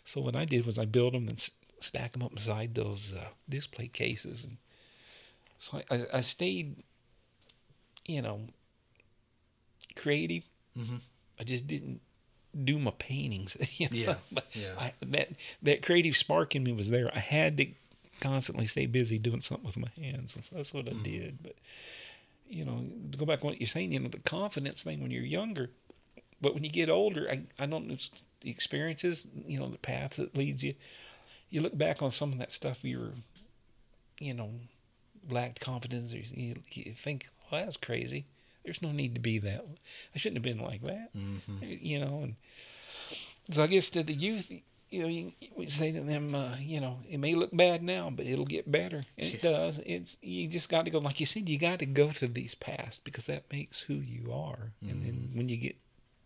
[0.05, 3.13] So what I did was I built them and s- stack them up beside those
[3.13, 4.57] uh, display cases, and
[5.57, 6.83] so I, I, I stayed,
[8.05, 8.41] you know,
[9.95, 10.47] creative.
[10.77, 10.97] Mm-hmm.
[11.39, 12.01] I just didn't
[12.63, 13.57] do my paintings.
[13.77, 13.95] You know?
[13.97, 14.73] Yeah, But yeah.
[14.77, 15.29] I, that
[15.63, 17.09] that creative spark in me was there.
[17.13, 17.67] I had to
[18.23, 21.03] constantly stay busy doing something with my hands, and so that's what I Mm-hmm.
[21.03, 21.37] did.
[21.43, 21.55] But
[22.49, 25.11] you know, to go back to what you're saying, you know, the confidence thing when
[25.11, 25.69] you're younger,
[26.41, 27.97] but when you get older, I I don't know
[28.41, 30.73] the experiences, you know, the path that leads you.
[31.49, 33.13] You look back on some of that stuff you're,
[34.19, 34.51] you know,
[35.29, 38.25] lacked confidence, or you, you think, well, that's crazy.
[38.65, 39.63] There's no need to be that.
[40.13, 41.57] I shouldn't have been like that, Mm-hmm.
[41.61, 42.21] you know.
[42.23, 42.35] And
[43.51, 44.51] so I guess to the youth,
[44.93, 48.11] you know, you, we say to them, uh, you know, it may look bad now,
[48.11, 49.79] but it'll get better, and it does.
[49.87, 52.53] It's you just got to go, like you said, you got to go to these
[52.53, 54.71] paths because that makes who you are.
[54.81, 55.77] And then when you get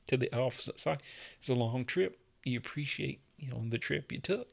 [0.08, 1.02] to the opposite side,
[1.40, 2.20] it's a long trip.
[2.44, 4.50] You appreciate, you know, the trip you took,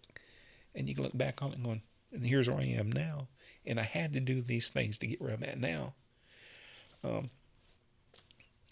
[0.77, 1.82] and you can look back on it and going,
[2.12, 3.27] and here's where I am now,
[3.66, 5.95] and I had to do these things to get where I'm at now.
[7.03, 7.31] Um,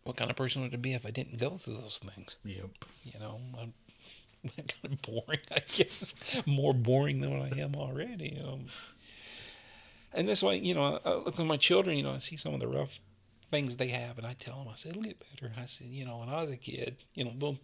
[0.05, 2.37] what kind of person would I be if I didn't go through those things?
[2.45, 2.71] Yep.
[3.05, 3.75] You know, I'm
[4.49, 6.15] kind of boring, I guess.
[6.47, 8.41] More boring than what I am already.
[8.45, 8.67] Um,
[10.13, 12.55] and that's why, you know, I, look at my children, you know, I see some
[12.55, 13.01] of the rough
[13.51, 15.53] things they have, and I tell them, I said, it'll get better.
[15.59, 17.57] I said, you know, when I was a kid, you know, the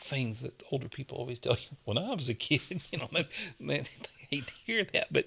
[0.00, 3.26] things that older people always tell you, when I was a kid, you know, they,
[3.60, 3.84] they
[4.30, 5.26] hate to hear that, but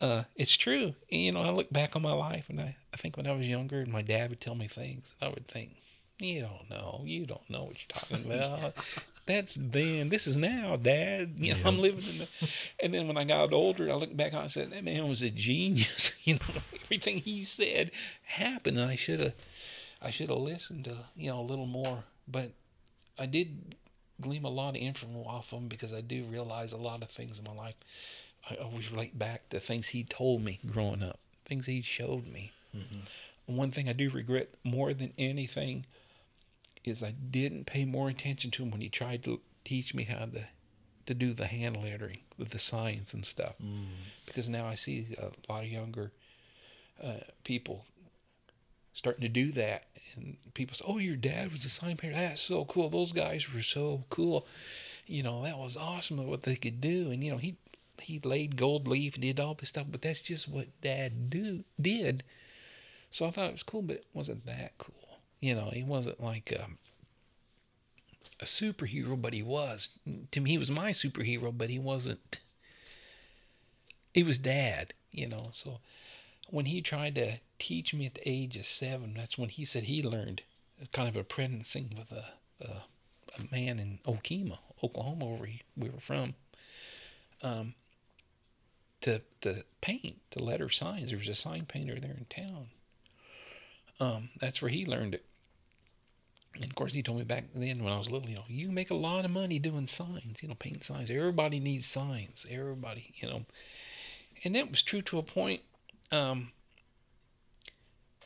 [0.00, 0.94] uh, it's true.
[1.10, 3.32] And, you know, I look back on my life, and I, I think when I
[3.32, 5.76] was younger, and my dad would tell me things, I would think,
[6.18, 7.02] you don't know.
[7.04, 8.74] You don't know what you're talking about.
[9.26, 10.10] That's then.
[10.10, 11.34] This is now, Dad.
[11.38, 12.28] You know, I'm living in the.
[12.82, 15.22] And then when I got older, I looked back and I said, that man was
[15.22, 16.12] a genius.
[16.24, 17.90] You know, everything he said
[18.22, 18.78] happened.
[18.78, 19.34] And I should have,
[20.00, 22.04] I should have listened to you know a little more.
[22.26, 22.52] But
[23.18, 23.74] I did
[24.22, 27.10] glean a lot of info off of him because I do realize a lot of
[27.10, 27.74] things in my life.
[28.48, 32.52] I always relate back to things he told me growing up, things he showed me.
[32.72, 35.84] And One thing I do regret more than anything
[36.84, 40.26] is I didn't pay more attention to him when he tried to teach me how
[40.26, 40.44] to
[41.06, 43.56] to do the hand lettering with the signs and stuff.
[44.24, 46.12] Because now I see a lot of younger
[47.02, 47.84] uh, people
[48.94, 49.84] starting to do that,
[50.16, 52.16] and people say, "Oh, your dad was a sign painter.
[52.16, 52.88] That's so cool.
[52.88, 54.46] Those guys were so cool.
[55.06, 57.56] You know, that was awesome what they could do." And you know, he
[58.00, 61.64] he laid gold leaf and did all this stuff, but that's just what Dad do
[61.80, 62.24] did.
[63.10, 65.03] So I thought it was cool, but it wasn't that cool.
[65.44, 66.78] You know, he wasn't like um,
[68.40, 69.90] a superhero, but he was.
[70.30, 72.40] To me, he was my superhero, but he wasn't.
[74.14, 75.48] He was Dad, you know.
[75.52, 75.80] So
[76.48, 79.82] when he tried to teach me at the age of seven, that's when he said
[79.82, 80.40] he learned
[80.94, 82.24] kind of apprenticing with a,
[82.62, 82.84] a,
[83.38, 86.36] a man in Okemah, Oklahoma, where we, we were from.
[87.42, 87.74] Um,
[89.02, 91.10] to to paint, to letter signs.
[91.10, 92.68] There was a sign painter there in town.
[94.00, 95.26] Um, that's where he learned it.
[96.54, 98.70] And of course, he told me back then when I was little, you know, you
[98.70, 101.10] make a lot of money doing signs, you know, painting signs.
[101.10, 102.46] Everybody needs signs.
[102.48, 103.44] Everybody, you know.
[104.44, 105.62] And that was true to a point
[106.12, 106.52] um,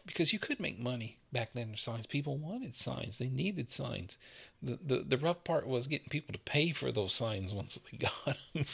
[0.05, 2.07] because you could make money back then with signs.
[2.07, 4.19] People wanted signs, they needed signs.
[4.61, 7.99] The, the, the rough part was getting people to pay for those signs once they
[8.25, 8.65] got them.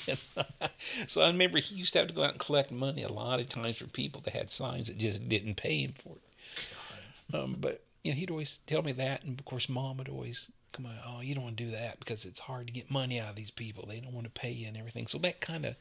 [1.07, 3.41] so I remember he used to have to go out and collect money a lot
[3.41, 7.35] of times for people that had signs that just didn't pay him for it.
[7.35, 10.51] Um, but you know, he'd always tell me that, and of course, mom would always
[10.73, 13.19] come on, oh, you don't want to do that because it's hard to get money
[13.19, 13.87] out of these people.
[13.87, 15.07] They don't want to pay you and everything.
[15.07, 15.77] So that kind of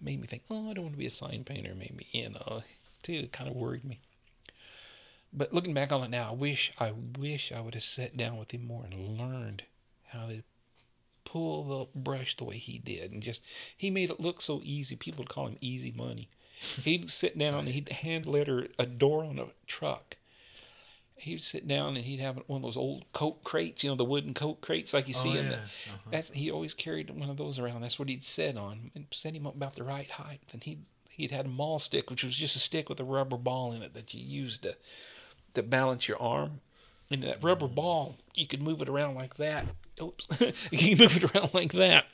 [0.00, 1.74] made me think, oh, I don't want to be a sign painter.
[1.76, 2.62] Maybe you know,
[3.02, 3.12] too.
[3.12, 4.00] It kind of worried me.
[5.32, 8.36] But looking back on it now, I wish I wish I would have sat down
[8.36, 9.62] with him more and learned
[10.08, 10.42] how to
[11.24, 13.42] pull the brush the way he did, and just
[13.76, 14.96] he made it look so easy.
[14.96, 16.28] People would call him easy money.
[16.82, 20.16] He'd sit down and he'd hand letter a door on a truck.
[21.20, 24.04] He'd sit down and he'd have one of those old Coke crates, you know, the
[24.04, 25.56] wooden Coke crates like you oh, see in the.
[25.56, 25.96] Uh-huh.
[26.10, 27.82] That's he always carried one of those around.
[27.82, 30.40] That's what he'd sit on and set him up about the right height.
[30.52, 33.36] And he'd he'd had a maul stick, which was just a stick with a rubber
[33.36, 34.76] ball in it that you used to
[35.54, 36.60] to balance your arm.
[37.10, 37.74] And that rubber mm.
[37.74, 39.66] ball, you could move it around like that.
[40.00, 40.26] Oops,
[40.70, 42.06] you can move it around like that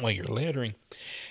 [0.00, 0.74] while you're lettering.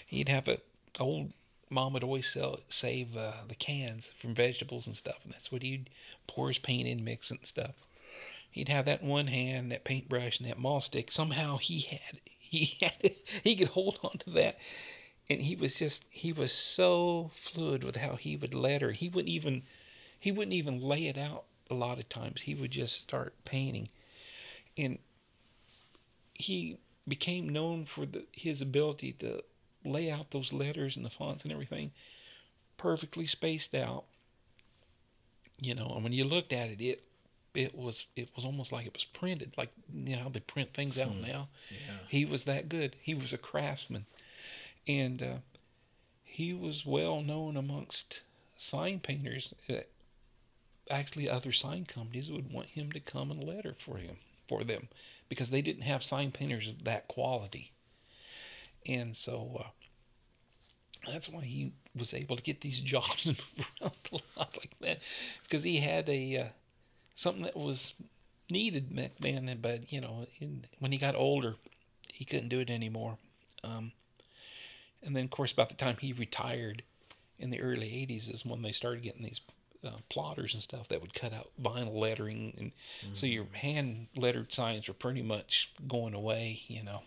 [0.05, 0.59] He'd have a
[0.99, 1.33] old
[1.69, 5.63] mom would always sell, save uh, the cans from vegetables and stuff, and that's what
[5.63, 5.89] he'd
[6.27, 7.75] pour his paint in, mix it and stuff.
[8.51, 11.11] He'd have that in one hand, that paintbrush and that maul stick.
[11.11, 14.57] Somehow he had he had he could hold on to that,
[15.29, 18.91] and he was just he was so fluid with how he would letter.
[18.91, 19.63] He wouldn't even
[20.19, 22.41] he wouldn't even lay it out a lot of times.
[22.41, 23.89] He would just start painting,
[24.77, 24.99] and
[26.33, 26.77] he
[27.07, 29.43] became known for the, his ability to
[29.85, 31.91] lay out those letters and the fonts and everything
[32.77, 34.05] perfectly spaced out.
[35.61, 37.03] You know, and when you looked at it, it
[37.53, 40.73] it was it was almost like it was printed, like you know how they print
[40.73, 41.21] things out hmm.
[41.21, 41.47] now.
[41.69, 41.97] Yeah.
[42.07, 42.95] He was that good.
[43.01, 44.05] He was a craftsman,
[44.87, 45.35] and uh,
[46.23, 48.21] he was well known amongst
[48.57, 49.53] sign painters.
[49.69, 49.75] Uh,
[50.91, 54.17] actually, other sign companies would want him to come and letter for him
[54.47, 54.89] for them
[55.29, 57.71] because they didn't have sign painters of that quality.
[58.85, 63.93] And so uh, that's why he was able to get these jobs and move around
[64.11, 64.99] a lot like that
[65.43, 66.47] because he had a uh,
[67.15, 67.93] something that was
[68.49, 69.57] needed back then.
[69.61, 71.55] But you know, in, when he got older,
[72.13, 73.17] he couldn't do it anymore.
[73.63, 73.91] Um,
[75.03, 76.83] and then, of course, about the time he retired
[77.37, 79.41] in the early '80s is when they started getting these
[79.85, 82.71] uh, plotters and stuff that would cut out vinyl lettering, and
[83.01, 83.13] mm-hmm.
[83.13, 86.61] so your hand lettered signs were pretty much going away.
[86.67, 87.01] You know,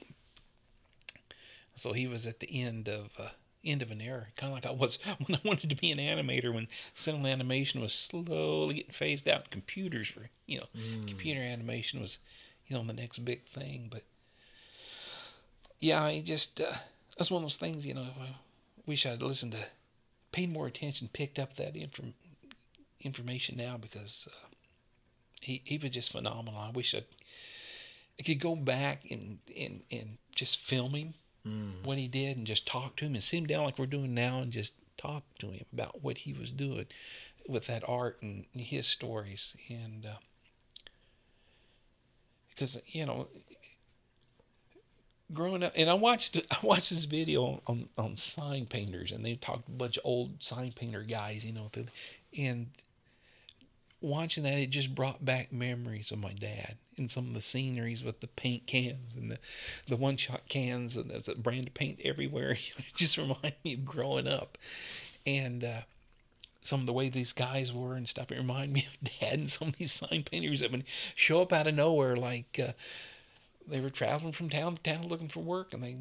[1.79, 3.29] so he was at the end of uh,
[3.65, 5.99] end of an era, kind of like I was when I wanted to be an
[5.99, 6.53] animator.
[6.53, 11.07] When cel animation was slowly getting phased out, computers were you know mm.
[11.07, 12.19] computer animation was
[12.67, 13.89] you know the next big thing.
[13.91, 14.03] But
[15.81, 16.73] yeah, I just uh,
[17.17, 17.87] that's one of those things.
[17.87, 18.37] You know, I
[18.87, 19.65] wish I'd listened to,
[20.33, 22.15] paid more attention, picked up that inform,
[23.01, 24.47] information now because uh,
[25.41, 26.61] he he was just phenomenal.
[26.61, 27.05] I wish I,
[28.19, 31.15] I could go back and and and just film him
[31.47, 31.85] mm.
[31.85, 34.15] what he did and just talk to him and sit him down like we're doing
[34.15, 36.87] now and just talk to him about what he was doing
[37.49, 40.17] with that art and his stories and uh,
[42.51, 43.29] because you know
[45.33, 49.35] growing up and I watched I watched this video on on sign painters and they
[49.35, 51.71] talked a bunch of old sign painter guys you know
[52.37, 52.67] and
[54.01, 58.03] watching that, it just brought back memories of my dad and some of the sceneries
[58.03, 59.39] with the paint cans and the,
[59.87, 62.53] the one shot cans and there's a brand of paint everywhere.
[62.79, 64.59] it just reminded me of growing up.
[65.27, 65.81] And uh,
[66.61, 69.51] some of the way these guys were and stuff, it reminded me of dad and
[69.51, 70.85] some of these sign painters that would
[71.15, 72.17] show up out of nowhere.
[72.17, 72.73] Like uh,
[73.67, 75.97] they were traveling from town to town looking for work and they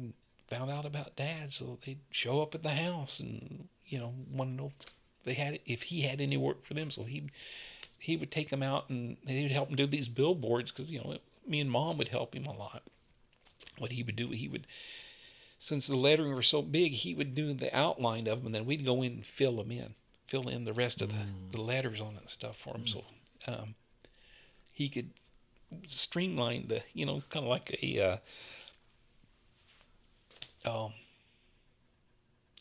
[0.48, 1.52] found out about dad.
[1.52, 4.86] So they'd show up at the house and, you know, want to know if
[5.24, 6.90] they had, if he had any work for them.
[6.90, 7.24] So he
[7.98, 11.00] he would take them out and he would help him do these billboards because you
[11.00, 12.82] know me and mom would help him a lot.
[13.78, 14.66] What he would do, he would
[15.58, 18.66] since the lettering were so big, he would do the outline of them, and then
[18.66, 19.94] we'd go in and fill them in,
[20.26, 21.52] fill in the rest of the, mm.
[21.52, 22.82] the letters on it and stuff for him.
[22.82, 22.88] Mm.
[22.88, 23.04] So
[23.48, 23.74] um,
[24.70, 25.10] he could
[25.88, 28.20] streamline the, you know, it's kind of like a
[30.64, 30.92] uh, um,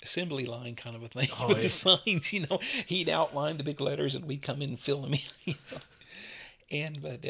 [0.03, 1.63] assembly line kind of a thing oh, with yeah.
[1.63, 2.33] the signs.
[2.33, 5.19] You know, he'd outline the big letters and we'd come in and fill them in.
[5.45, 5.79] You know?
[6.69, 7.29] And but uh,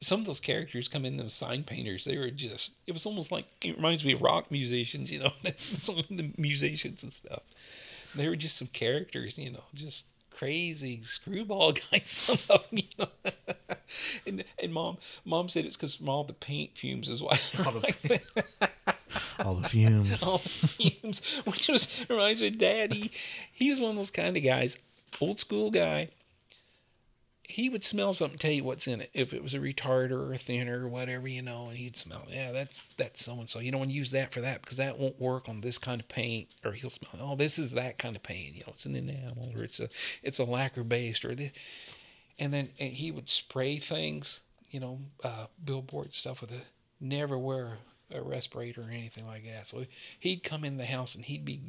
[0.00, 2.04] some of those characters come in those sign painters.
[2.04, 5.10] They were just it was almost like it reminds me of rock musicians.
[5.10, 7.42] You know, some of the musicians and stuff.
[8.14, 9.36] They were just some characters.
[9.36, 12.08] You know, just crazy screwball guys.
[12.10, 13.08] Some of them, you know.
[14.26, 17.38] and and mom mom said it's because from all the paint fumes is why.
[17.58, 18.24] Like
[19.40, 20.22] all the fumes.
[20.22, 21.40] all the fumes.
[21.44, 22.92] Which was reminds me of Dad.
[22.92, 23.10] He,
[23.52, 24.78] he was one of those kind of guys,
[25.20, 26.08] old school guy.
[27.42, 29.10] He would smell something, tell you what's in it.
[29.12, 32.24] If it was a retarder or a thinner or whatever, you know, and he'd smell,
[32.30, 33.58] yeah, that's that's so and so.
[33.58, 36.00] You don't want to use that for that because that won't work on this kind
[36.00, 36.48] of paint.
[36.64, 38.54] Or he'll smell, oh, this is that kind of paint.
[38.54, 39.88] You know, it's an enamel or it's a
[40.22, 41.50] it's a lacquer based or this.
[42.38, 46.62] And then and he would spray things, you know, uh, billboard stuff with a
[47.00, 47.78] never wear
[48.12, 49.66] a respirator or anything like that.
[49.66, 49.86] So
[50.18, 51.60] he'd come in the house and he'd be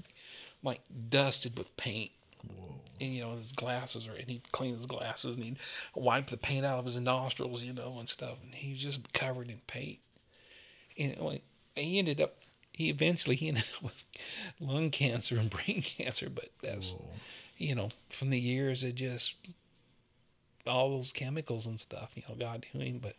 [0.64, 2.12] like dusted with paint.
[2.48, 2.76] Whoa.
[3.00, 5.60] And you know his glasses, or and he'd clean his glasses and he'd
[5.96, 8.38] wipe the paint out of his nostrils, you know, and stuff.
[8.44, 10.00] And he was just covered in paint.
[10.98, 11.44] And like
[11.76, 12.36] he ended up,
[12.72, 14.04] he eventually he ended up with
[14.60, 16.30] lung cancer and brain cancer.
[16.30, 17.10] But that's, Whoa.
[17.58, 19.36] you know, from the years of just
[20.68, 23.00] all those chemicals and stuff, you know, God doing.
[23.00, 23.16] But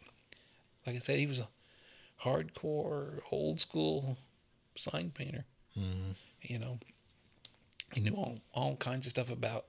[0.87, 1.49] like I said, he was a
[2.25, 4.17] hardcore, old school
[4.77, 5.45] sign painter.
[5.79, 6.13] Mm-hmm.
[6.43, 6.79] You know,
[7.93, 9.67] He knew all, all kinds of stuff about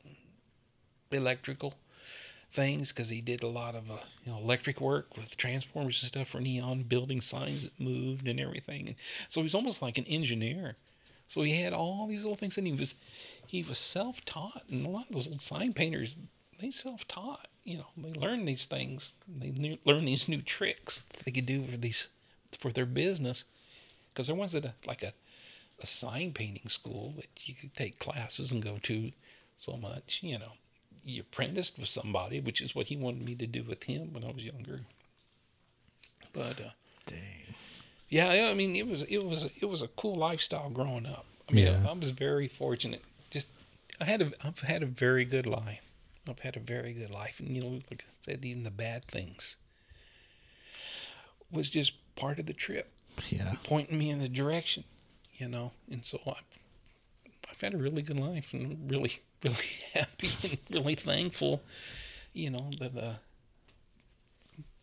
[1.12, 1.76] electrical
[2.52, 6.10] things because he did a lot of uh, you know electric work with transformers and
[6.10, 8.88] stuff for neon building signs that moved and everything.
[8.88, 8.96] And
[9.28, 10.76] so he's almost like an engineer.
[11.28, 12.96] So he had all these little things, and he was
[13.48, 14.64] he was self taught.
[14.70, 16.18] And a lot of those old sign painters,
[16.60, 17.48] they self taught.
[17.64, 19.14] You know, they learn these things.
[19.28, 22.10] They learn these new tricks they could do for these
[22.56, 23.44] for their business.
[24.14, 25.14] Because there wasn't a like a
[25.82, 29.12] a sign painting school that you could take classes and go to
[29.58, 30.20] so much.
[30.22, 30.52] You know,
[31.04, 34.24] you apprenticed with somebody, which is what he wanted me to do with him when
[34.24, 34.82] I was younger.
[36.32, 36.70] But uh,
[37.08, 37.56] Dang.
[38.10, 41.26] yeah, I mean, it was it was it was a cool lifestyle growing up.
[41.50, 41.82] I mean, Yeah.
[41.86, 43.02] I, I was very fortunate.
[43.30, 43.50] Just
[44.00, 45.82] I had a I've had a very good life.
[46.30, 49.06] I've had a very good life, and you know, like I said, even the bad
[49.06, 49.58] things
[51.52, 52.92] was just part of the trip,
[53.30, 53.56] Yeah.
[53.64, 54.84] pointing me in the direction,
[55.38, 55.72] you know.
[55.92, 56.60] And so I've
[57.50, 59.56] I've had a really good life, and I'm really really
[59.94, 61.62] happy and really thankful,
[62.34, 63.14] you know, that uh,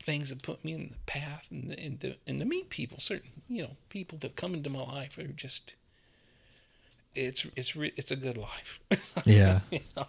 [0.03, 3.31] things that put me in the path and and to, and to meet people, certain
[3.49, 5.75] you know people that come into my life are just.
[7.13, 8.79] It's it's re- it's a good life.
[9.27, 9.61] Yeah.
[9.97, 10.07] Know?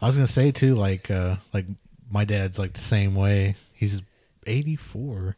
[0.00, 1.66] I was gonna say too, like uh like
[2.10, 3.56] my dad's like the same way.
[3.74, 4.00] He's
[4.46, 5.36] eighty four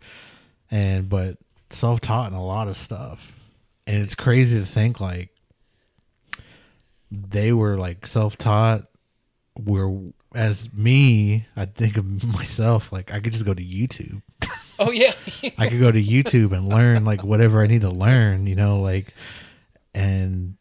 [0.75, 1.39] and but
[1.71, 3.31] self taught in a lot of stuff.
[3.87, 5.31] And it's crazy to think like
[7.11, 8.87] they were like self taught
[9.55, 9.95] where
[10.35, 14.23] as me, I think of myself like I could just go to YouTube.
[14.77, 15.13] Oh yeah,
[15.57, 18.81] I could go to YouTube and learn like whatever I need to learn, you know,
[18.81, 19.15] like
[19.95, 20.57] and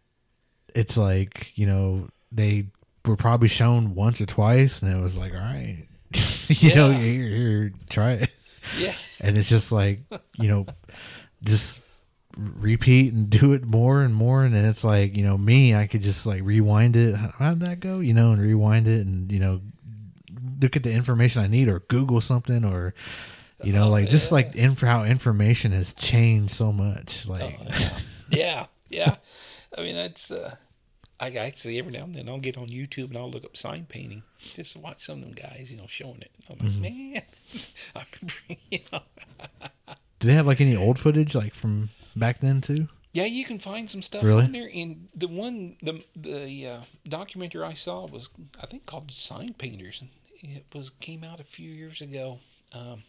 [0.75, 2.67] it's like, you know, they
[3.05, 5.87] were probably shown once or twice and it was like, all right.
[6.47, 6.97] you know, Yeah.
[6.99, 8.29] here, here, try it.
[8.77, 10.01] Yeah, And it's just like,
[10.37, 10.65] you know,
[11.43, 11.79] just
[12.37, 15.85] repeat and do it more and more and then it's like, you know, me, I
[15.87, 17.15] could just like rewind it.
[17.15, 17.99] How- How'd that go?
[17.99, 19.61] You know, and rewind it and, you know,
[20.61, 22.93] look at the information I need or Google something or
[23.63, 27.27] you know, Oh, like just like inf- how information has changed so much.
[27.27, 27.99] Like, Oh, yeah.
[28.29, 29.15] yeah, yeah.
[29.77, 30.31] I mean, that's.
[30.31, 30.55] Uh,
[31.23, 33.85] I actually every now and then I'll get on YouTube and I'll look up sign
[33.87, 34.23] painting
[34.55, 36.31] just to watch some of them guys, you know, showing it.
[36.49, 37.21] I'm like, man,
[37.95, 39.01] I remember, you know.
[40.19, 42.87] do they have like any old footage like from back then too?
[43.13, 44.43] Yeah, you can find some stuff Really?
[44.43, 44.69] on there.
[44.73, 48.29] And the one, the the uh, documentary I saw was,
[48.59, 50.01] I think, called Sign Painters.
[50.01, 50.09] And
[50.57, 52.39] It was came out a few years ago,
[52.71, 53.03] um,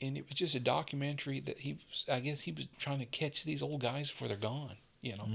[0.00, 3.06] and it was just a documentary that he, was, I guess, he was trying to
[3.06, 4.76] catch these old guys before they're gone.
[5.06, 5.28] You know,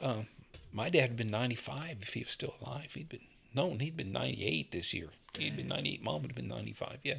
[0.00, 0.26] um,
[0.72, 2.92] my dad had been ninety five if he was still alive.
[2.94, 3.20] He'd been
[3.54, 5.10] no, he'd been ninety eight this year.
[5.36, 6.02] He'd been ninety eight.
[6.02, 6.98] Mom would have been ninety five.
[7.02, 7.18] Yeah,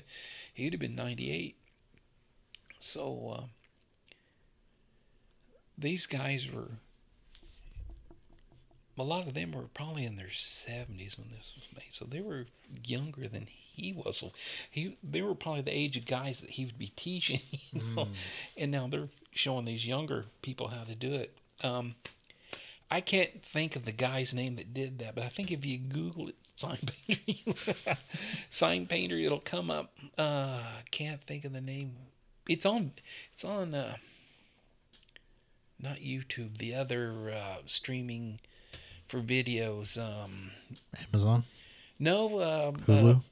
[0.54, 1.56] he'd have been ninety eight.
[2.80, 3.36] So.
[3.38, 3.44] Uh,
[5.78, 6.70] these guys were
[8.98, 12.22] a lot of them were probably in their 70s when this was made so they
[12.22, 12.46] were
[12.86, 14.32] younger than he was so
[14.70, 17.42] he they were probably the age of guys that he would be teaching
[17.72, 18.08] you know
[18.58, 21.96] and now they're showing these younger people how to do it um
[22.94, 25.80] I can't think of the guy's name that did that, but I think if you
[25.80, 26.78] Google it, sign
[27.08, 27.98] painter,
[28.52, 29.98] sign painter, it'll come up.
[30.16, 30.62] Uh,
[30.92, 31.96] can't think of the name.
[32.48, 32.92] It's on.
[33.34, 33.74] It's on.
[33.74, 33.96] Uh,
[35.82, 38.40] not YouTube, the other uh, streaming
[39.08, 39.98] for videos.
[39.98, 40.52] Um,
[41.12, 41.46] Amazon,
[41.98, 43.24] no, uh, Hulu.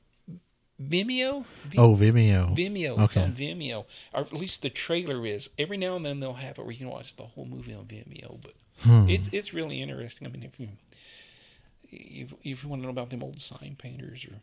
[0.82, 1.46] Vimeo.
[1.66, 2.56] Vi- oh, Vimeo.
[2.56, 2.94] Vimeo.
[3.04, 3.22] It's Okay.
[3.24, 5.50] on Vimeo, or at least the trailer is.
[5.58, 7.86] Every now and then they'll have it where you can watch the whole movie on
[7.86, 9.08] Vimeo, but Hmm.
[9.10, 10.28] it's it's really interesting.
[10.28, 10.70] I mean, if you
[11.92, 14.36] if, if you want to know about them old sign painters or.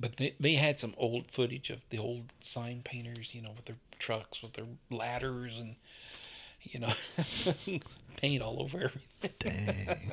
[0.00, 3.66] But they, they had some old footage of the old sign painters, you know, with
[3.66, 5.76] their trucks, with their ladders, and
[6.62, 6.92] you know,
[8.16, 9.32] paint all over everything.
[9.38, 10.12] Dang.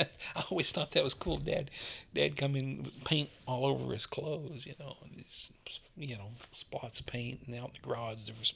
[0.36, 1.38] I always thought that was cool.
[1.38, 1.70] Dad,
[2.14, 5.48] Dad come in with paint all over his clothes, you know, and these,
[5.96, 8.52] you know, spots of paint, and out in the garage there was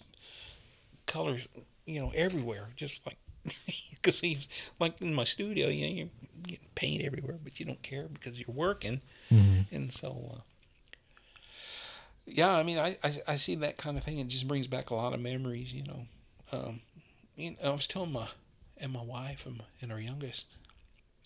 [1.06, 1.46] colors,
[1.86, 3.16] you know, everywhere, just like
[3.90, 6.08] because he's like in my studio, you know, you're
[6.42, 9.00] getting paint everywhere, but you don't care because you're working,
[9.30, 9.66] Mhm.
[9.72, 10.32] and so.
[10.36, 10.40] Uh,
[12.24, 14.18] yeah, I mean, I, I I see that kind of thing.
[14.18, 16.06] It just brings back a lot of memories, you know.
[16.52, 16.80] Um,
[17.36, 18.28] you know, I was telling my
[18.76, 20.48] and my wife and, my, and our youngest,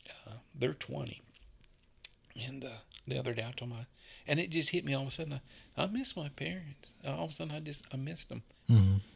[0.09, 1.23] uh, they're twenty,
[2.47, 3.87] and uh, the other day I told my,
[4.27, 5.41] and it just hit me all of a sudden.
[5.77, 6.95] I, I miss my parents.
[7.07, 8.43] All of a sudden, I just I missed them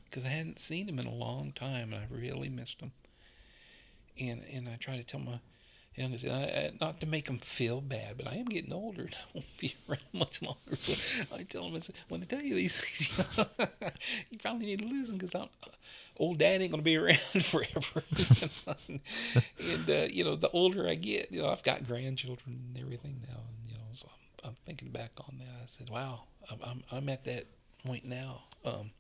[0.05, 2.93] because I hadn't seen them in a long time, and I really missed them.
[4.19, 5.41] And and I try to tell my
[5.97, 9.03] youngest, and I, I, not to make them feel bad, but I am getting older,
[9.03, 10.77] and I won't be around much longer.
[10.79, 10.95] So
[11.33, 13.11] I tell them, I say, when I tell you these things,
[14.31, 15.49] you probably need to listen because I'm.
[16.21, 18.05] Old dad ain't gonna be around forever.
[19.59, 23.23] and uh, you know, the older I get, you know, I've got grandchildren and everything
[23.27, 23.39] now.
[23.39, 24.09] And, you know, so
[24.45, 25.63] I'm, I'm thinking back on that.
[25.63, 27.47] I said, wow, I'm I'm, I'm at that
[27.85, 28.91] point now, um,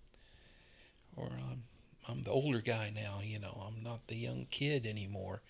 [1.16, 1.62] or I'm
[2.08, 3.20] I'm the older guy now.
[3.22, 5.42] You know, I'm not the young kid anymore.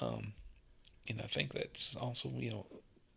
[0.00, 0.32] Um,
[1.08, 2.66] and I think that's also you know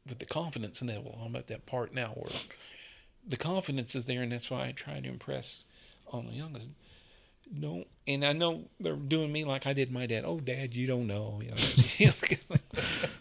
[0.08, 1.20] with the confidence level.
[1.24, 2.32] I'm at that part now where
[3.28, 5.66] the confidence is there, and that's why I try to impress
[6.12, 6.68] on the youngest.
[7.60, 10.24] Don't, and I know they're doing me like I did my dad.
[10.26, 11.42] Oh, Dad, you don't know.
[11.42, 12.12] You know?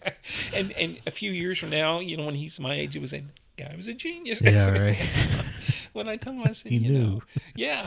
[0.55, 3.13] and and a few years from now, you know, when he's my age, he was
[3.13, 3.23] a
[3.57, 4.99] "Guy was a genius." Yeah, right.
[5.93, 6.99] when I tell him, I said, He you knew.
[6.99, 7.23] know,
[7.55, 7.87] yeah,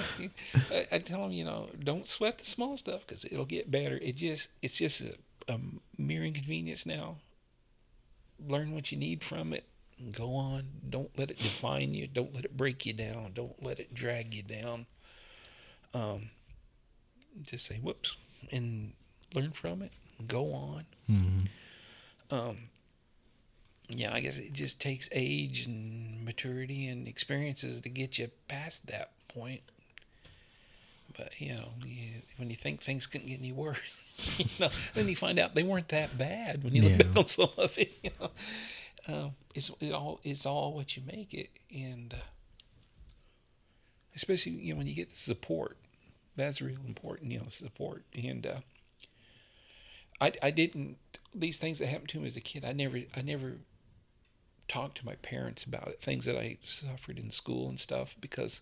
[0.71, 3.99] I, I tell him, you know, don't sweat the small stuff because it'll get better.
[4.01, 5.15] It just, it's just a,
[5.47, 5.59] a
[5.97, 7.17] mere inconvenience now.
[8.47, 9.65] Learn what you need from it.
[9.99, 10.67] And go on.
[10.87, 12.07] Don't let it define you.
[12.07, 13.31] Don't let it break you down.
[13.33, 14.85] Don't let it drag you down.
[15.93, 16.29] Um,
[17.43, 18.17] just say whoops
[18.51, 18.93] and
[19.33, 19.91] learn from it.
[20.27, 20.85] Go on.
[21.09, 22.33] Mm-hmm.
[22.33, 22.57] Um,
[23.89, 28.87] yeah, I guess it just takes age and maturity and experiences to get you past
[28.87, 29.61] that point.
[31.15, 33.97] But you know, you, when you think things couldn't get any worse,
[34.37, 37.27] you know, then you find out they weren't that bad when you look back on
[37.27, 37.97] some of it.
[38.03, 38.31] You know,
[39.07, 42.17] um, it's it all it's all what you make it, and uh,
[44.17, 45.77] especially you know when you get the support,
[46.35, 47.31] that's real important.
[47.31, 48.45] You know, support and.
[48.45, 48.59] Uh,
[50.19, 50.97] I, I didn't
[51.33, 53.57] these things that happened to me as a kid I never I never
[54.67, 58.61] talked to my parents about it things that I suffered in school and stuff because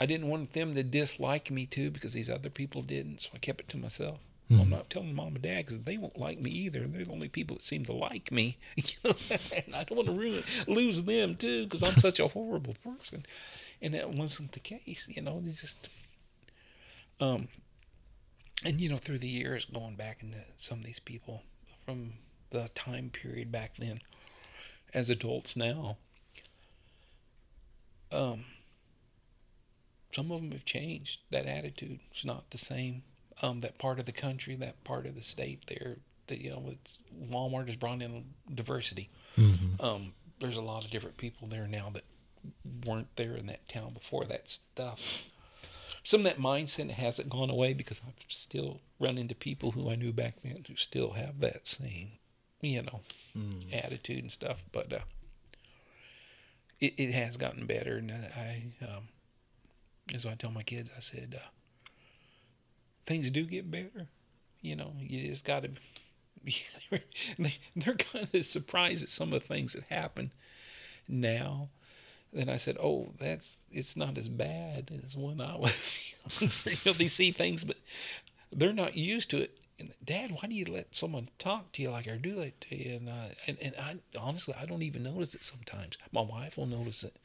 [0.00, 3.38] I didn't want them to dislike me too because these other people didn't so I
[3.38, 4.18] kept it to myself
[4.50, 7.28] I'm not telling mom and dad because they won't like me either they're the only
[7.28, 9.14] people that seem to like me you know
[9.54, 13.26] and I don't want to ruin lose them too because I'm such a horrible person
[13.80, 15.88] and that wasn't the case you know it's just
[17.20, 17.48] um
[18.64, 21.42] and you know through the years going back into some of these people
[21.84, 22.12] from
[22.50, 24.00] the time period back then
[24.94, 25.96] as adults now
[28.12, 28.44] um
[30.14, 31.20] some of them have changed.
[31.30, 33.02] That attitude is not the same.
[33.42, 36.64] Um that part of the country that part of the state there that you know
[36.70, 36.98] it's
[37.30, 39.10] walmart has brought in diversity.
[39.36, 39.84] Mm-hmm.
[39.84, 42.04] um there's a lot of different people there now that
[42.84, 45.24] weren't there in that town before that stuff
[46.08, 49.94] some of that mindset hasn't gone away because I've still run into people who I
[49.94, 52.12] knew back then who still have that same,
[52.62, 53.00] you know,
[53.72, 54.64] attitude and stuff.
[54.72, 54.98] But uh,
[56.80, 59.08] it it has gotten better, and I um,
[60.14, 61.48] as I tell my kids, I said uh,
[63.04, 64.06] things do get better.
[64.62, 65.70] You know, you just got to.
[67.38, 70.32] they, they're kind of surprised at some of the things that happen
[71.06, 71.68] now
[72.32, 76.00] then I said, "Oh, that's it's not as bad as when I was
[76.30, 77.76] younger." you know, they see things, but
[78.52, 79.58] they're not used to it.
[79.78, 82.76] And Dad, why do you let someone talk to you like I do that to
[82.76, 82.96] you?
[82.96, 85.96] And uh, and and I honestly, I don't even notice it sometimes.
[86.12, 87.16] My wife will notice it,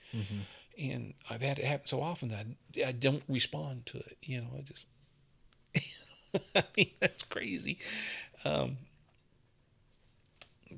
[0.78, 2.46] and I've had it happen so often that
[2.78, 4.18] I, I don't respond to it.
[4.22, 4.86] You know, I just,
[6.56, 7.78] I mean, that's crazy.
[8.46, 8.78] Um,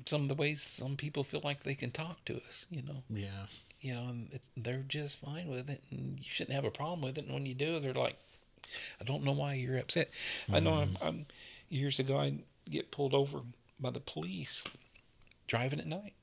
[0.04, 3.02] some of the ways some people feel like they can talk to us, you know
[3.10, 3.46] Yeah.
[3.80, 7.02] You know, and it's, they're just fine with it, and you shouldn't have a problem
[7.02, 7.24] with it.
[7.24, 8.16] And when you do, they're like,
[9.00, 10.10] "I don't know why you're upset."
[10.52, 11.06] I know I'm, mm.
[11.06, 11.26] I'm
[11.68, 12.38] years ago I
[12.70, 13.40] get pulled over
[13.78, 14.64] by the police
[15.46, 16.14] driving at night,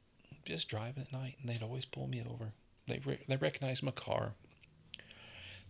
[0.45, 2.53] just driving at night, and they'd always pull me over.
[2.87, 4.33] They re- they recognized my car.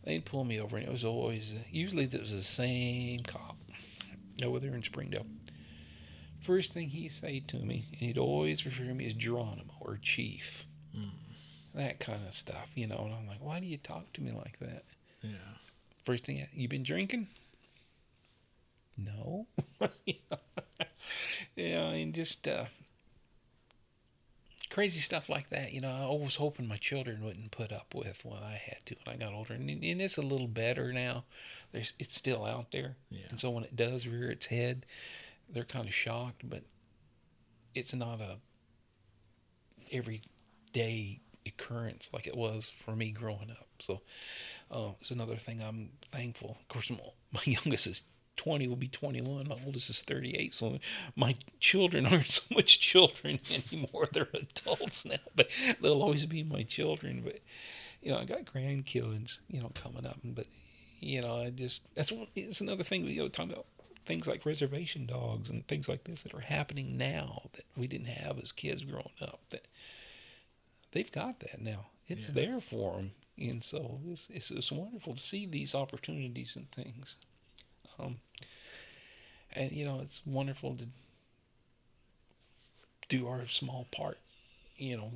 [0.04, 3.58] They'd pull me over, and it was always usually it was the same cop
[4.44, 5.26] over there in Springdale.
[6.42, 9.98] First thing he'd say to me, and he'd always refer to me as Geronimo or
[10.02, 10.66] Chief
[10.96, 11.10] mm.
[11.76, 13.04] That kind of stuff, you know.
[13.06, 14.84] And I'm like, why do you talk to me like that?
[15.22, 15.32] Yeah.
[16.06, 17.28] First thing, you been drinking?
[18.98, 19.48] No.
[21.56, 22.66] yeah, and just uh,
[24.70, 25.72] crazy stuff like that.
[25.74, 28.96] You know, I was hoping my children wouldn't put up with what I had to
[29.04, 31.24] when I got older, and, and it's a little better now.
[31.72, 33.26] There's, it's still out there, Yeah.
[33.30, 34.86] and so when it does rear its head,
[35.50, 36.64] they're kind of shocked, but
[37.74, 38.38] it's not a
[39.92, 43.68] everyday occurrence like it was for me growing up.
[43.80, 44.02] So
[44.72, 46.58] uh, it's another thing I'm thankful.
[46.62, 48.02] Of course, my, youngest is
[48.38, 49.48] 20, will be 21.
[49.48, 50.54] My oldest is 38.
[50.54, 50.80] So
[51.16, 53.40] my children aren't so much children
[53.72, 54.08] anymore.
[54.12, 55.50] They're adults now, but
[55.82, 57.22] they'll always be my children.
[57.24, 57.40] But,
[58.02, 60.20] you know, I got grandkids, you know, coming up.
[60.24, 60.48] But,
[61.00, 63.68] you know, I just, that's one, it's another thing, you know, talking about
[64.06, 68.08] things like reservation dogs and things like this that are happening now that we didn't
[68.08, 69.40] have as kids growing up.
[69.52, 69.68] That
[70.94, 71.88] they've got that now.
[72.08, 72.34] It's Yeah.
[72.34, 73.12] there for them.
[73.38, 77.16] and so it's, it's, it's wonderful to see these opportunities and things.
[78.00, 78.20] Um,
[79.54, 80.88] and you know, it's wonderful to
[83.10, 84.18] do our small part,
[84.78, 85.12] you know,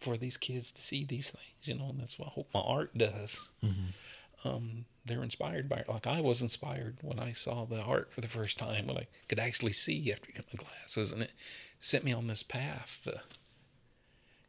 [0.00, 2.60] for these kids to see these things, you know, and that's what I hope my
[2.60, 3.40] art does.
[3.62, 4.48] Mm-hmm.
[4.48, 5.88] Um, they're inspired by it.
[5.88, 9.06] Like I was inspired when I saw the art for the first time, when I
[9.28, 11.32] could actually see after getting my glasses, and it
[11.78, 13.06] sent me on this path,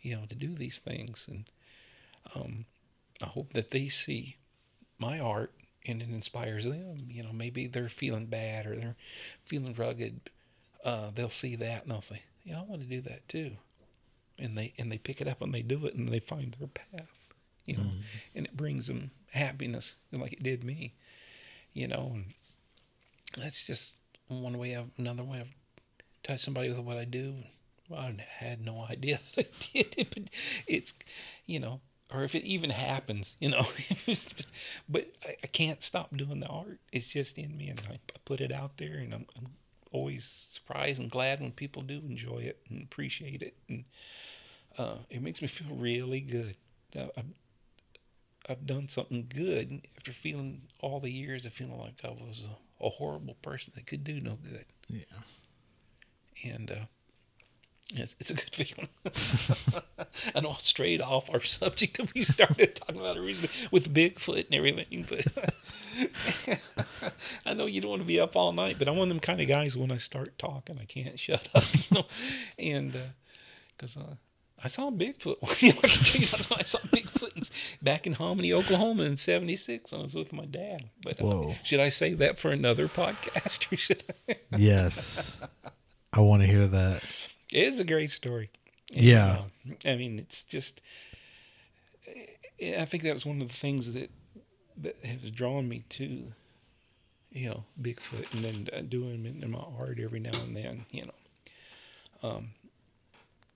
[0.02, 1.28] you know, to do these things.
[1.30, 1.46] And
[2.36, 2.66] um,
[3.22, 4.38] I hope that they see
[5.00, 5.54] my art
[5.86, 7.08] and it inspires them.
[7.10, 8.96] You know, maybe they're feeling bad or they're
[9.46, 10.30] feeling rugged.
[10.84, 13.52] Uh, they'll see that and they'll say, "Yeah, I want to do that too,"
[14.40, 16.68] and they and they pick it up and they do it and they find their
[16.68, 17.08] path.
[17.66, 18.00] You know, mm-hmm.
[18.36, 20.94] and it brings them happiness like it did me.
[21.74, 23.94] You know, and that's just
[24.28, 25.48] one way of another way of
[26.24, 27.36] touch somebody with what I do.
[27.94, 30.30] I had no idea that I did it, but
[30.68, 30.94] it's,
[31.46, 31.82] you know,
[32.14, 33.66] or if it even happens, you know.
[34.90, 36.80] but I, I, can't stop doing the art.
[36.92, 39.48] It's just in me, and I, I put it out there, and I'm, I'm,
[39.94, 43.84] always surprised and glad when people do enjoy it and appreciate it, and
[44.78, 46.56] uh, it makes me feel really good.
[46.96, 47.26] I've,
[48.50, 52.86] I've done something good after feeling all the years of feeling like I was a,
[52.86, 54.66] a horrible person that could do no good.
[54.88, 55.04] Yeah.
[56.44, 56.86] And uh,
[57.96, 58.90] it's, it's a good feeling.
[60.36, 64.56] I know straight off our subject that we started talking about originally with Bigfoot and
[64.56, 65.26] everything, but
[67.46, 69.20] I know you don't want to be up all night, but I'm one of them
[69.20, 72.06] kind of guys when I start talking, I can't shut up, you know,
[72.58, 72.98] and
[73.78, 74.16] because uh, uh,
[74.64, 75.38] I saw Bigfoot.
[75.44, 77.50] I can tell you that's I saw Bigfoot
[77.82, 80.90] back in Hominy, Oklahoma in '76 when I was with my dad.
[81.04, 84.36] But uh, should I say that for another podcast or should I?
[84.58, 85.36] yes,
[86.14, 87.04] I want to hear that.
[87.52, 88.50] It is a great story.
[88.94, 89.44] And, yeah.
[89.70, 90.82] Uh, I mean, it's just.
[92.62, 94.12] I think that was one of the things that
[94.78, 96.32] that has drawn me to,
[97.32, 100.86] you know, Bigfoot, and then uh, doing it in my art every now and then.
[100.92, 102.50] You know, um,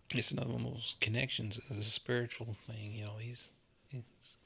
[0.10, 2.94] it's another one of those connections as a spiritual thing.
[2.94, 3.54] You know, he's,
[3.92, 4.38] it's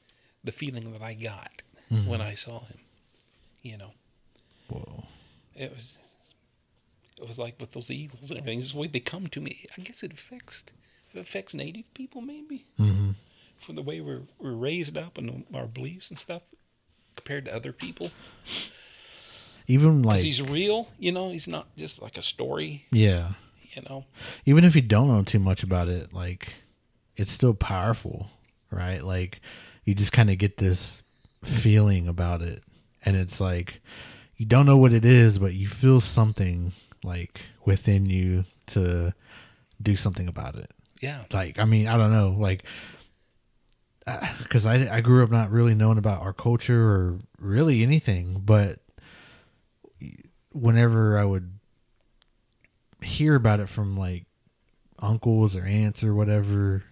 [0.43, 1.61] the feeling that I got
[1.91, 2.09] mm-hmm.
[2.09, 2.80] when I saw him.
[3.61, 3.91] You know,
[4.67, 5.05] whoa,
[5.55, 5.97] it was
[7.22, 8.60] it was like with those eagles and everything.
[8.60, 9.66] This is the way they come to me.
[9.78, 10.64] I guess it affects
[11.14, 13.12] it affects native people maybe mm-hmm.
[13.60, 16.44] from the way we're we're raised up and our beliefs and stuff
[17.16, 18.12] compared to other people.
[19.68, 21.30] Even like he's real, you know.
[21.30, 22.86] He's not just like a story.
[22.91, 23.34] Yeah.
[23.74, 24.06] You know.
[24.46, 26.54] Even if you don't know too much about it, like
[27.16, 28.32] it's still powerful,
[28.72, 29.04] right?
[29.04, 29.41] Like
[29.86, 31.04] you just kind of get this
[31.44, 32.64] feeling about it,
[33.06, 33.82] and it's like
[34.38, 36.72] you don't know what it is, but you feel something
[37.03, 39.13] like within you to
[39.81, 40.71] do something about it.
[41.01, 41.23] Yeah.
[41.31, 42.63] Like I mean, I don't know, like
[44.39, 48.41] because uh, I I grew up not really knowing about our culture or really anything,
[48.43, 48.80] but
[50.51, 51.59] whenever I would
[53.01, 54.26] hear about it from like
[54.99, 56.84] uncles or aunts or whatever,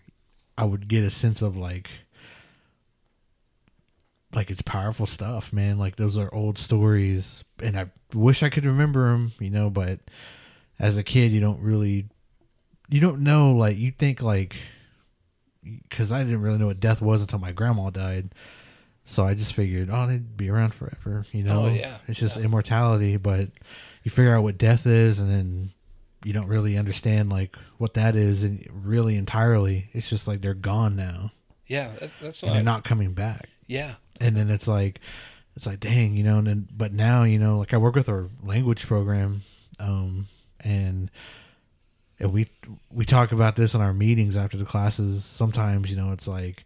[0.57, 1.89] I would get a sense of like
[4.33, 5.77] like it's powerful stuff, man.
[5.77, 9.69] Like those are old stories, and I wish I could remember them, you know.
[9.69, 9.99] But
[10.79, 12.07] as a kid, you don't really,
[12.89, 13.53] you don't know.
[13.53, 14.55] Like you think like,
[15.63, 18.33] because I didn't really know what death was until my grandma died.
[19.09, 21.65] So I just figured, oh, they'd be around forever, you know.
[21.65, 21.99] Oh, yeah.
[22.09, 22.43] It's just yeah.
[22.43, 23.49] immortality, but
[24.03, 25.71] you figure out what death is, and then
[26.25, 30.53] you don't really understand like what that is, and really entirely, it's just like they're
[30.53, 31.31] gone now.
[31.67, 31.91] Yeah,
[32.21, 32.43] that's.
[32.43, 33.47] And they're not coming back.
[33.65, 34.99] Yeah, and then it's like
[35.55, 38.09] it's like dang you know and then but now you know like i work with
[38.09, 39.43] our language program
[39.79, 40.27] um
[40.61, 41.09] and
[42.19, 42.47] and we
[42.91, 46.63] we talk about this in our meetings after the classes sometimes you know it's like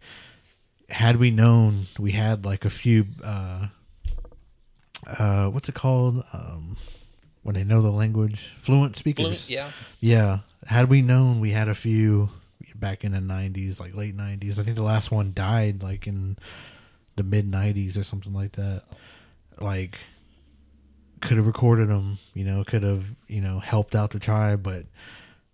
[0.88, 3.66] had we known we had like a few uh
[5.18, 6.22] uh what's it called?
[6.32, 6.76] Um
[7.42, 9.46] when they know the language fluent speakers.
[9.46, 9.70] Fluent, yeah.
[9.98, 10.38] Yeah.
[10.66, 12.30] Had we known we had a few
[12.74, 16.36] back in the 90s like late 90s i think the last one died like in
[17.16, 18.84] the mid '90s or something like that.
[19.60, 19.98] Like,
[21.20, 24.84] could have recorded them, you know, could have, you know, helped out the tribe, but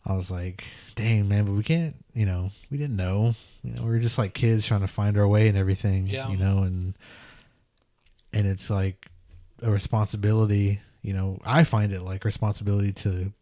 [0.05, 0.65] I was like,
[0.97, 3.35] dang, man, but we can't, you know, we didn't know.
[3.63, 6.29] You know, we were just like kids trying to find our way and everything, yeah.
[6.29, 6.95] you know, and
[8.33, 9.07] and it's like
[9.63, 13.33] a responsibility, you know, I find it like responsibility to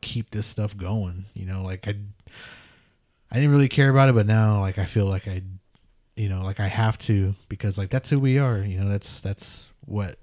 [0.00, 1.94] keep this stuff going, you know, like I
[3.30, 5.42] I didn't really care about it, but now like I feel like I
[6.16, 9.20] you know like i have to because like that's who we are you know that's
[9.20, 10.18] that's what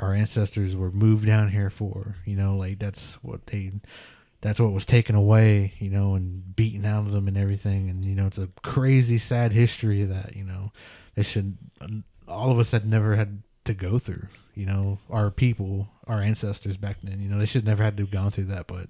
[0.00, 3.72] our ancestors were moved down here for you know like that's what they
[4.40, 7.90] that's what was taken away, you know, and beaten out of them and everything.
[7.90, 10.72] And you know, it's a crazy, sad history that you know
[11.14, 11.58] they should
[12.26, 14.28] all of us had never had to go through.
[14.54, 18.04] You know, our people, our ancestors back then, you know, they should never had to
[18.04, 18.66] have gone through that.
[18.66, 18.88] But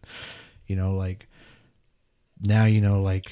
[0.66, 1.28] you know, like
[2.42, 3.30] now, you know, like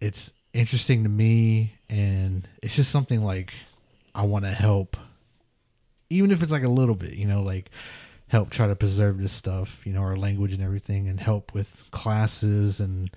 [0.00, 3.52] it's interesting to me, and it's just something like
[4.14, 4.96] I want to help,
[6.10, 7.14] even if it's like a little bit.
[7.14, 7.70] You know, like
[8.28, 11.84] help try to preserve this stuff, you know, our language and everything, and help with
[11.90, 13.10] classes and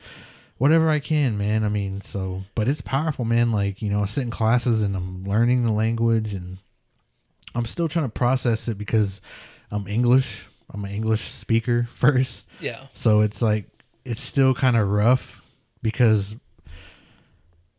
[0.59, 1.63] whatever I can, man.
[1.63, 3.51] I mean, so, but it's powerful, man.
[3.51, 6.57] Like, you know, I sit in classes and I'm learning the language and
[7.55, 9.21] I'm still trying to process it because
[9.71, 10.45] I'm English.
[10.71, 12.45] I'm an English speaker first.
[12.59, 12.87] Yeah.
[12.93, 13.65] So it's like,
[14.05, 15.41] it's still kind of rough
[15.81, 16.35] because,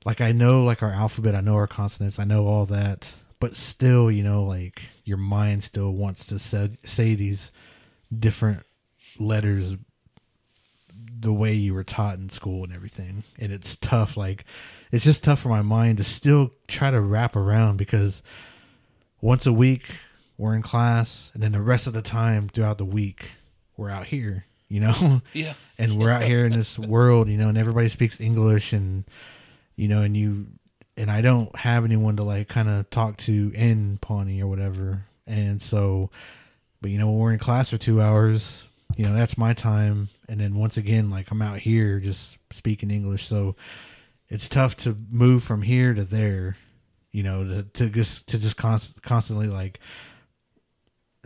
[0.05, 3.57] like, I know, like, our alphabet, I know our consonants, I know all that but
[3.57, 7.51] still, you know, like your mind still wants to say, say these
[8.17, 8.65] different
[9.19, 9.77] letters
[11.19, 13.25] the way you were taught in school and everything.
[13.39, 14.17] And it's tough.
[14.17, 14.45] Like,
[14.93, 18.23] it's just tough for my mind to still try to wrap around because
[19.21, 19.87] once a week
[20.37, 23.33] we're in class, and then the rest of the time throughout the week
[23.77, 25.23] we're out here, you know?
[25.33, 25.55] Yeah.
[25.79, 29.05] and we're out here in this world, you know, and everybody speaks English and,
[29.77, 30.47] you know, and you
[30.97, 35.07] and I don't have anyone to like kind of talk to in Pawnee or whatever.
[35.27, 36.11] And so,
[36.81, 38.65] but you know, we're in class for two hours,
[38.97, 40.11] you know, that's my time.
[40.29, 43.27] And then once again, like I'm out here just speaking English.
[43.27, 43.57] So
[44.29, 46.57] it's tough to move from here to there,
[47.13, 49.81] you know, to, to just, to just const, constantly like,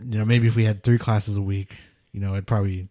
[0.01, 1.75] you know, maybe if we had three classes a week,
[2.11, 2.87] you know, I'd probably,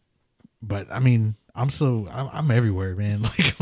[0.60, 3.22] but I mean, I'm so I'm, I'm everywhere, man.
[3.39, 3.55] Like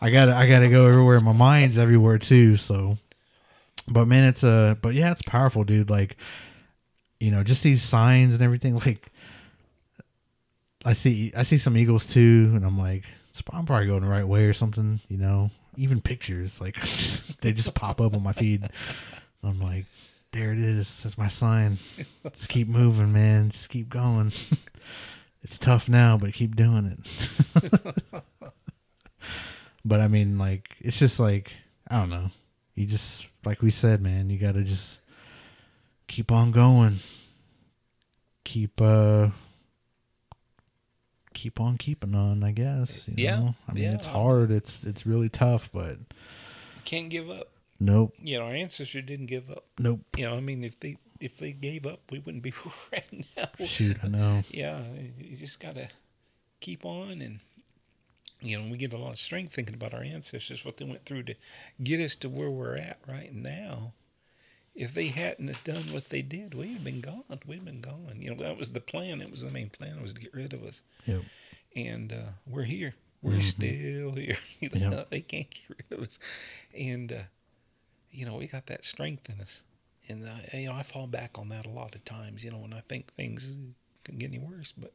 [0.00, 1.20] I gotta I gotta go everywhere.
[1.20, 2.56] My mind's everywhere too.
[2.56, 2.98] So,
[3.88, 5.90] but man, it's a uh, but yeah, it's powerful, dude.
[5.90, 6.16] Like
[7.18, 8.80] you know, just these signs and everything.
[8.86, 9.10] Like
[10.84, 13.04] I see I see some eagles too, and I'm like,
[13.52, 15.00] I'm probably going the right way or something.
[15.08, 16.76] You know, even pictures like
[17.42, 18.66] they just pop up on my feed.
[19.42, 19.84] I'm like,
[20.32, 21.02] there it is.
[21.02, 21.78] That's my sign.
[22.32, 23.50] Just keep moving, man.
[23.50, 24.32] Just keep going
[25.42, 28.22] it's tough now, but keep doing it.
[29.84, 31.52] but I mean, like, it's just like,
[31.88, 32.30] I don't know.
[32.74, 34.98] You just, like we said, man, you got to just
[36.08, 37.00] keep on going.
[38.44, 39.28] Keep, uh,
[41.34, 43.06] keep on keeping on, I guess.
[43.08, 43.36] You yeah.
[43.38, 43.54] Know?
[43.68, 43.94] I mean, yeah.
[43.94, 44.50] it's hard.
[44.50, 45.98] It's, it's really tough, but.
[46.84, 47.48] Can't give up.
[47.78, 48.14] Nope.
[48.22, 49.64] You know, our ancestors didn't give up.
[49.78, 50.00] Nope.
[50.16, 52.54] You know, I mean, if they if they gave up, we wouldn't be
[52.92, 53.48] right now.
[53.64, 54.42] Shoot, I know.
[54.50, 54.82] Yeah,
[55.18, 55.90] you just gotta
[56.60, 57.40] keep on, and
[58.40, 61.04] you know, we get a lot of strength thinking about our ancestors, what they went
[61.04, 61.34] through to
[61.82, 63.92] get us to where we're at right now.
[64.74, 67.24] If they hadn't have done what they did, we'd have been gone.
[67.46, 68.16] We'd have been gone.
[68.18, 69.18] You know, that was the plan.
[69.18, 70.80] That was the main plan was to get rid of us.
[71.06, 71.22] Yep.
[71.76, 72.94] And uh, we're here.
[73.20, 73.40] We're mm-hmm.
[73.42, 74.38] still here.
[74.60, 75.10] you know, yep.
[75.10, 76.18] They can't get rid of us.
[76.72, 77.22] And uh,
[78.10, 79.64] you know, we got that strength in us
[80.10, 82.44] and uh, you know I fall back on that a lot of times.
[82.44, 83.56] You know, when I think things
[84.04, 84.92] can get any worse, but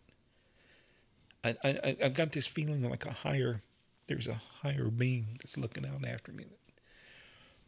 [1.44, 3.62] I I I've got this feeling like a higher
[4.08, 6.46] there's a higher being that's looking out after me.
[6.46, 6.78] That,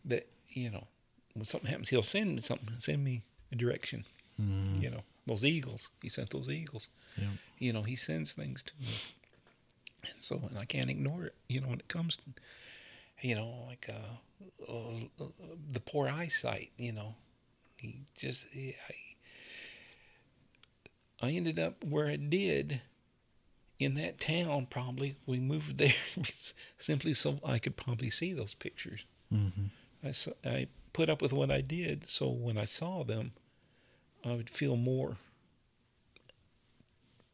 [0.06, 0.86] that you know,
[1.34, 4.06] when something happens, he'll send me something, send me a direction.
[4.40, 4.82] Mm.
[4.82, 5.90] You know, those eagles.
[6.02, 6.90] He sent those eagles.
[7.18, 7.28] Yeah.
[7.60, 8.88] You know, he sends things to me,
[10.04, 11.36] and so and I can't ignore it.
[11.48, 12.24] You know, when it comes, to,
[13.22, 15.26] you know, like uh, uh,
[15.72, 16.72] the poor eyesight.
[16.78, 17.16] You know,
[17.78, 18.76] he just, he,
[21.22, 22.82] I, I ended up where I did
[23.80, 24.68] in that town.
[24.70, 25.94] Probably we moved there
[26.78, 29.06] simply so I could probably see those pictures.
[29.34, 29.68] Mm-hmm.
[30.04, 33.34] I, I put up with what I did, so when I saw them,
[34.26, 35.18] I would feel more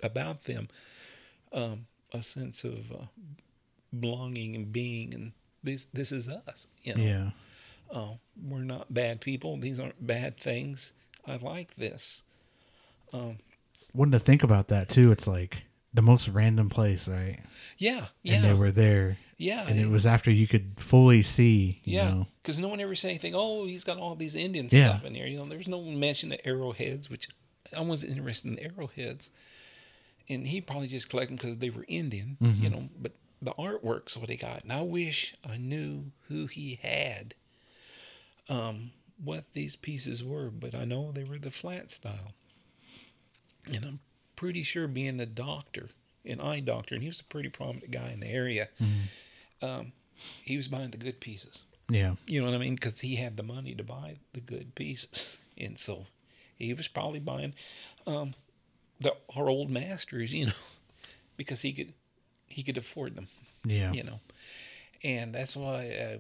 [0.02, 0.68] about them,
[1.52, 3.06] um, a sense of uh,
[3.98, 5.32] belonging and being, and
[5.64, 6.68] this this is us.
[6.84, 7.04] You know?
[7.04, 7.30] Yeah
[7.94, 9.58] oh, we're not bad people.
[9.58, 10.94] These aren't bad things.
[11.26, 12.24] I like this.
[13.14, 13.38] Um,
[13.94, 15.64] When to think about that too, it's like
[15.94, 17.40] the most random place, right?
[17.78, 18.36] Yeah, yeah.
[18.36, 19.18] And they were there.
[19.38, 19.68] Yeah.
[19.68, 21.82] And it was after you could fully see.
[21.84, 22.24] yeah.
[22.42, 23.34] Because no one ever said anything.
[23.36, 24.90] Oh, he's got all these Indian yeah.
[24.90, 25.28] stuff in here.
[25.28, 27.28] You know, there's no mention of arrowheads, which
[27.76, 29.30] I wasn't interested in arrowheads.
[30.30, 32.64] And he probably just collected them because they were Indian, mm-hmm.
[32.64, 32.90] you know.
[33.00, 34.64] But the artwork's what he got.
[34.64, 37.36] And I wish I knew who he had
[38.50, 38.92] um,
[39.24, 42.34] what these pieces were, but I know they were the flat style.
[43.74, 44.00] And I'm
[44.36, 45.90] pretty sure being a doctor,
[46.26, 49.66] an eye doctor, and he was a pretty prominent guy in the area, mm-hmm.
[49.66, 49.92] um,
[50.44, 51.64] he was buying the good pieces.
[51.90, 52.16] Yeah.
[52.28, 52.76] You know what I mean?
[52.76, 55.38] Because he had the money to buy the good pieces.
[55.56, 56.08] And so
[56.58, 57.54] he was probably buying
[58.08, 58.34] um,
[59.00, 60.54] the our old masters, you know,
[61.38, 61.94] because he could
[62.48, 63.28] he could afford them.
[63.64, 63.94] Yeah.
[63.94, 64.20] You know,
[65.04, 66.18] and that's why uh,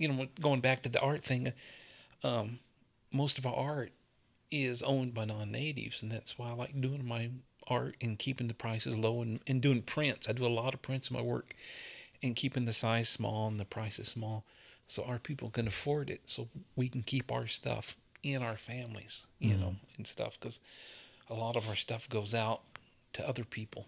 [0.00, 1.52] you know going back to the art thing,
[2.24, 2.58] um,
[3.12, 3.92] most of our art
[4.50, 7.30] is owned by non-natives, and that's why I like doing my
[7.68, 10.28] art and keeping the prices low and, and doing prints.
[10.28, 11.54] I do a lot of prints in my work
[12.22, 14.44] and keeping the size small and the prices small
[14.88, 19.26] so our people can afford it so we can keep our stuff in our families,
[19.38, 20.58] you know, and stuff because
[21.28, 22.62] a lot of our stuff goes out
[23.12, 23.86] to other people.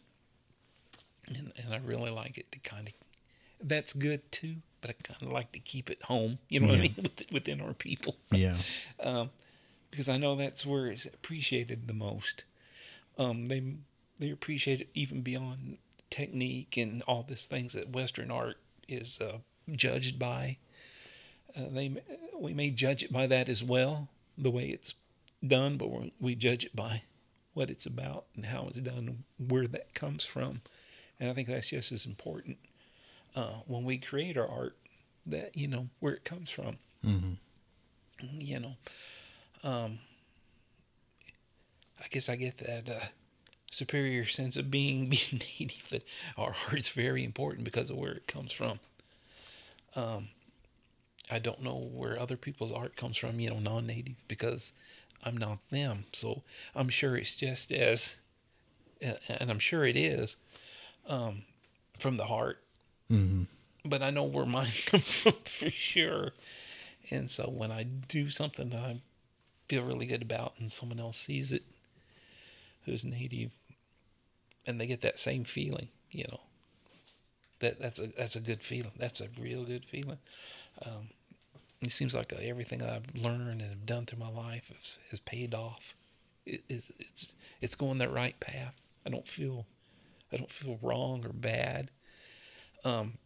[1.27, 2.95] And, and I really like it to kind of,
[3.69, 6.79] that's good too, but I kind of like to keep it home, you know what
[6.79, 8.57] I mean, With- within our people Yeah.
[9.01, 9.31] um,
[9.91, 12.45] because I know that's where it's appreciated the most.
[13.19, 13.63] Um, they
[14.19, 15.79] they appreciate it even beyond
[16.11, 19.39] technique and all these things that Western art is uh,
[19.71, 20.59] judged by.
[21.57, 21.93] Uh, they
[22.39, 24.95] we may judge it by that as well, the way it's
[25.47, 25.91] done, but
[26.21, 27.03] we judge it by
[27.55, 30.63] what it's about and how it's done, where that comes from,
[31.21, 32.57] and I think that's just as important
[33.35, 34.77] uh, when we create our art.
[35.25, 36.79] That you know where it comes from.
[37.07, 37.33] Mm-hmm.
[38.41, 38.75] You know,
[39.63, 40.01] um,
[42.01, 43.07] I guess I get that uh,
[43.71, 45.89] superior sense of being being native.
[45.91, 46.05] That
[46.37, 48.81] our art's very important because of where it comes from.
[49.95, 50.29] Um,
[51.31, 53.39] I don't know where other people's art comes from.
[53.39, 54.73] You know, non-native because
[55.25, 56.05] I'm not them.
[56.13, 56.43] So
[56.75, 58.17] I'm sure it's just as,
[59.01, 60.37] and I'm sure it is,
[61.07, 61.43] um,
[61.99, 62.59] from the heart.
[63.13, 63.43] Mm-hmm.
[63.85, 66.33] But I know where mine come from for sure.
[67.11, 69.01] And so when I do something that I
[69.69, 71.63] feel really good about and someone else sees it
[72.85, 73.51] who's native
[74.67, 76.41] and they get that same feeling, you know.
[77.61, 78.93] That that's a that's a good feeling.
[78.97, 80.19] That's a real good feeling.
[80.85, 81.11] Um,
[81.81, 85.21] it seems like uh, everything I've learned and have done through my life has, has
[85.21, 85.95] paid off.
[86.45, 88.75] It, it's it's it's going the right path.
[89.07, 89.67] I don't feel
[90.33, 91.91] I don't feel wrong or bad.
[92.85, 93.19] Um,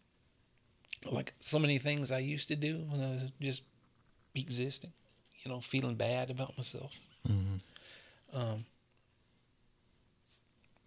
[1.10, 3.62] like so many things I used to do when I was just
[4.34, 4.92] existing,
[5.42, 6.92] you know, feeling bad about myself.
[7.28, 8.36] Mm-hmm.
[8.36, 8.64] Um,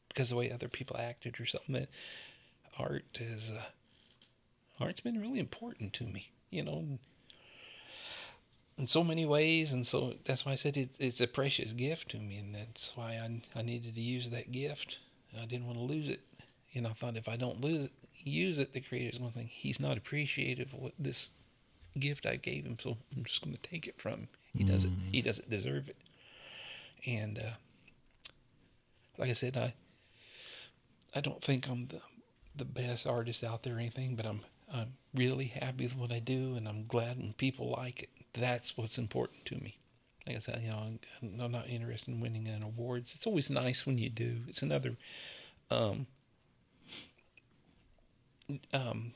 [0.07, 1.89] because the way other people acted or something that
[2.77, 6.99] art is, uh, art's been really important to me, you know, in,
[8.77, 9.71] in so many ways.
[9.71, 12.37] And so that's why I said it, it's a precious gift to me.
[12.37, 14.97] And that's why I, I needed to use that gift.
[15.39, 16.21] I didn't want to lose it.
[16.73, 19.49] And I thought if I don't lose it, use it, the creator's going to think
[19.49, 21.29] he's not appreciative of what this
[21.97, 22.77] gift I gave him.
[22.79, 24.27] So I'm just going to take it from him.
[24.55, 25.97] He doesn't, he doesn't deserve it.
[27.05, 27.51] And, uh,
[29.17, 29.73] like I said, I,
[31.15, 32.01] I don't think I'm the,
[32.55, 34.41] the best artist out there or anything, but I'm,
[34.73, 38.09] I'm really happy with what I do and I'm glad when people like it.
[38.33, 39.77] That's what's important to me.
[40.27, 40.99] Like I said, you know, I'm,
[41.41, 43.13] I'm not interested in winning an awards.
[43.15, 44.37] It's always nice when you do.
[44.47, 44.95] It's another,
[45.71, 46.07] um,
[48.73, 49.13] um,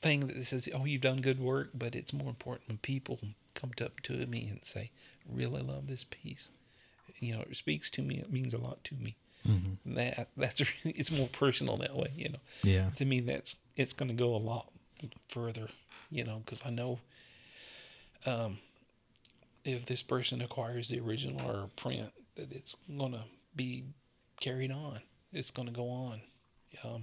[0.00, 3.20] thing that says, "Oh, you've done good work," but it's more important when people
[3.54, 4.90] come up to me and say,
[5.28, 6.50] "Really love this piece."
[7.20, 8.16] You know, it speaks to me.
[8.16, 9.16] It means a lot to me.
[9.46, 9.94] Mm-hmm.
[9.94, 12.12] That that's really, it's more personal that way.
[12.16, 12.90] You know, Yeah.
[12.96, 14.70] to me, that's it's going to go a lot
[15.28, 15.68] further.
[16.10, 16.98] You know, because I know,
[18.26, 18.58] um,
[19.64, 23.22] if this person acquires the original or print, that it's going to
[23.56, 23.84] be
[24.40, 25.00] carried on.
[25.32, 26.20] It's going to go on.
[26.84, 27.02] Um,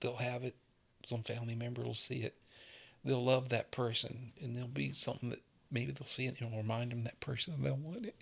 [0.00, 0.54] they'll have it.
[1.06, 2.34] Some family member will see it.
[3.04, 6.36] They'll love that person, and there'll be something that maybe they'll see it.
[6.40, 7.54] It'll remind them that person.
[7.62, 8.16] They'll want it.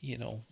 [0.00, 0.42] You know,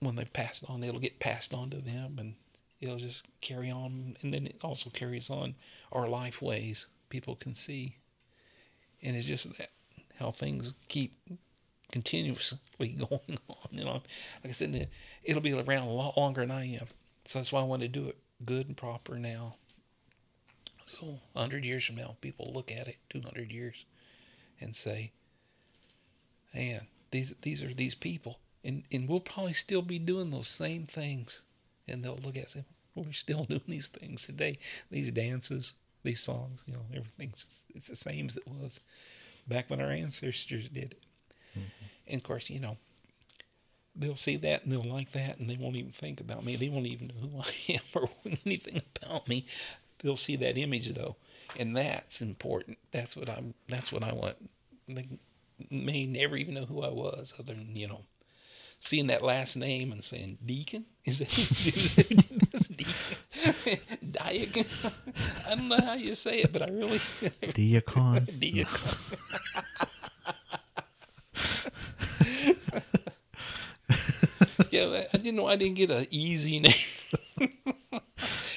[0.00, 2.34] when they've passed on, it'll get passed on to them, and
[2.80, 4.16] it'll just carry on.
[4.22, 5.54] And then it also carries on
[5.92, 6.86] our life ways.
[7.08, 7.96] People can see,
[9.00, 9.70] and it's just that
[10.18, 11.16] how things keep
[11.92, 13.68] continuously going on.
[13.70, 14.88] You know, like I said,
[15.22, 16.86] it'll be around a lot longer than I am.
[17.26, 19.56] So that's why I want to do it good and proper now.
[20.86, 23.84] So 100 years from now, people look at it, 200 years,
[24.60, 25.12] and say,
[26.54, 28.38] man, these these are these people.
[28.64, 31.42] And, and we'll probably still be doing those same things.
[31.86, 32.64] And they'll look at it and say,
[32.94, 34.58] we're still doing these things today.
[34.90, 38.80] These dances, these songs, you know, everything's it's the same as it was
[39.46, 41.02] back when our ancestors did it.
[41.56, 41.86] Mm-hmm.
[42.08, 42.76] And of course, you know,
[43.94, 46.56] they'll see that and they'll like that and they won't even think about me.
[46.56, 48.10] They won't even know who I am or
[48.46, 49.46] anything about me.
[49.98, 51.16] They'll see that image though.
[51.58, 52.78] And that's important.
[52.92, 54.36] That's what I'm that's what I want.
[54.88, 55.08] They
[55.70, 58.02] may never even know who I was other than, you know,
[58.78, 60.84] seeing that last name and saying Deacon?
[61.06, 62.96] Is that is that Deacon?
[64.12, 64.66] Diacon?
[65.48, 67.00] I don't know how you say it, but I really
[67.42, 68.38] Diacon.
[68.38, 68.66] Deacon.
[74.70, 76.74] yeah, I- I didn't know I didn't get an easy name.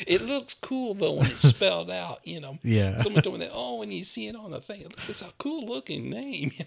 [0.09, 2.19] It looks cool though when it's spelled out.
[2.23, 2.57] You know.
[2.63, 2.97] Yeah.
[3.03, 3.51] Someone told me that.
[3.53, 6.51] Oh, when you see it on the thing, it's a cool looking name.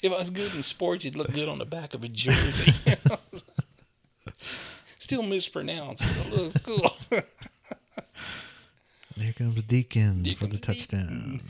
[0.00, 2.72] if I was good in sports, it'd look good on the back of a jersey.
[4.98, 6.96] Still mispronounced, but it looks cool.
[9.16, 11.40] Here comes Deacon for the touchdown.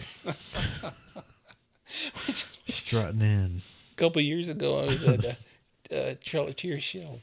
[2.68, 3.62] Strutting in.
[3.92, 5.36] a couple years ago, I was at a,
[5.90, 7.20] a Trail of Tears show,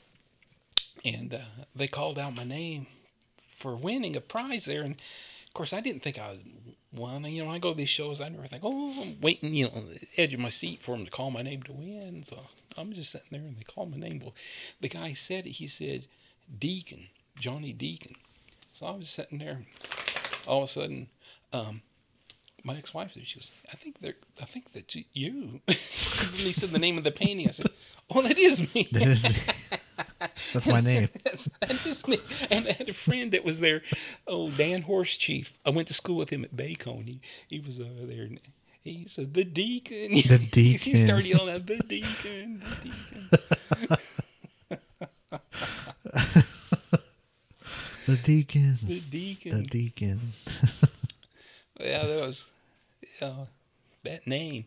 [1.03, 1.39] and uh,
[1.75, 2.87] they called out my name
[3.57, 4.81] for winning a prize there.
[4.81, 6.37] And of course, I didn't think I
[6.93, 7.25] won.
[7.25, 9.71] You know, I go to these shows, I never think, oh, I'm waiting, you know,
[9.75, 12.23] on the edge of my seat for them to call my name to win.
[12.23, 12.39] So
[12.77, 14.19] I'm just sitting there, and they call my name.
[14.19, 14.35] Well,
[14.79, 15.51] the guy said it.
[15.51, 16.05] He said,
[16.59, 17.07] Deacon,
[17.37, 18.15] Johnny Deacon.
[18.73, 19.65] So I was sitting there.
[20.47, 21.07] All of a sudden,
[21.53, 21.81] um,
[22.63, 25.61] my ex-wife said, she goes, I think they're, I think that's you.
[25.67, 27.47] he said the name of the painting.
[27.47, 27.69] I said,
[28.09, 28.87] oh, that is me.
[28.91, 29.23] That is
[30.53, 31.09] That's my name.
[31.23, 32.19] That's, that is me.
[32.49, 33.81] And I had a friend that was there.
[34.27, 35.53] Oh, Dan Horse Chief.
[35.65, 37.07] I went to school with him at Bacone.
[37.07, 37.19] He,
[37.49, 38.23] he was over there.
[38.23, 38.39] And
[38.83, 40.11] he said, the deacon.
[40.11, 40.91] The deacon.
[40.91, 43.97] He started yelling out, the deacon, the deacon,
[48.07, 48.79] The deacon.
[48.87, 49.63] the The deacon.
[49.69, 50.33] deacon.
[51.79, 52.49] Yeah, that was,
[53.21, 53.33] yeah,
[54.03, 54.65] that name.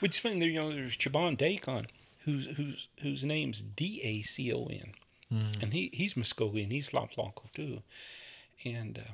[0.00, 1.86] Which is funny, there, you know, there's Chebon Dacon,
[2.24, 4.92] whose whose whose name's D A C O N,
[5.60, 7.82] and he he's Muscogee and he's Loplonko too,
[8.64, 9.12] and uh,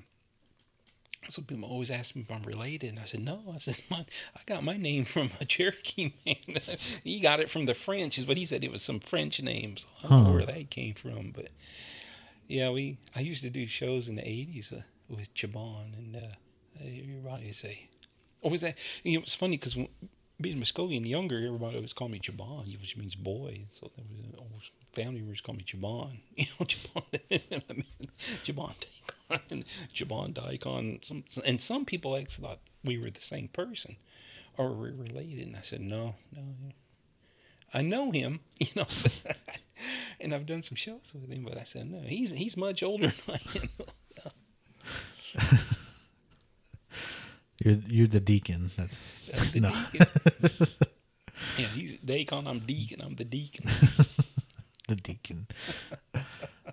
[1.28, 3.42] so people always ask me if I'm related, and I said no.
[3.54, 4.04] I said my,
[4.34, 6.60] I got my name from a Cherokee man.
[7.02, 8.64] he got it from the French, is what he said.
[8.64, 9.86] It was some French names.
[10.04, 11.48] I don't know where that came from, but
[12.48, 16.20] yeah, we I used to do shows in the '80s uh, with Chebon, and uh,
[16.80, 17.88] everybody would say,
[18.42, 18.76] always that.
[19.02, 19.76] You know, it's funny because
[20.40, 23.64] being Muscogee and younger, everybody always called me Chebon, which means boy.
[23.70, 26.18] So there was always family members called me Chebon.
[26.36, 27.84] You know, Chebon,
[28.44, 29.64] Chebon Dacon, and
[29.94, 31.00] Chebon Dacon.
[31.02, 33.96] Some, and some people actually thought we were the same person
[34.58, 35.46] or we related.
[35.46, 36.42] And I said, no, no.
[37.74, 38.86] I know him, you know,
[40.20, 43.12] and I've done some shows with him, but I said, no, he's he's much older
[43.26, 43.40] than
[45.36, 45.48] I am.
[47.64, 48.70] You're you're the deacon.
[48.76, 48.96] That's
[49.32, 49.70] That's the No.
[49.92, 50.06] deacon.
[51.58, 53.68] yeah, he's Dacon, I'm Deacon, I'm the deacon.
[54.88, 55.46] the deacon.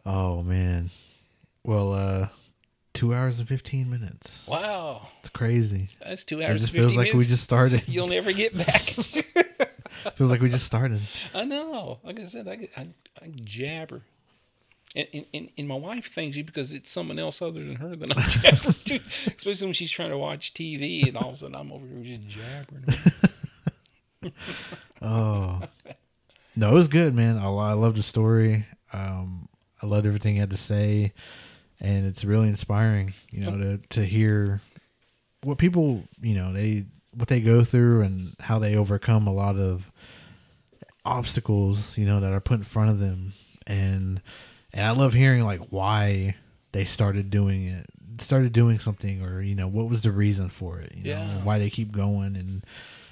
[0.05, 0.89] oh man.
[1.63, 2.27] Well, uh
[2.93, 4.43] two hours and fifteen minutes.
[4.47, 5.87] Wow, It's crazy.
[6.03, 6.61] that's two It hours.
[6.61, 7.83] just 50 feels like we just started.
[7.87, 8.81] You'll never get back.
[10.15, 10.99] feels like we just started.
[11.33, 11.99] I know.
[12.03, 12.87] Like I said, I, I,
[13.21, 14.01] I jabber.
[14.95, 18.15] And, and, and, my wife thinks you because it's someone else other than her that
[18.15, 18.99] I'm jabbering to.
[19.35, 22.03] Especially when she's trying to watch TV and all of a sudden I'm over here
[22.03, 22.85] just jabbering.
[25.01, 25.61] Oh.
[26.55, 27.37] No, it was good, man.
[27.37, 28.65] I, I love the story.
[28.93, 29.49] Um,
[29.81, 31.13] I loved everything he had to say,
[31.79, 33.13] and it's really inspiring.
[33.31, 34.61] You know, to to hear
[35.43, 39.57] what people, you know, they what they go through and how they overcome a lot
[39.57, 39.91] of
[41.05, 43.33] obstacles, you know, that are put in front of them,
[43.67, 44.21] and
[44.73, 46.35] and I love hearing like why
[46.71, 47.85] they started doing it,
[48.19, 51.29] started doing something, or you know, what was the reason for it, you know, Yeah.
[51.29, 52.65] and why they keep going and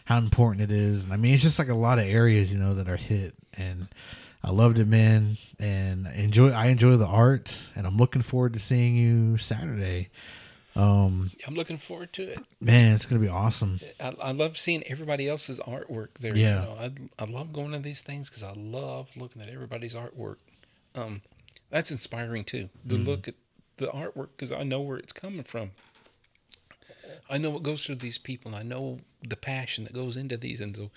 [0.05, 1.03] how important it is.
[1.03, 3.35] And I mean, it's just like a lot of areas, you know, that are hit.
[3.53, 3.87] And
[4.43, 5.37] I loved it, man.
[5.59, 10.09] And I enjoy, I enjoy the art, and I'm looking forward to seeing you Saturday.
[10.75, 12.39] Um, I'm looking forward to it.
[12.61, 13.81] man, it's gonna be awesome.
[13.99, 16.35] I, I love seeing everybody else's artwork there.
[16.35, 16.61] Yeah.
[16.61, 16.77] You know,
[17.19, 20.37] I, I love going to these things because I love looking at everybody's artwork.
[20.95, 21.21] Um,
[21.71, 22.69] that's inspiring too.
[22.89, 23.05] To mm-hmm.
[23.05, 23.35] look at
[23.77, 25.71] the artwork because I know where it's coming from.
[27.29, 28.53] I know what goes through these people.
[28.53, 30.91] And I know the passion that goes into these, and so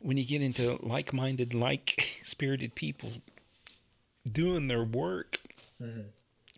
[0.00, 3.12] when you get into like-minded, like-spirited people
[4.30, 5.38] doing their work,
[5.80, 6.08] mm-hmm.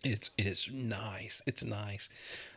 [0.04, 1.42] it's it's nice.
[1.46, 2.08] It's nice.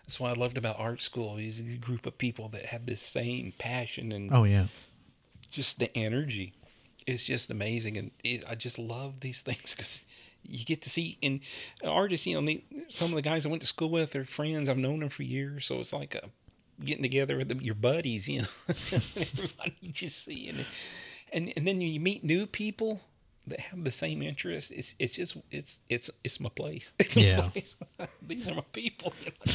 [0.05, 1.38] That's what I loved about art school.
[1.38, 4.67] Is a group of people that have this same passion and Oh yeah,
[5.49, 6.53] just the energy.
[7.07, 10.03] It's just amazing, and it, I just love these things because
[10.43, 11.41] you get to see in
[11.83, 12.25] artists.
[12.27, 14.67] You know, they, some of the guys I went to school with are friends.
[14.69, 16.29] I've known them for years, so it's like a,
[16.83, 18.27] getting together with them, your buddies.
[18.27, 18.47] You know,
[18.91, 20.65] everybody just seeing and,
[21.31, 23.01] and and then you meet new people
[23.47, 24.69] that have the same interests.
[24.71, 26.93] It's it's just it's it's it's my place.
[26.99, 27.37] It's Yeah.
[27.37, 27.75] my place.
[28.27, 29.13] These are my people.
[29.23, 29.51] You know?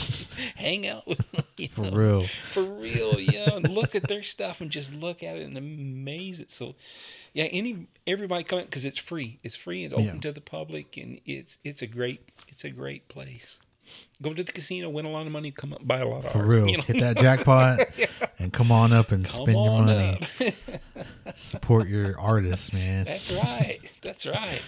[0.57, 1.45] Hang out with them.
[1.57, 1.97] you for know?
[1.97, 2.23] real.
[2.53, 3.55] for real, yeah.
[3.57, 6.51] And look at their stuff and just look at it and amaze it.
[6.51, 6.75] So,
[7.37, 9.39] yeah, any everybody come because it's free.
[9.45, 10.21] It's free and open Yeah.
[10.23, 13.59] to the public, and it's it's a great it's a great place.
[14.23, 16.33] Go to the casino, win a lot of money, come up, buy a lot of
[16.33, 16.49] For art.
[16.49, 16.83] real, you know?
[16.85, 17.81] hit that jackpot
[18.39, 20.21] and come on up and Come spend your money.
[21.37, 23.05] Support your artists, man.
[23.05, 23.79] That's right.
[24.03, 24.63] That's right.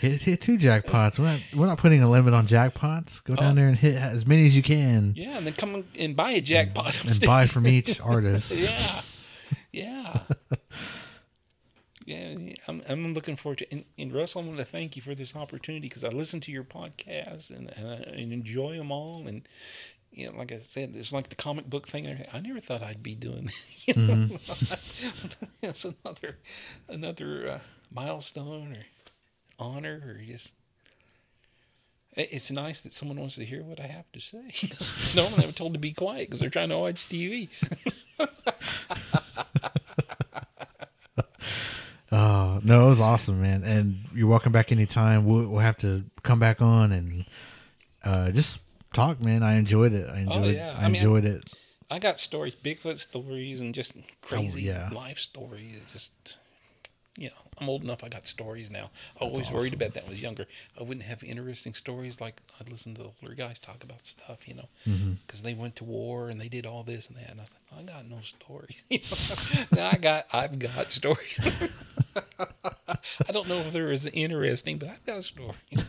[0.00, 1.18] Hit hit two jackpots.
[1.18, 3.24] We're not we're not putting a limit on jackpots.
[3.24, 3.54] Go down Oh.
[3.56, 6.40] there and hit as many as you can, Yeah, and then come and buy a
[6.40, 7.02] jackpot.
[7.04, 8.52] and buy from each artist.
[8.52, 9.00] yeah,
[9.72, 10.20] yeah,
[12.08, 12.54] yeah.
[12.66, 13.70] I'm, I'm looking forward to.
[13.70, 16.52] And, and Russ, I want to thank you for this opportunity because I listen to
[16.52, 19.26] your podcast and, and, I, and enjoy them all.
[19.26, 19.46] And
[20.10, 22.24] you know, like I said, it's like the comic book thing.
[22.32, 23.46] I, never thought I'd be doing.
[23.46, 23.86] This.
[23.88, 24.38] You know?
[25.62, 26.38] it's another
[26.88, 27.58] another uh,
[27.92, 28.84] milestone or
[29.58, 30.52] honor or just.
[32.16, 34.50] It's nice that someone wants to hear what I have to say.
[35.14, 37.48] Normally, I'm told to be quiet because they're trying to watch TV.
[42.10, 43.62] Oh no, it was awesome, man.
[43.64, 45.26] And you're welcome back anytime.
[45.26, 47.26] We'll, we'll have to come back on and
[48.04, 48.60] uh, just
[48.94, 49.42] talk, man.
[49.42, 50.08] I enjoyed it.
[50.08, 50.44] I enjoyed.
[50.44, 50.74] Oh, yeah.
[50.78, 51.44] I, I mean, enjoyed it.
[51.90, 54.90] I got stories, Bigfoot stories, and just crazy Oh, yeah.
[54.90, 55.80] life stories.
[55.92, 56.36] Just
[57.18, 58.04] you know, I'm old enough.
[58.04, 58.90] I got stories now.
[59.20, 60.46] I always worried about that when I was younger.
[60.78, 64.46] I wouldn't have interesting stories like I'd listen to the older guys talk about stuff,
[64.46, 65.12] you know, Mm-hmm.
[65.26, 67.30] because they went to war and they did all this and that.
[67.30, 68.80] And I thought, I got no stories.
[68.88, 69.64] You know?
[69.82, 71.40] now I got, I've got stories.
[73.28, 75.56] I don't know if they're as interesting, but I've got stories.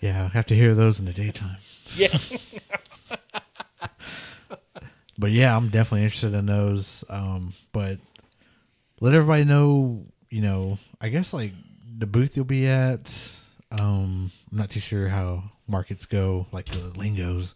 [0.00, 1.58] Yeah, I have to hear those in the daytime.
[1.94, 2.16] yeah.
[5.18, 7.04] But yeah, I'm definitely interested in those.
[7.10, 7.98] Um, but
[9.00, 11.52] let everybody know, you know, I guess like
[11.98, 13.12] the booth you'll be at.
[13.72, 17.54] Um, I'm not too sure how markets go, like the lingos,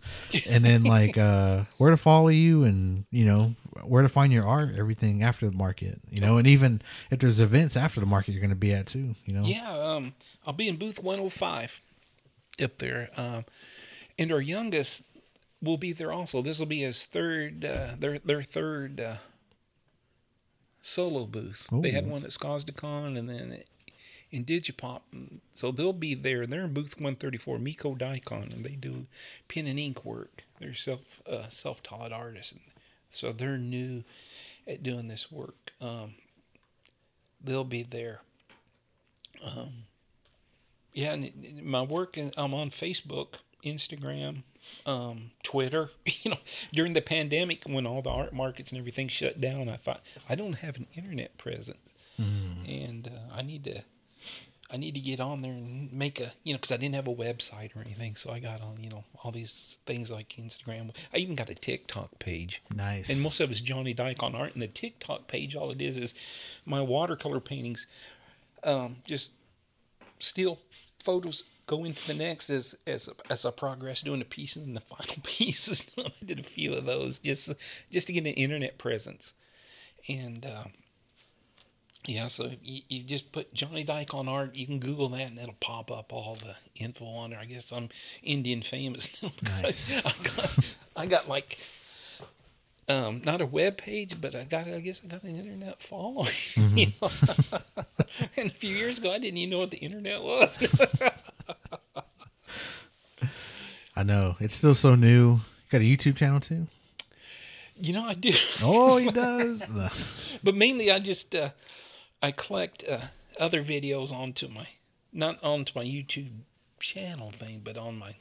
[0.49, 4.47] and then like uh, where to follow you, and you know where to find your
[4.47, 8.33] art, everything after the market, you know, and even if there's events after the market,
[8.33, 9.43] you're going to be at too, you know.
[9.45, 10.15] Yeah, um,
[10.47, 11.83] I'll be in booth 105
[12.63, 13.11] up there.
[13.17, 13.45] Um,
[14.19, 15.03] and our youngest
[15.61, 16.43] will be there also.
[16.43, 19.17] This will be his third, uh, their their third uh,
[20.85, 21.67] solo booth.
[21.73, 23.65] They had one at ScosDeCon and then
[24.31, 25.01] in Digipop.
[25.55, 26.47] So they'll be there.
[26.47, 29.07] They're in booth 134, Miko Diacon, and they do
[29.49, 30.45] pen and ink work.
[30.61, 32.61] They're self uh, self taught artists, and
[33.11, 34.05] so they're new
[34.67, 35.73] at doing this work.
[35.81, 36.15] Um,
[37.43, 38.21] they'll be there.
[39.43, 39.85] Um,
[40.93, 44.43] yeah, and my work, I'm on Facebook, Instagram,
[44.87, 45.91] um, Twitter.
[46.23, 46.39] You know,
[46.73, 50.35] during the pandemic when all the art markets and everything shut down, I thought I
[50.35, 51.79] don't have an internet presence,
[52.67, 53.83] and uh, I need to.
[54.71, 57.07] I need to get on there and make a, you know, because I didn't have
[57.07, 58.17] a website or anything.
[58.17, 60.91] So I got on, you know, all these things like Instagram.
[61.13, 62.63] I even got a TikTok page.
[62.75, 63.09] Nice.
[63.11, 64.55] And most of it's Johnnie Diacon art.
[64.55, 66.15] And the TikTok page, all it is is
[66.65, 67.87] my watercolor paintings,
[68.65, 69.33] um, just
[70.19, 70.59] still
[71.05, 74.81] photos go into the next as as as I progress doing the piece and the
[74.81, 75.83] final pieces.
[75.99, 77.53] I did a few of those just
[77.91, 79.33] just to get an internet presence,
[80.09, 80.65] and uh,
[82.07, 84.55] yeah, so you, you just put Johnnie Diacon art.
[84.55, 87.39] You can Google that and it'll pop up all the info on there.
[87.39, 87.89] I guess I'm
[88.23, 90.59] Indian famous now because I, I got
[90.97, 91.59] I got like
[92.89, 96.29] um, not a web page, but I got I guess I got an internet following.
[96.57, 97.11] You know?
[98.37, 100.59] and a few years ago, I didn't even know what the internet was.
[103.97, 105.33] I know it's still so new.
[105.35, 105.41] You
[105.71, 106.67] got a YouTube channel too?
[107.77, 108.33] you know, I do,
[108.63, 109.63] Oh, he does.
[110.43, 111.51] But mainly I just uh,
[112.23, 113.01] I collect uh,
[113.39, 114.67] other videos onto my
[115.13, 116.31] not onto my YouTube
[116.81, 118.15] channel thing, but on my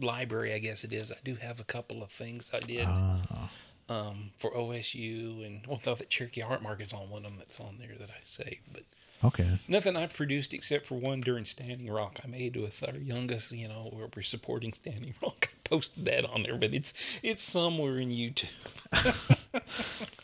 [0.00, 0.52] library.
[0.52, 1.10] I guess it is.
[1.12, 2.86] I do have a couple of things I did.
[2.88, 3.50] Oh.
[3.88, 7.76] um, for OSU and well, the Cherokee Art Market's on one of them that's on
[7.78, 8.82] there that I saved, but
[9.24, 9.58] Okay.
[9.68, 13.66] nothing I produced except for one during Standing Rock I made with our youngest, you
[13.68, 15.48] know, where we're supporting Standing Rock.
[15.54, 18.48] I posted that on there, but it's it's somewhere in YouTube,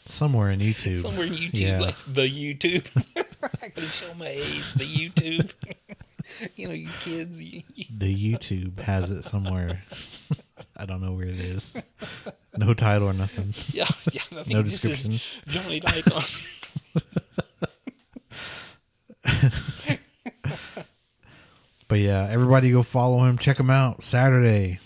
[0.07, 1.03] Somewhere in YouTube.
[1.03, 1.81] somewhere in YouTube, Yeah.
[1.81, 2.87] like the YouTube.
[3.63, 5.53] I gotta show my age, the YouTube.
[6.57, 7.39] you know, you kids.
[7.39, 7.65] The
[8.35, 9.83] YouTube has it somewhere.
[10.77, 11.73] I don't know where it is.
[12.57, 13.55] No title or nothing.
[13.73, 14.23] yeah, yeah.
[14.31, 15.21] No it just says description.
[15.49, 16.41] Johnnie Diacon.
[21.89, 23.37] But yeah, everybody go follow him.
[23.37, 24.05] Check him out.
[24.05, 24.79] Saturday,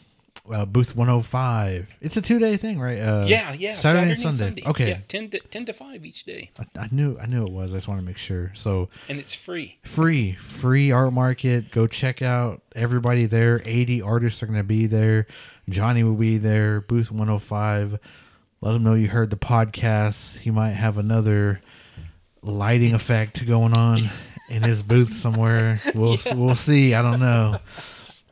[0.50, 1.86] uh, booth 105.
[2.00, 2.98] It's a two day thing, right?
[2.98, 3.74] Uh, Yeah, yeah.
[3.74, 4.62] Saturday, Saturday, and Sunday.
[4.62, 4.62] Sunday.
[4.66, 4.88] Okay.
[4.88, 6.50] Yeah, 10 to, 10 to 5 each day.
[6.58, 7.72] I, I knew I knew it was.
[7.74, 8.52] I just want to make sure.
[8.54, 9.76] So And it's free.
[9.84, 11.70] free, free art market.
[11.72, 13.60] Go check out everybody there.
[13.66, 15.26] 80 artists are going to be there.
[15.68, 16.80] Johnnie will be there.
[16.80, 17.98] Booth 105.
[18.62, 20.38] Let him know you heard the podcast.
[20.38, 21.60] He might have another
[22.40, 24.08] lighting effect going on
[24.48, 25.80] in his booth somewhere.
[25.94, 26.94] We'll we'll see.
[26.94, 27.58] I don't know.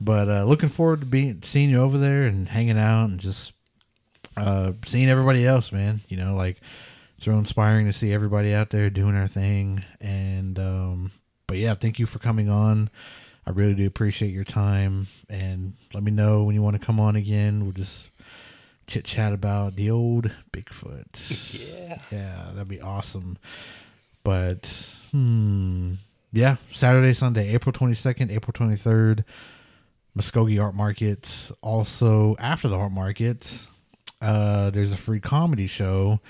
[0.00, 3.52] But uh, looking forward to being seeing you over there and hanging out and just
[4.36, 6.00] uh, seeing everybody else, man.
[6.08, 6.60] You know, like
[7.16, 9.84] it's real inspiring to see everybody out there doing their thing.
[10.00, 11.12] And um,
[11.46, 12.90] but yeah, thank you for coming on.
[13.46, 17.00] I really do appreciate your time, and let me know when you want to come
[17.00, 17.62] on again.
[17.64, 18.08] We'll just
[18.86, 21.58] chit chat about the old Bigfoot.
[21.68, 21.98] Yeah.
[22.10, 23.38] Yeah, that'd be awesome.
[24.24, 25.94] But hmm,
[26.32, 29.24] yeah, Saturday, Sunday, April twenty second, April twenty third,
[30.14, 31.50] Muscogee Art Market.
[31.60, 33.66] Also after the art market,
[34.20, 36.20] uh, there's a free comedy show.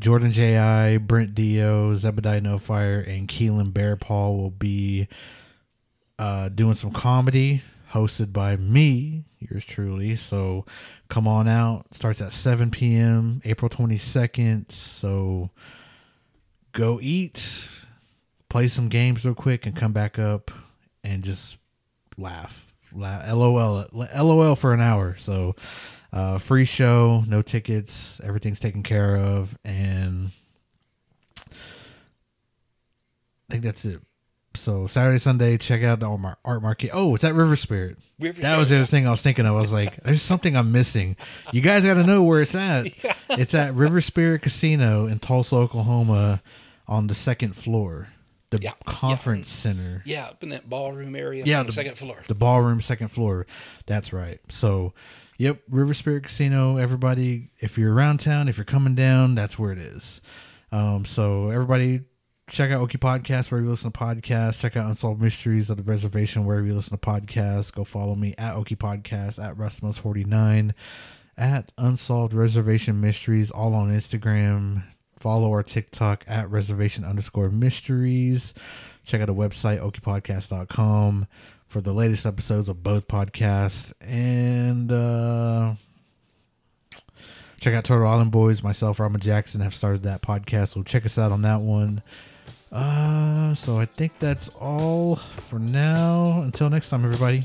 [0.00, 5.08] Jordan J.I., Brent Dio, Zebediah No Fire, and Keelan Bear Paul will be
[6.20, 10.14] uh, doing some comedy hosted by me, yours truly.
[10.14, 10.64] So
[11.08, 11.86] come on out.
[11.92, 13.40] Starts at 7 p.m.
[13.44, 14.70] April 22nd.
[14.70, 15.50] So
[16.78, 17.68] go eat,
[18.48, 20.52] play some games real quick, and come back up
[21.02, 21.56] and just
[22.16, 22.72] laugh.
[22.92, 23.28] laugh.
[23.28, 23.86] LOL.
[23.92, 25.16] LOL for an hour.
[25.18, 25.56] So
[26.12, 30.30] uh, free show, no tickets, everything's taken care of, and
[31.50, 31.54] I
[33.50, 34.00] think that's it.
[34.54, 36.90] So Saturday, Sunday, check out the art market.
[36.92, 37.98] Oh, it's at River Spirit.
[38.20, 39.54] River that was the other thing I was thinking of.
[39.54, 41.16] I was like, there's something I'm missing.
[41.52, 42.86] You guys got to know where it's at.
[43.30, 46.42] It's at River Spirit Casino in Tulsa, Oklahoma,
[46.88, 48.08] on the second floor,
[48.50, 49.62] the yeah, conference yeah.
[49.62, 50.02] center.
[50.06, 51.44] Yeah, up in that ballroom area.
[51.44, 52.22] Yeah, the, the second floor.
[52.26, 53.46] The ballroom, second floor.
[53.86, 54.40] That's right.
[54.48, 54.94] So
[55.38, 56.78] Yep, River Spirit Casino.
[56.78, 60.20] Everybody, if you're around town, if you're coming down, that's where it is.
[60.72, 62.00] Um, so everybody,
[62.50, 64.58] check out Okie Podcast wherever you listen to podcasts.
[64.58, 67.72] Check out Unsolved Mysteries of the Reservation wherever you listen to podcasts.
[67.72, 70.74] Go follow me at Okie Podcast at russthemuss49
[71.36, 74.82] at Unsolved Reservation Mysteries, all on Instagram.
[75.18, 78.54] Follow our TikTok at reservation underscore mysteries.
[79.04, 81.26] Check out the website, okiepodcast.com
[81.66, 83.92] for the latest episodes of both podcasts.
[84.00, 85.74] And uh,
[87.60, 88.62] check out Turtle Island Boys.
[88.62, 90.74] Myself, Rama Jackson, have started that podcast.
[90.74, 92.02] So check us out on that one.
[92.70, 95.16] Uh, so I think that's all
[95.48, 96.40] for now.
[96.40, 97.42] Until next time, everybody.